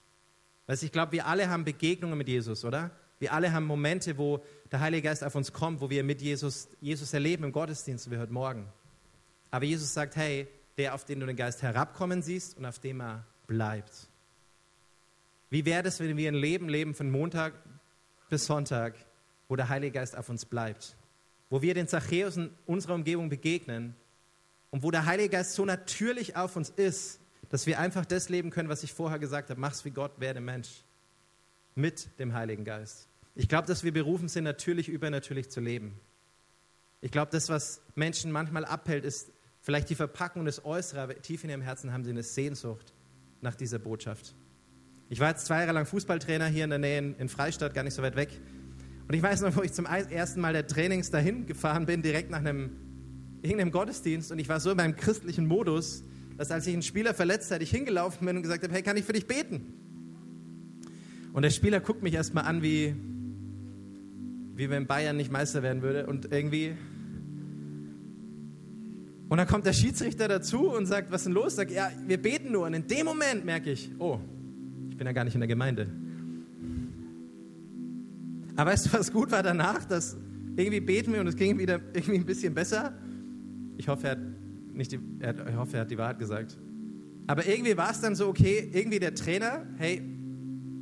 Weißt 0.69 0.83
du, 0.83 0.87
ich 0.87 0.93
glaube, 0.93 1.11
wir 1.11 1.27
alle 1.27 1.49
haben 1.49 1.65
Begegnungen 1.65 2.17
mit 2.17 2.29
Jesus, 2.29 2.65
oder? 2.65 2.93
Wir 3.19 3.33
alle 3.33 3.53
haben 3.53 3.65
Momente, 3.65 4.19
wo 4.19 4.45
der 4.71 4.81
Heilige 4.81 5.09
Geist 5.09 5.25
auf 5.25 5.35
uns 5.35 5.53
kommt, 5.53 5.81
wo 5.81 5.89
wir 5.89 6.05
mit 6.05 6.21
Jesus, 6.21 6.69
Jesus 6.81 7.13
erleben 7.13 7.45
im 7.45 7.53
Gottesdienst, 7.53 8.11
wie 8.11 8.19
heute 8.19 8.33
Morgen. 8.33 8.69
Aber 9.51 9.65
Jesus 9.65 9.95
sagt, 9.95 10.17
hey, 10.17 10.49
der, 10.77 10.95
auf 10.95 11.05
den 11.05 11.21
du 11.21 11.27
den 11.27 11.37
Geist 11.37 11.63
herabkommen 11.63 12.23
siehst 12.23 12.59
und 12.59 12.67
auf 12.67 12.79
dem 12.79 13.01
er 13.01 13.25
bleibt. 13.47 14.11
Wie 15.49 15.65
wäre 15.65 15.89
es, 15.89 16.01
wenn 16.01 16.17
wir 16.17 16.31
ein 16.31 16.35
Leben 16.35 16.69
leben 16.69 16.95
von 16.95 17.11
Montag 17.11 17.55
bis 18.29 18.47
Sonntag, 18.47 18.95
wo 19.49 19.57
der 19.57 19.69
Heilige 19.69 19.93
Geist 19.93 20.17
auf 20.17 20.29
uns 20.29 20.45
bleibt? 20.45 20.97
Wo 21.49 21.63
wir 21.63 21.73
den 21.73 21.89
Zachäus 21.89 22.37
in 22.37 22.51
unserer 22.67 22.95
Umgebung 22.95 23.31
begegnen 23.31 23.95
und 24.71 24.83
wo 24.83 24.91
der 24.91 25.07
Heilige 25.07 25.31
Geist 25.31 25.55
so 25.55 25.65
natürlich 25.65 26.37
auf 26.37 26.57
uns 26.57 26.69
ist, 26.71 27.21
dass 27.49 27.67
wir 27.67 27.79
einfach 27.79 28.05
das 28.05 28.29
leben 28.29 28.51
können, 28.51 28.69
was 28.69 28.83
ich 28.83 28.93
vorher 28.93 29.21
gesagt 29.21 29.49
habe, 29.49 29.61
mach's 29.61 29.85
wie 29.85 29.93
Gott, 29.93 30.19
werde 30.19 30.41
Mensch 30.41 30.83
mit 31.77 32.19
dem 32.19 32.35
Heiligen 32.35 32.65
Geist. 32.65 33.09
Ich 33.37 33.49
glaube, 33.49 33.69
dass 33.69 33.85
wir 33.85 33.93
berufen 33.93 34.29
sind, 34.29 34.45
natürlich 34.45 34.89
übernatürlich 34.89 35.51
zu 35.51 35.61
leben. 35.61 36.01
Ich 37.01 37.13
glaube, 37.13 37.31
das, 37.31 37.49
was 37.49 37.83
Menschen 37.95 38.33
manchmal 38.33 38.65
abhält, 38.65 39.05
ist 39.05 39.31
vielleicht 39.61 39.91
die 39.91 39.95
Verpackung 39.95 40.45
des 40.47 40.65
Äußeren, 40.65 41.03
aber 41.03 41.15
tief 41.21 41.45
in 41.45 41.51
ihrem 41.51 41.61
Herzen 41.61 41.93
haben 41.93 42.03
sie 42.03 42.11
eine 42.11 42.23
Sehnsucht 42.23 42.95
nach 43.43 43.55
dieser 43.55 43.79
Botschaft. 43.79 44.35
Ich 45.09 45.21
war 45.21 45.29
jetzt 45.29 45.47
zwei 45.47 45.61
Jahre 45.61 45.73
lang 45.73 45.87
Fußballtrainer 45.87 46.47
hier 46.47 46.65
in 46.65 46.71
der 46.71 46.79
Nähe 46.79 47.15
in 47.19 47.29
Freistadt, 47.29 47.75
gar 47.75 47.85
nicht 47.85 47.95
so 47.95 48.03
weit 48.03 48.17
weg. 48.17 48.31
Und 49.07 49.15
ich 49.15 49.23
weiß 49.23 49.43
noch, 49.43 49.55
wo 49.55 49.63
ich 49.63 49.73
zum 49.73 49.87
ersten 49.87 50.41
Mal 50.41 50.53
der 50.53 50.67
Trainings 50.67 51.11
dahin 51.11 51.47
gefahren 51.47 51.87
bin, 51.87 52.03
direkt 52.03 52.31
nach 52.31 52.39
einem 52.39 52.71
irgendeinem 53.43 53.71
Gottesdienst. 53.71 54.33
Und 54.33 54.39
ich 54.39 54.49
war 54.49 54.59
so 54.59 54.71
in 54.71 54.79
meinem 54.79 54.97
christlichen 54.97 55.47
Modus, 55.47 56.03
dass 56.39 56.51
als 56.51 56.67
ich 56.67 56.73
einen 56.73 56.83
Spieler 56.83 57.15
verletzt 57.15 57.51
hatte, 57.51 57.63
ich 57.63 57.71
hingelaufen 57.71 58.27
bin 58.27 58.37
und 58.37 58.43
gesagt 58.43 58.65
habe, 58.65 58.73
hey, 58.73 58.83
kann 58.83 58.97
ich 58.97 59.05
für 59.05 59.13
dich 59.13 59.27
beten? 59.27 59.76
Und 61.37 61.43
der 61.43 61.51
Spieler 61.51 61.81
guckt 61.81 62.03
mich 62.03 62.15
erstmal 62.15 62.45
an, 62.45 62.63
wie, 62.63 62.95
wie 64.55 64.71
wenn 64.71 64.87
Bayern 64.87 65.19
nicht 65.19 65.31
Meister 65.31 65.63
werden 65.63 65.83
würde. 65.83 66.07
Und 66.07 66.33
irgendwie. 66.33 66.75
Und 69.29 69.37
dann 69.37 69.47
kommt 69.47 69.67
der 69.67 69.75
Schiedsrichter 69.75 70.29
dazu 70.29 70.71
und 70.71 70.87
sagt, 70.87 71.13
was 71.13 71.21
ist 71.21 71.25
denn 71.27 71.35
los? 71.35 71.57
Sagt, 71.57 71.73
ja, 71.73 71.91
wir 72.07 72.17
beten 72.17 72.53
nur. 72.53 72.65
Und 72.65 72.73
in 72.73 72.87
dem 72.87 73.05
Moment 73.05 73.45
merke 73.45 73.71
ich, 73.71 73.91
oh, 73.99 74.19
ich 74.89 74.97
bin 74.97 75.07
ja 75.07 75.13
gar 75.13 75.25
nicht 75.25 75.35
in 75.35 75.41
der 75.41 75.47
Gemeinde. 75.47 75.89
Aber 78.57 78.71
weißt 78.71 78.87
du, 78.87 78.93
was 78.95 79.13
gut 79.13 79.31
war 79.31 79.43
danach? 79.43 79.85
Dass 79.85 80.17
irgendwie 80.57 80.81
beten 80.81 81.13
wir 81.13 81.21
und 81.21 81.27
es 81.27 81.37
ging 81.37 81.59
wieder 81.59 81.83
irgendwie 81.93 82.17
ein 82.17 82.25
bisschen 82.25 82.55
besser. 82.55 82.95
Ich 83.77 83.89
hoffe, 83.89 84.07
er 84.07 84.11
hat, 84.13 84.21
nicht 84.73 84.91
die, 84.91 85.01
er 85.19 85.49
ich 85.49 85.55
hoffe, 85.55 85.77
er 85.77 85.81
hat 85.83 85.91
die 85.91 85.99
Wahrheit 85.99 86.19
gesagt. 86.19 86.57
Aber 87.27 87.47
irgendwie 87.47 87.77
war 87.77 87.91
es 87.91 88.01
dann 88.01 88.15
so, 88.15 88.27
okay, 88.29 88.71
irgendwie 88.73 89.01
der 89.01 89.15
Trainer, 89.15 89.67
hey, 89.77 90.16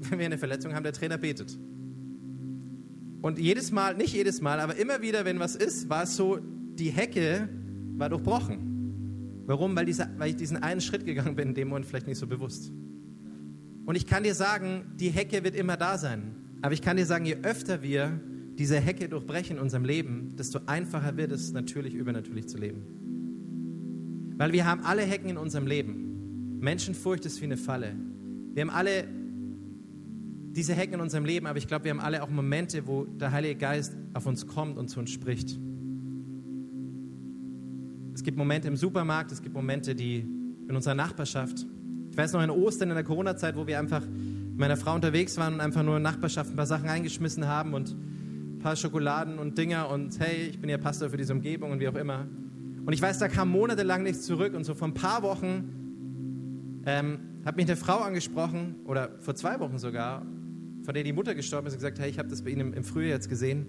wenn 0.10 0.18
wir 0.18 0.26
eine 0.26 0.38
Verletzung 0.38 0.74
haben, 0.74 0.84
der 0.84 0.92
Trainer 0.92 1.18
betet. 1.18 1.58
Und 3.22 3.38
jedes 3.38 3.72
Mal, 3.72 3.96
nicht 3.96 4.12
jedes 4.12 4.40
Mal, 4.40 4.60
aber 4.60 4.76
immer 4.76 5.00
wieder, 5.00 5.24
wenn 5.24 5.38
was 5.38 5.56
ist, 5.56 5.88
war 5.88 6.02
es 6.02 6.14
so, 6.14 6.38
die 6.38 6.90
Hecke 6.90 7.48
war 7.96 8.10
durchbrochen. 8.10 9.44
Warum? 9.46 9.74
Weil, 9.76 9.86
diese, 9.86 10.08
weil 10.18 10.30
ich 10.30 10.36
diesen 10.36 10.62
einen 10.62 10.80
Schritt 10.80 11.04
gegangen 11.04 11.34
bin, 11.34 11.48
in 11.48 11.54
dem 11.54 11.68
Moment 11.68 11.86
vielleicht 11.86 12.06
nicht 12.06 12.18
so 12.18 12.26
bewusst. 12.26 12.70
Und 13.86 13.96
ich 13.96 14.06
kann 14.06 14.22
dir 14.22 14.34
sagen, 14.34 14.92
die 14.98 15.10
Hecke 15.10 15.44
wird 15.44 15.54
immer 15.54 15.76
da 15.76 15.98
sein. 15.98 16.34
Aber 16.62 16.72
ich 16.72 16.82
kann 16.82 16.96
dir 16.96 17.06
sagen, 17.06 17.26
je 17.26 17.36
öfter 17.42 17.82
wir 17.82 18.20
diese 18.58 18.78
Hecke 18.78 19.08
durchbrechen 19.08 19.56
in 19.56 19.62
unserem 19.62 19.84
Leben, 19.84 20.36
desto 20.36 20.60
einfacher 20.66 21.16
wird 21.16 21.32
es 21.32 21.52
natürlich 21.52 21.94
übernatürlich 21.94 22.48
zu 22.48 22.58
leben. 22.58 24.34
Weil 24.36 24.52
wir 24.52 24.66
haben 24.66 24.82
alle 24.82 25.02
Hecken 25.02 25.30
in 25.30 25.36
unserem 25.36 25.66
Leben. 25.66 26.58
Menschenfurcht 26.60 27.26
ist 27.26 27.40
wie 27.40 27.44
eine 27.44 27.56
Falle. 27.56 27.94
Wir 28.54 28.62
haben 28.62 28.70
alle 28.70 29.04
diese 30.54 30.74
Hecken 30.74 30.94
in 30.94 31.00
unserem 31.00 31.24
Leben, 31.24 31.46
aber 31.46 31.58
ich 31.58 31.66
glaube, 31.66 31.84
wir 31.84 31.90
haben 31.90 32.00
alle 32.00 32.22
auch 32.22 32.30
Momente, 32.30 32.86
wo 32.86 33.04
der 33.04 33.32
Heilige 33.32 33.56
Geist 33.56 33.96
auf 34.14 34.26
uns 34.26 34.46
kommt 34.46 34.78
und 34.78 34.88
zu 34.88 35.00
uns 35.00 35.10
spricht. 35.10 35.58
Es 38.14 38.22
gibt 38.22 38.38
Momente 38.38 38.68
im 38.68 38.76
Supermarkt, 38.76 39.32
es 39.32 39.42
gibt 39.42 39.54
Momente, 39.54 39.94
die 39.94 40.20
in 40.68 40.76
unserer 40.76 40.94
Nachbarschaft. 40.94 41.66
Ich 42.10 42.16
weiß 42.16 42.32
noch 42.32 42.42
in 42.42 42.50
Ostern 42.50 42.90
in 42.90 42.94
der 42.94 43.04
Corona-Zeit, 43.04 43.56
wo 43.56 43.66
wir 43.66 43.78
einfach 43.78 44.02
mit 44.02 44.58
meiner 44.58 44.76
Frau 44.76 44.94
unterwegs 44.94 45.36
waren 45.36 45.54
und 45.54 45.60
einfach 45.60 45.82
nur 45.82 45.96
in 45.96 46.02
Nachbarschaft 46.02 46.50
ein 46.50 46.56
paar 46.56 46.66
Sachen 46.66 46.88
eingeschmissen 46.88 47.48
haben 47.48 47.74
und 47.74 47.90
ein 47.90 48.60
paar 48.60 48.76
Schokoladen 48.76 49.40
und 49.40 49.58
Dinger 49.58 49.90
und 49.90 50.18
hey, 50.20 50.50
ich 50.50 50.60
bin 50.60 50.70
ja 50.70 50.78
Pastor 50.78 51.10
für 51.10 51.16
diese 51.16 51.32
Umgebung 51.32 51.72
und 51.72 51.80
wie 51.80 51.88
auch 51.88 51.96
immer. 51.96 52.26
Und 52.86 52.92
ich 52.92 53.02
weiß, 53.02 53.18
da 53.18 53.26
kam 53.26 53.50
monatelang 53.50 54.04
nichts 54.04 54.22
zurück 54.22 54.54
und 54.54 54.62
so 54.62 54.74
vor 54.74 54.86
ein 54.86 54.94
paar 54.94 55.22
Wochen 55.22 56.82
ähm, 56.86 57.18
hat 57.44 57.56
mich 57.56 57.66
eine 57.66 57.76
Frau 57.76 57.98
angesprochen 57.98 58.76
oder 58.84 59.10
vor 59.18 59.34
zwei 59.34 59.58
Wochen 59.58 59.78
sogar 59.78 60.24
von 60.84 60.94
der 60.94 61.02
die 61.02 61.12
Mutter 61.12 61.34
gestorben 61.34 61.66
ist, 61.66 61.72
und 61.72 61.78
gesagt, 61.78 61.98
hey, 61.98 62.10
ich 62.10 62.18
habe 62.18 62.28
das 62.28 62.42
bei 62.42 62.50
Ihnen 62.50 62.74
im 62.74 62.84
Frühjahr 62.84 63.14
jetzt 63.14 63.28
gesehen. 63.28 63.66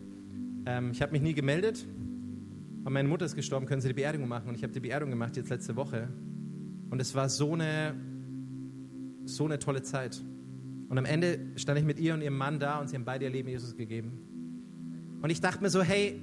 Ähm, 0.65 0.91
ich 0.91 1.01
habe 1.01 1.13
mich 1.13 1.21
nie 1.21 1.34
gemeldet, 1.34 1.88
aber 2.82 2.91
meine 2.91 3.08
Mutter 3.08 3.25
ist 3.25 3.36
gestorben, 3.36 3.65
können 3.65 3.82
Sie 3.82 3.88
die 3.88 3.93
Beerdigung 3.93 4.28
machen? 4.28 4.49
Und 4.49 4.56
ich 4.56 4.63
habe 4.63 4.73
die 4.73 4.82
Beerdigung 4.82 5.12
gemacht 5.12 5.38
jetzt 5.38 5.49
letzte 5.49 5.75
Woche. 5.75 6.10
Und 6.89 7.01
es 7.01 7.15
war 7.15 7.30
so 7.30 7.54
eine, 7.54 7.95
so 9.23 9.45
eine 9.45 9.60
tolle 9.60 9.82
Zeit. 9.82 10.21
Und 10.89 10.97
am 10.97 11.06
Ende 11.06 11.39
stand 11.56 11.80
ich 11.80 11.86
mit 11.86 11.99
ihr 11.99 12.13
und 12.13 12.21
ihrem 12.21 12.38
Mann 12.38 12.60
da 12.60 12.80
und 12.80 12.89
sie 12.89 12.95
haben 12.95 13.06
beide 13.06 13.25
ihr 13.25 13.32
Leben 13.32 13.49
Jesus 13.49 13.75
gegeben. 13.75 14.12
Und 15.21 15.30
ich 15.30 15.41
dachte 15.41 15.63
mir 15.63 15.69
so, 15.69 15.82
hey, 15.82 16.21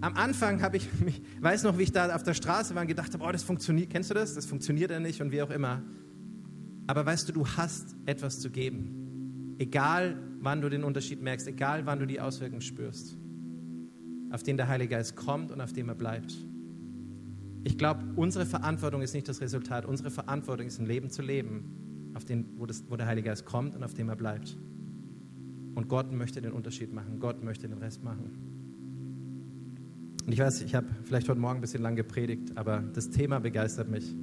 am 0.00 0.14
Anfang 0.14 0.62
habe 0.62 0.76
ich 0.76 0.88
mich, 1.00 1.22
weiß 1.40 1.62
noch, 1.64 1.78
wie 1.78 1.84
ich 1.84 1.92
da 1.92 2.14
auf 2.14 2.22
der 2.22 2.34
Straße 2.34 2.74
war 2.74 2.82
und 2.82 2.88
gedacht 2.88 3.14
habe, 3.14 3.24
oh, 3.24 3.32
das 3.32 3.42
funktioniert, 3.42 3.90
kennst 3.90 4.10
du 4.10 4.14
das? 4.14 4.34
Das 4.34 4.46
funktioniert 4.46 4.90
ja 4.90 5.00
nicht 5.00 5.20
und 5.22 5.32
wie 5.32 5.42
auch 5.42 5.50
immer. 5.50 5.82
Aber 6.86 7.04
weißt 7.04 7.28
du, 7.28 7.32
du 7.32 7.46
hast 7.46 7.96
etwas 8.06 8.38
zu 8.38 8.50
geben. 8.50 9.07
Egal, 9.58 10.16
wann 10.40 10.60
du 10.60 10.68
den 10.68 10.84
Unterschied 10.84 11.20
merkst, 11.20 11.48
egal, 11.48 11.84
wann 11.84 11.98
du 11.98 12.06
die 12.06 12.20
Auswirkungen 12.20 12.60
spürst, 12.60 13.16
auf 14.30 14.42
den 14.42 14.56
der 14.56 14.68
Heilige 14.68 14.94
Geist 14.94 15.16
kommt 15.16 15.50
und 15.50 15.60
auf 15.60 15.72
dem 15.72 15.88
er 15.88 15.94
bleibt. 15.94 16.36
Ich 17.64 17.76
glaube, 17.76 18.04
unsere 18.16 18.46
Verantwortung 18.46 19.02
ist 19.02 19.14
nicht 19.14 19.28
das 19.28 19.40
Resultat. 19.40 19.84
Unsere 19.84 20.10
Verantwortung 20.10 20.66
ist, 20.66 20.78
ein 20.78 20.86
Leben 20.86 21.10
zu 21.10 21.22
leben, 21.22 22.12
auf 22.14 22.24
den, 22.24 22.46
wo, 22.56 22.66
das, 22.66 22.84
wo 22.88 22.96
der 22.96 23.06
Heilige 23.06 23.28
Geist 23.28 23.46
kommt 23.46 23.74
und 23.74 23.82
auf 23.82 23.94
dem 23.94 24.08
er 24.08 24.16
bleibt. 24.16 24.56
Und 25.74 25.88
Gott 25.88 26.12
möchte 26.12 26.40
den 26.40 26.52
Unterschied 26.52 26.92
machen. 26.92 27.18
Gott 27.18 27.42
möchte 27.42 27.68
den 27.68 27.78
Rest 27.78 28.04
machen. 28.04 28.30
Und 30.24 30.32
ich 30.32 30.38
weiß, 30.38 30.62
ich 30.62 30.74
habe 30.74 30.86
vielleicht 31.04 31.28
heute 31.28 31.40
Morgen 31.40 31.58
ein 31.58 31.60
bisschen 31.60 31.82
lang 31.82 31.96
gepredigt, 31.96 32.56
aber 32.56 32.82
das 32.92 33.10
Thema 33.10 33.40
begeistert 33.40 33.88
mich. 33.88 34.14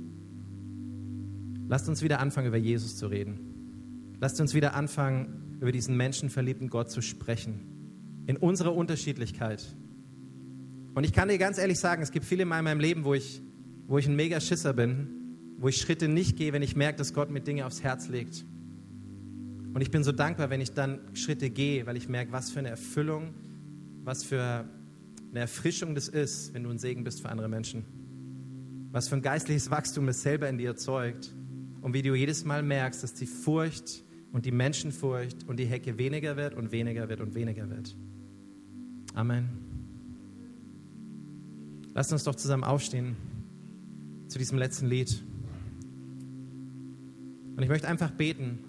Lasst 1.68 1.90
uns 1.90 2.02
wieder 2.04 2.20
anfangen, 2.20 2.48
über 2.48 2.58
Jesus 2.58 2.96
zu 2.96 3.08
reden. 3.08 3.55
Lasst 4.20 4.40
uns 4.40 4.54
wieder 4.54 4.74
anfangen, 4.74 5.58
über 5.60 5.72
diesen 5.72 5.98
menschenverliebten 5.98 6.70
Gott 6.70 6.90
zu 6.90 7.02
sprechen. 7.02 7.62
In 8.28 8.38
unserer 8.38 8.76
Unterschiedlichkeit. 8.76 9.76
Und 10.94 11.04
ich 11.04 11.14
kann 11.14 11.28
dir 11.28 11.38
ganz 11.38 11.58
ehrlich 11.58 11.80
sagen, 11.80 12.02
es 12.02 12.12
gibt 12.12 12.26
viele 12.26 12.46
Mal 12.46 12.60
in 12.60 12.66
meinem 12.66 12.80
Leben, 12.80 13.04
wo 13.04 13.14
ich, 13.14 13.42
wo 13.88 13.98
ich 13.98 14.08
ein 14.08 14.16
mega 14.16 14.40
Schisser 14.40 14.74
bin, 14.74 15.08
wo 15.58 15.68
ich 15.68 15.78
Schritte 15.78 16.08
nicht 16.08 16.38
gehe, 16.38 16.54
wenn 16.54 16.62
ich 16.62 16.76
merke, 16.76 16.98
dass 16.98 17.14
Gott 17.14 17.30
mir 17.30 17.42
Dinge 17.42 17.66
aufs 17.66 17.84
Herz 17.84 18.08
legt. 18.08 18.46
Und 19.74 19.82
ich 19.82 19.92
bin 19.92 20.06
so 20.06 20.14
dankbar, 20.14 20.50
wenn 20.50 20.62
ich 20.62 20.72
dann 20.72 21.00
Schritte 21.14 21.50
gehe, 21.50 21.86
weil 21.86 21.98
ich 21.98 22.08
merke, 22.08 22.32
was 22.32 22.50
für 22.50 22.60
eine 22.60 22.70
Erfüllung, 22.70 23.34
was 24.06 24.24
für 24.24 24.64
eine 25.32 25.40
Erfrischung 25.42 25.96
das 25.96 26.08
ist, 26.08 26.54
wenn 26.54 26.64
du 26.64 26.70
ein 26.70 26.78
Segen 26.78 27.04
bist 27.04 27.22
für 27.22 27.28
andere 27.28 27.50
Menschen. 27.50 27.84
Was 28.92 29.10
für 29.10 29.16
ein 29.16 29.22
geistliches 29.22 29.70
Wachstum 29.72 30.08
es 30.08 30.22
selber 30.22 30.48
in 30.48 30.58
dir 30.58 30.70
erzeugt. 30.70 31.36
Und 31.82 31.94
wie 31.94 32.02
du 32.02 32.16
jedes 32.16 32.46
Mal 32.46 32.64
merkst, 32.64 33.04
dass 33.04 33.14
die 33.14 33.26
Furcht 33.26 34.05
und 34.36 34.46
die 34.46 34.52
Menschenfurcht 34.52 35.48
und 35.48 35.58
die 35.62 35.66
Hecke 35.66 35.98
weniger 35.98 36.36
wird 36.36 36.56
und 36.56 36.74
weniger 36.74 37.08
wird 37.08 37.22
und 37.22 37.36
weniger 37.36 37.70
wird. 37.70 37.96
Amen. 39.14 39.48
Lasst 41.94 42.12
uns 42.12 42.26
doch 42.26 42.36
zusammen 42.36 42.66
aufstehen 42.66 43.16
zu 44.28 44.38
diesem 44.38 44.58
letzten 44.58 44.88
Lied. 44.88 45.24
Und 47.56 47.64
ich 47.64 47.70
möchte 47.70 47.88
einfach 47.88 48.12
beten, 48.12 48.60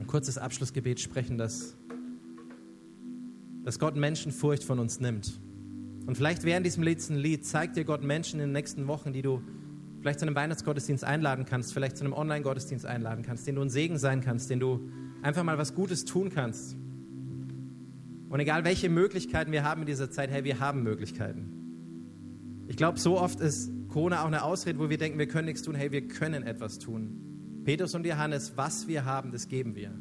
ein 0.00 0.08
kurzes 0.08 0.38
Abschlussgebet 0.38 0.98
sprechen, 0.98 1.38
dass, 1.38 1.76
dass 3.62 3.78
Gott 3.78 3.94
Menschenfurcht 3.94 4.64
von 4.64 4.80
uns 4.80 4.98
nimmt. 4.98 5.40
Und 6.06 6.16
vielleicht 6.16 6.42
während 6.42 6.66
diesem 6.66 6.82
letzten 6.82 7.14
Lied 7.14 7.46
zeigt 7.46 7.76
dir 7.76 7.84
Gott 7.84 8.02
Menschen 8.02 8.40
in 8.40 8.46
den 8.46 8.52
nächsten 8.54 8.88
Wochen, 8.88 9.12
die 9.12 9.22
du 9.22 9.40
vielleicht 10.00 10.18
zu 10.18 10.26
einem 10.26 10.34
Weihnachtsgottesdienst 10.34 11.04
einladen 11.04 11.44
kannst, 11.44 11.72
vielleicht 11.72 11.96
zu 11.96 12.04
einem 12.04 12.12
Online-Gottesdienst 12.12 12.86
einladen 12.86 13.22
kannst, 13.22 13.46
den 13.46 13.56
du 13.56 13.62
ein 13.62 13.70
Segen 13.70 13.98
sein 13.98 14.20
kannst, 14.20 14.50
den 14.50 14.60
du 14.60 14.90
einfach 15.22 15.42
mal 15.42 15.58
was 15.58 15.74
Gutes 15.74 16.04
tun 16.04 16.30
kannst. 16.30 16.76
Und 18.28 18.40
egal 18.40 18.64
welche 18.64 18.88
Möglichkeiten 18.88 19.52
wir 19.52 19.64
haben 19.64 19.82
in 19.82 19.86
dieser 19.86 20.10
Zeit, 20.10 20.30
hey, 20.30 20.44
wir 20.44 20.60
haben 20.60 20.82
Möglichkeiten. 20.82 22.64
Ich 22.68 22.76
glaube, 22.76 22.98
so 22.98 23.18
oft 23.18 23.40
ist 23.40 23.70
Corona 23.88 24.22
auch 24.22 24.26
eine 24.26 24.44
Ausrede, 24.44 24.78
wo 24.78 24.88
wir 24.88 24.98
denken, 24.98 25.18
wir 25.18 25.26
können 25.26 25.46
nichts 25.46 25.62
tun. 25.62 25.74
Hey, 25.74 25.90
wir 25.90 26.06
können 26.06 26.44
etwas 26.44 26.78
tun. 26.78 27.62
Petrus 27.64 27.94
und 27.94 28.06
Johannes, 28.06 28.52
was 28.56 28.86
wir 28.88 29.04
haben, 29.04 29.32
das 29.32 29.48
geben 29.48 29.74
wir. 29.74 29.92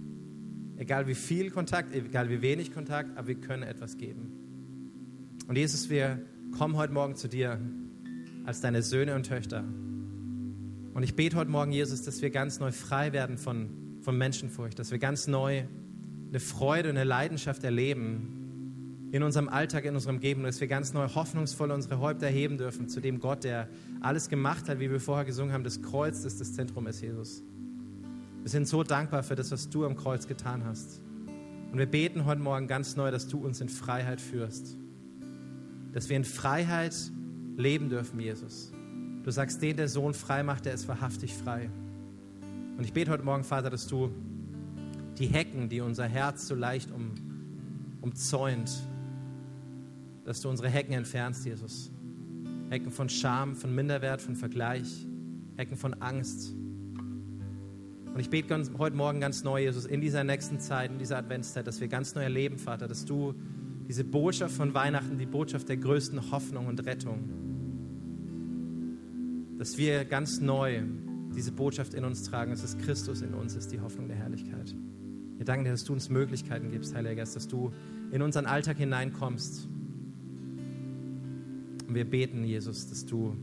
Egal 0.78 1.08
wie 1.08 1.16
viel 1.16 1.50
Kontakt, 1.50 1.94
egal 1.94 2.30
wie 2.30 2.42
wenig 2.42 2.72
Kontakt, 2.72 3.18
aber 3.18 3.28
wir 3.28 3.36
können 3.36 3.64
etwas 3.64 3.98
geben. 3.98 4.32
Und 5.48 5.58
Jesus, 5.58 5.90
wir 5.90 6.22
kommen 6.58 6.78
heute 6.78 6.94
Morgen 6.94 7.16
zu 7.16 7.28
dir 7.28 7.60
als 8.46 8.62
deine 8.62 8.84
Söhne 8.84 9.16
und 9.16 9.26
Töchter. 9.26 9.66
Und 11.00 11.04
ich 11.04 11.16
bete 11.16 11.38
heute 11.38 11.50
Morgen, 11.50 11.72
Jesus, 11.72 12.02
dass 12.02 12.22
wir 12.22 12.30
ganz 12.30 12.60
neu 12.60 12.74
frei 12.74 13.14
werden 13.14 13.38
von, 13.38 13.70
von 14.02 14.18
Menschenfurcht, 14.18 14.78
dass 14.80 14.92
wir 14.92 15.00
ganz 15.00 15.28
neu 15.28 15.64
eine 16.28 16.40
Freude 16.42 16.90
eine 16.90 17.06
Leidenschaft 17.06 17.64
erleben 17.64 19.08
in 19.14 19.24
unserem 19.24 19.48
Alltag, 19.48 19.86
in 19.86 19.96
unserem 19.96 20.20
Geben, 20.20 20.44
dass 20.44 20.60
wir 20.60 20.68
ganz 20.68 20.92
neu 20.92 21.08
hoffnungsvoll 21.08 21.72
unsere 21.72 22.02
Häupter 22.02 22.28
heben 22.28 22.58
dürfen 22.58 22.90
zu 22.90 23.00
dem 23.00 23.22
Gott, 23.22 23.46
der 23.46 23.70
alles 24.02 24.28
gemacht 24.28 24.68
hat, 24.68 24.82
wie 24.82 24.92
wir 24.92 25.00
vorher 25.00 25.24
gesungen 25.24 25.54
haben. 25.54 25.64
Das 25.64 25.82
Kreuz 25.82 26.26
ist 26.26 26.42
das 26.42 26.52
Zentrum 26.52 26.86
ist 26.86 27.00
Jesus. 27.00 27.44
Wir 28.42 28.50
sind 28.50 28.68
so 28.68 28.84
dankbar 28.84 29.24
für 29.24 29.38
das, 29.38 29.52
was 29.52 29.70
du 29.70 29.86
am 29.86 29.96
Kreuz 29.96 30.28
getan 30.28 30.66
hast. 30.66 31.02
Und 31.72 31.78
wir 31.78 31.86
beten 31.86 32.26
heute 32.26 32.42
Morgen 32.42 32.68
ganz 32.68 32.98
neu, 32.98 33.10
dass 33.10 33.30
du 33.30 33.38
uns 33.38 33.62
in 33.62 33.70
Freiheit 33.70 34.20
führst. 34.20 34.76
Dass 35.94 36.10
wir 36.10 36.18
in 36.18 36.26
Freiheit 36.26 36.94
leben 37.56 37.88
dürfen, 37.88 38.20
Jesus. 38.20 38.74
Du 39.24 39.32
sagst, 39.32 39.62
den 39.62 39.78
der 39.78 39.88
Sohn 39.88 40.14
frei 40.14 40.44
macht, 40.44 40.66
der 40.66 40.74
ist 40.74 40.88
wahrhaftig 40.88 41.34
frei. 41.34 41.70
Und 42.78 42.84
ich 42.84 42.94
bete 42.94 43.12
heute 43.12 43.24
Morgen, 43.24 43.44
Vater, 43.44 43.70
dass 43.70 43.88
du 43.88 44.10
die 45.18 45.28
Hecken, 45.28 45.70
die 45.70 45.82
unser 45.82 46.06
Herz 46.06 46.48
so 46.48 46.56
leicht 46.56 46.92
um, 46.92 47.12
umzäunt, 48.02 48.72
dass 50.24 50.42
du 50.42 50.50
unsere 50.50 50.70
Hecken 50.70 50.94
entfernst, 50.94 51.46
Jesus. 51.46 51.92
Hecken 52.70 52.92
von 52.92 53.10
Scham, 53.10 53.56
von 53.56 53.74
Minderwert, 53.74 54.22
von 54.22 54.36
Vergleich, 54.36 55.06
Hecken 55.58 55.76
von 55.76 55.96
Angst, 55.96 56.54
und 58.14 58.20
ich 58.20 58.30
bete 58.30 58.48
ganz, 58.48 58.72
heute 58.78 58.96
Morgen 58.96 59.20
ganz 59.20 59.44
neu, 59.44 59.62
Jesus, 59.62 59.86
in 59.86 60.02
dieser 60.02 60.24
nächsten 60.24 60.60
Zeit, 60.60 60.92
in 60.92 60.98
dieser 60.98 61.18
Adventszeit, 61.18 61.68
dass 61.68 61.80
wir 61.80 61.88
ganz 61.88 62.16
neu 62.16 62.24
erleben, 62.24 62.58
Vater, 62.58 62.88
dass 62.88 63.06
du 63.06 63.34
diese 63.88 64.04
Botschaft 64.04 64.56
von 64.56 64.74
Weihnachten, 64.74 65.18
die 65.18 65.26
Botschaft 65.26 65.70
der 65.70 65.78
größten 65.78 66.32
Hoffnung 66.32 66.68
und 66.68 66.86
Rettung, 66.86 67.30
dass 69.60 69.78
wir 69.78 70.06
ganz 70.06 70.40
neu 70.40 70.82
diese 71.36 71.52
Botschaft 71.52 71.94
in 71.94 72.06
uns 72.06 72.24
tragen, 72.24 72.52
dass 72.52 72.64
es 72.64 72.78
Christus 72.78 73.22
in 73.22 73.34
uns 73.34 73.56
ist, 73.56 73.72
die 73.74 73.82
Hoffnung 73.82 74.08
der 74.08 74.16
Herrlichkeit. 74.16 74.74
Wir 75.36 75.46
danken 75.46 75.66
dir, 75.66 75.72
dass 75.72 75.84
du 75.84 75.92
uns 75.94 76.10
Möglichkeiten 76.10 76.72
gibst, 76.72 76.96
Heiliger 76.96 77.16
Geist, 77.16 77.36
dass 77.36 77.48
du 77.48 77.72
in 78.12 78.22
unseren 78.22 78.46
Alltag 78.46 78.78
hineinkommst. 78.78 79.68
Und 81.88 81.94
wir 81.94 82.10
beten, 82.10 82.46
Jesus, 82.46 82.88
dass 82.88 83.06
du 83.06 83.36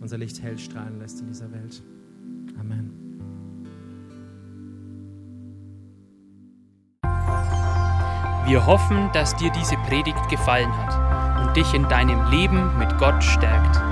unser 0.00 0.16
Licht 0.16 0.42
hell 0.42 0.58
strahlen 0.58 0.98
lässt 0.98 1.20
in 1.20 1.28
dieser 1.28 1.52
Welt. 1.52 1.82
Amen. 2.58 2.90
Wir 8.46 8.66
hoffen, 8.66 9.10
dass 9.12 9.36
dir 9.36 9.52
diese 9.52 9.76
Predigt 9.86 10.28
gefallen 10.30 10.70
hat 10.72 11.46
und 11.46 11.56
dich 11.56 11.74
in 11.74 11.82
deinem 11.88 12.30
Leben 12.30 12.78
mit 12.78 12.98
Gott 12.98 13.22
stärkt. 13.22 13.91